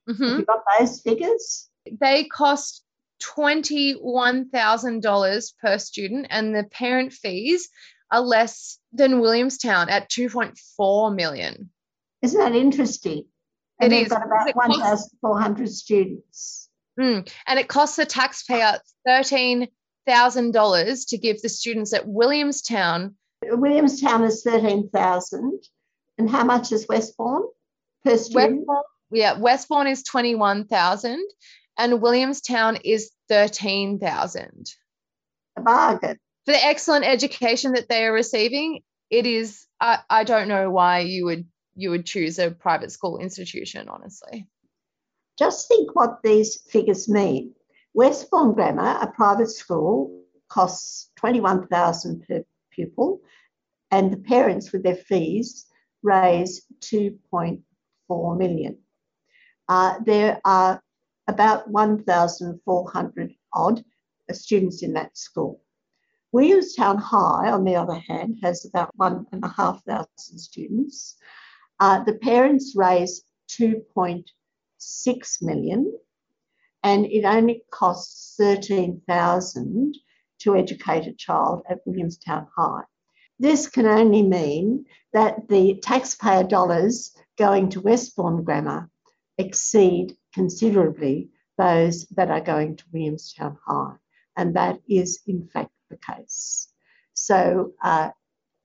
Have 0.07 0.19
you 0.19 0.45
got 0.45 0.63
those 0.79 1.01
figures? 1.01 1.69
They 1.99 2.25
cost 2.25 2.83
$21,000 3.21 5.53
per 5.61 5.77
student, 5.77 6.27
and 6.29 6.55
the 6.55 6.63
parent 6.63 7.11
fees 7.13 7.69
are 8.11 8.21
less 8.21 8.77
than 8.91 9.19
Williamstown 9.21 9.89
at 9.89 10.09
2.4 10.09 11.15
million. 11.15 11.69
Isn't 12.21 12.39
that 12.39 12.55
interesting? 12.55 13.19
It 13.19 13.25
And 13.79 13.91
they've 13.91 14.05
is. 14.05 14.11
got 14.11 14.25
about 14.25 14.47
It 14.49 14.55
costs- 14.55 15.13
1,400 15.21 15.69
students. 15.69 16.69
Mm. 16.99 17.31
And 17.47 17.59
it 17.59 17.67
costs 17.69 17.95
the 17.95 18.05
taxpayer 18.05 18.79
$13,000 19.07 21.07
to 21.09 21.17
give 21.17 21.41
the 21.41 21.49
students 21.49 21.93
at 21.93 22.07
Williamstown. 22.07 23.15
Williamstown 23.43 24.23
is 24.23 24.43
13,000. 24.43 25.63
And 26.17 26.29
how 26.29 26.43
much 26.43 26.71
is 26.71 26.87
Westbourne 26.87 27.43
per 28.03 28.17
student? 28.17 28.67
Westbourne, 28.67 28.83
yeah, 29.11 29.39
Westbourne 29.39 29.87
is 29.87 30.03
21,000 30.03 31.19
and 31.77 32.01
Williamstown 32.01 32.77
is 32.83 33.11
13,000. 33.29 34.69
A 35.57 35.61
bargain. 35.61 36.17
For 36.45 36.53
the 36.53 36.65
excellent 36.65 37.05
education 37.05 37.73
that 37.73 37.89
they 37.89 38.05
are 38.05 38.13
receiving, 38.13 38.81
it 39.09 39.25
is 39.25 39.65
I, 39.79 39.99
I 40.09 40.23
don't 40.23 40.47
know 40.47 40.69
why 40.69 40.99
you 40.99 41.25
would 41.25 41.45
you 41.75 41.91
would 41.91 42.05
choose 42.05 42.39
a 42.39 42.51
private 42.51 42.91
school 42.91 43.17
institution, 43.17 43.89
honestly. 43.89 44.47
Just 45.37 45.67
think 45.67 45.95
what 45.95 46.21
these 46.23 46.61
figures 46.69 47.07
mean. 47.07 47.53
Westbourne 47.93 48.53
Grammar, 48.53 48.99
a 49.01 49.07
private 49.07 49.49
school, 49.49 50.23
costs 50.49 51.09
21,000 51.17 52.25
per 52.27 52.43
pupil, 52.71 53.21
and 53.89 54.11
the 54.11 54.17
parents 54.17 54.71
with 54.71 54.83
their 54.83 54.95
fees 54.95 55.65
raise 56.03 56.65
2.4 56.81 58.37
million. 58.37 58.77
Uh, 59.67 59.95
there 60.05 60.41
are 60.43 60.81
about 61.27 61.69
1,400 61.69 63.33
odd 63.53 63.83
students 64.31 64.83
in 64.83 64.93
that 64.93 65.17
school. 65.17 65.61
Williamstown 66.31 66.97
High, 66.97 67.51
on 67.51 67.65
the 67.65 67.75
other 67.75 67.95
hand, 67.95 68.37
has 68.41 68.65
about 68.65 68.95
1,500 68.95 70.05
students. 70.15 71.17
Uh, 71.79 72.03
the 72.03 72.13
parents 72.13 72.73
raise 72.75 73.23
2.6 73.49 75.41
million, 75.41 75.93
and 76.83 77.05
it 77.05 77.25
only 77.25 77.63
costs 77.69 78.35
13,000 78.37 79.97
to 80.39 80.55
educate 80.55 81.07
a 81.07 81.13
child 81.13 81.63
at 81.69 81.85
Williamstown 81.85 82.47
High. 82.55 82.83
This 83.37 83.67
can 83.67 83.85
only 83.85 84.21
mean 84.21 84.85
that 85.13 85.49
the 85.49 85.79
taxpayer 85.81 86.43
dollars 86.43 87.15
going 87.37 87.69
to 87.69 87.81
Westbourne 87.81 88.43
Grammar 88.43 88.89
exceed 89.37 90.15
considerably 90.33 91.29
those 91.57 92.05
that 92.07 92.31
are 92.31 92.41
going 92.41 92.75
to 92.77 92.83
Williamstown 92.91 93.57
High, 93.65 93.95
and 94.37 94.55
that 94.55 94.79
is 94.87 95.19
in 95.27 95.47
fact 95.47 95.71
the 95.89 95.97
case. 95.97 96.69
So 97.13 97.73
uh, 97.83 98.09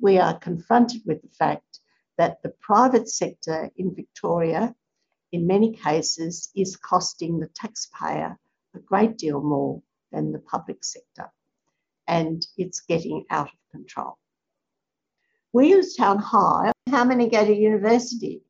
we 0.00 0.18
are 0.18 0.38
confronted 0.38 1.02
with 1.04 1.22
the 1.22 1.34
fact 1.38 1.80
that 2.18 2.42
the 2.42 2.54
private 2.60 3.08
sector 3.08 3.70
in 3.76 3.94
Victoria, 3.94 4.74
in 5.32 5.46
many 5.46 5.72
cases, 5.74 6.48
is 6.54 6.76
costing 6.76 7.38
the 7.38 7.48
taxpayer 7.48 8.38
a 8.74 8.78
great 8.78 9.18
deal 9.18 9.42
more 9.42 9.82
than 10.12 10.32
the 10.32 10.38
public 10.38 10.84
sector, 10.84 11.30
and 12.06 12.46
it's 12.56 12.80
getting 12.80 13.24
out 13.30 13.48
of 13.48 13.70
control. 13.72 14.18
Williamstown 15.52 16.18
High, 16.18 16.72
how 16.90 17.04
many 17.04 17.28
go 17.28 17.44
to 17.44 17.54
university? 17.54 18.42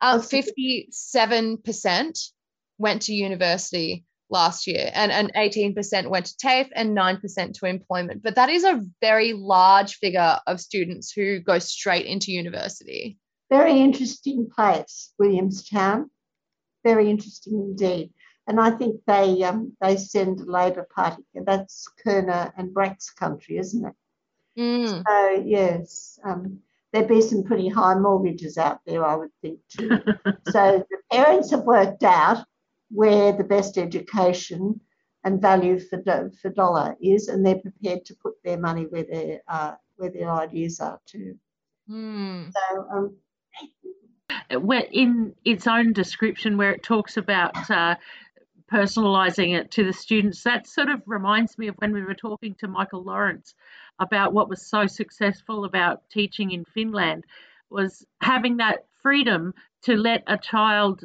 Um, 0.00 0.20
57% 0.20 2.30
went 2.78 3.02
to 3.02 3.12
university 3.12 4.04
last 4.30 4.66
year, 4.66 4.90
and, 4.94 5.12
and 5.12 5.32
18% 5.34 6.08
went 6.08 6.26
to 6.26 6.36
TAFE 6.36 6.70
and 6.74 6.96
9% 6.96 7.54
to 7.54 7.66
employment. 7.66 8.22
But 8.22 8.36
that 8.36 8.48
is 8.48 8.64
a 8.64 8.80
very 9.00 9.32
large 9.32 9.96
figure 9.96 10.38
of 10.46 10.60
students 10.60 11.12
who 11.12 11.40
go 11.40 11.58
straight 11.58 12.06
into 12.06 12.32
university. 12.32 13.18
very 13.50 13.80
interesting 13.80 14.48
place, 14.48 15.12
Williamstown. 15.18 16.10
Very 16.84 17.10
interesting 17.10 17.54
indeed. 17.54 18.12
And 18.46 18.58
I 18.58 18.70
think 18.70 19.00
they 19.06 19.42
um, 19.44 19.76
they 19.80 19.96
send 19.96 20.40
a 20.40 20.44
Labor 20.44 20.86
Party. 20.94 21.22
That's 21.34 21.86
Kirner 22.02 22.52
and 22.56 22.72
Bracks' 22.72 23.10
country, 23.10 23.58
isn't 23.58 23.84
it? 23.84 23.92
Mm. 24.58 25.04
So 25.06 25.44
yes, 25.46 26.18
um, 26.24 26.60
there'd 26.92 27.08
be 27.08 27.20
some 27.20 27.44
pretty 27.44 27.68
high 27.68 27.94
mortgages 27.94 28.58
out 28.58 28.80
there, 28.86 29.04
I 29.04 29.16
would 29.16 29.30
think 29.42 29.60
too. 29.68 29.90
so 30.48 30.84
the 30.90 30.98
parents 31.12 31.50
have 31.50 31.62
worked 31.62 32.02
out 32.02 32.44
where 32.90 33.32
the 33.32 33.44
best 33.44 33.78
education 33.78 34.80
and 35.24 35.40
value 35.40 35.78
for 35.78 36.30
for 36.40 36.50
dollar 36.50 36.96
is, 37.00 37.28
and 37.28 37.44
they're 37.44 37.60
prepared 37.60 38.04
to 38.06 38.14
put 38.22 38.34
their 38.44 38.58
money 38.58 38.84
where 38.84 39.04
their 39.04 39.40
uh, 39.48 39.74
where 39.96 40.10
their 40.10 40.30
ideas 40.30 40.80
are 40.80 41.00
too. 41.06 41.36
Mm. 41.88 42.52
So 42.52 42.86
um, 42.92 44.62
where 44.62 44.86
in 44.90 45.34
its 45.44 45.66
own 45.66 45.92
description 45.92 46.56
where 46.56 46.72
it 46.72 46.82
talks 46.82 47.16
about 47.16 47.70
uh, 47.70 47.96
personalising 48.72 49.58
it 49.58 49.70
to 49.72 49.84
the 49.84 49.92
students, 49.92 50.44
that 50.44 50.66
sort 50.66 50.88
of 50.88 51.02
reminds 51.06 51.58
me 51.58 51.68
of 51.68 51.74
when 51.76 51.92
we 51.92 52.02
were 52.02 52.14
talking 52.14 52.54
to 52.56 52.68
Michael 52.68 53.02
Lawrence 53.02 53.54
about 53.98 54.32
what 54.32 54.48
was 54.48 54.66
so 54.66 54.86
successful 54.86 55.64
about 55.64 56.08
teaching 56.10 56.52
in 56.52 56.64
Finland 56.64 57.24
was 57.70 58.06
having 58.20 58.58
that 58.58 58.86
freedom 59.02 59.54
to 59.82 59.96
let 59.96 60.22
a 60.26 60.38
child 60.38 61.04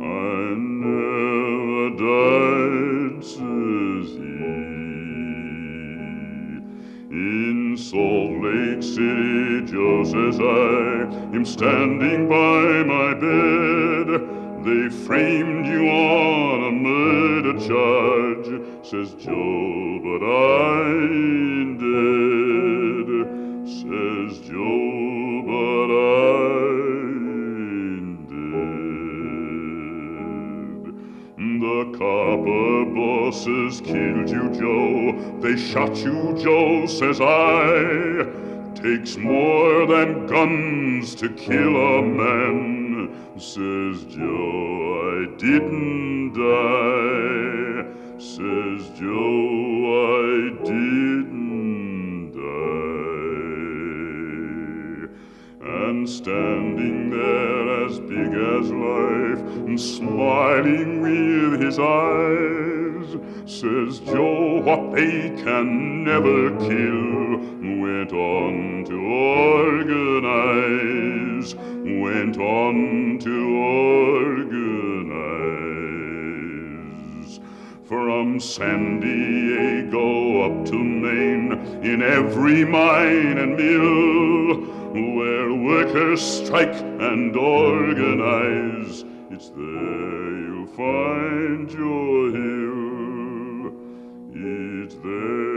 I 0.00 0.54
never 0.86 1.90
died, 2.00 3.22
says 3.22 4.06
he. 4.16 4.32
In 7.10 7.76
Salt 7.76 8.32
Lake 8.42 8.82
City, 8.82 9.70
Joe 9.70 10.04
says 10.04 10.40
I 10.40 11.34
am 11.36 11.44
standing 11.44 12.26
by 12.26 12.84
my 12.84 13.12
bed. 13.14 13.91
They 14.64 14.88
framed 14.90 15.66
you 15.66 15.88
on 15.88 16.62
a 16.62 16.70
murder 16.70 17.58
charge, 17.58 18.46
says 18.86 19.12
Joe, 19.14 19.98
but 20.04 20.22
I 20.24 20.88
ain't 21.02 21.80
dead. 21.80 23.08
Says 23.66 24.38
Joe, 24.46 25.42
but 25.50 25.90
I 25.90 25.92
ain't 27.90 28.28
dead. 28.28 30.94
The 31.60 31.80
copper 31.98 32.84
bosses 32.94 33.80
killed 33.80 34.30
you, 34.30 34.48
Joe. 34.60 35.40
They 35.40 35.56
shot 35.56 35.96
you, 35.96 36.36
Joe, 36.38 36.86
says 36.86 37.20
I. 37.20 38.26
Takes 38.76 39.16
more 39.16 39.86
than 39.86 40.26
guns 40.28 41.16
to 41.16 41.28
kill 41.30 41.76
a 41.76 42.00
man, 42.02 42.81
says 43.38 44.04
Joe. 44.04 45.00
I 45.12 45.26
didn't 45.36 46.32
die, 46.34 47.84
says 48.18 48.90
Joe. 48.98 49.72
I 50.18 50.50
didn't 50.64 52.32
die. 52.32 52.72
And 55.60 56.08
standing 56.08 57.10
there 57.10 57.84
as 57.86 57.98
big 58.00 58.34
as 58.34 58.70
life, 58.70 59.40
and 59.66 59.80
smiling 59.80 61.00
with 61.02 61.60
his 61.60 61.78
eyes, 61.78 63.16
says 63.46 64.00
Joe, 64.00 64.60
what 64.60 64.92
they 64.94 65.30
can 65.42 66.04
never 66.04 66.50
kill, 66.58 67.38
went 67.80 68.12
on 68.12 68.84
to 68.86 68.94
organize, 70.02 71.54
went 72.00 72.36
on 72.38 73.18
to 73.18 73.56
organize. 73.56 74.92
From 77.84 78.40
San 78.40 79.00
Diego 79.00 80.42
up 80.42 80.64
to 80.66 80.74
Maine, 80.74 81.52
in 81.82 82.02
every 82.02 82.64
mine 82.64 83.38
and 83.38 83.56
mill, 83.56 84.62
where 85.16 85.52
workers 85.52 86.20
strike 86.22 86.74
and 86.74 87.36
organize, 87.36 89.04
it's 89.30 89.50
there 89.50 90.38
you'll 90.46 90.66
find 90.68 91.70
your 91.72 92.30
hill. 92.30 93.72
It's 94.34 94.94
there 94.94 95.51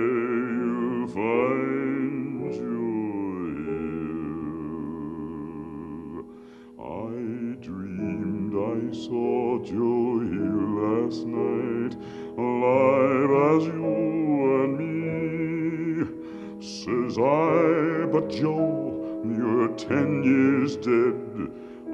saw 8.94 9.60
Joe 9.60 10.20
here 10.20 10.62
last 10.82 11.26
night, 11.26 11.96
alive 12.38 13.32
as 13.54 13.66
you 13.68 14.64
and 14.64 14.78
me. 14.78 16.06
Says 16.60 17.18
I, 17.18 18.06
but 18.12 18.30
Joe, 18.30 19.22
you're 19.26 19.70
ten 19.70 20.24
years 20.24 20.76
dead. 20.78 21.16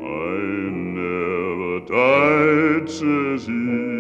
I 0.02 0.38
never 0.72 1.80
died, 1.86 2.90
says 2.90 3.46
he. 3.46 3.91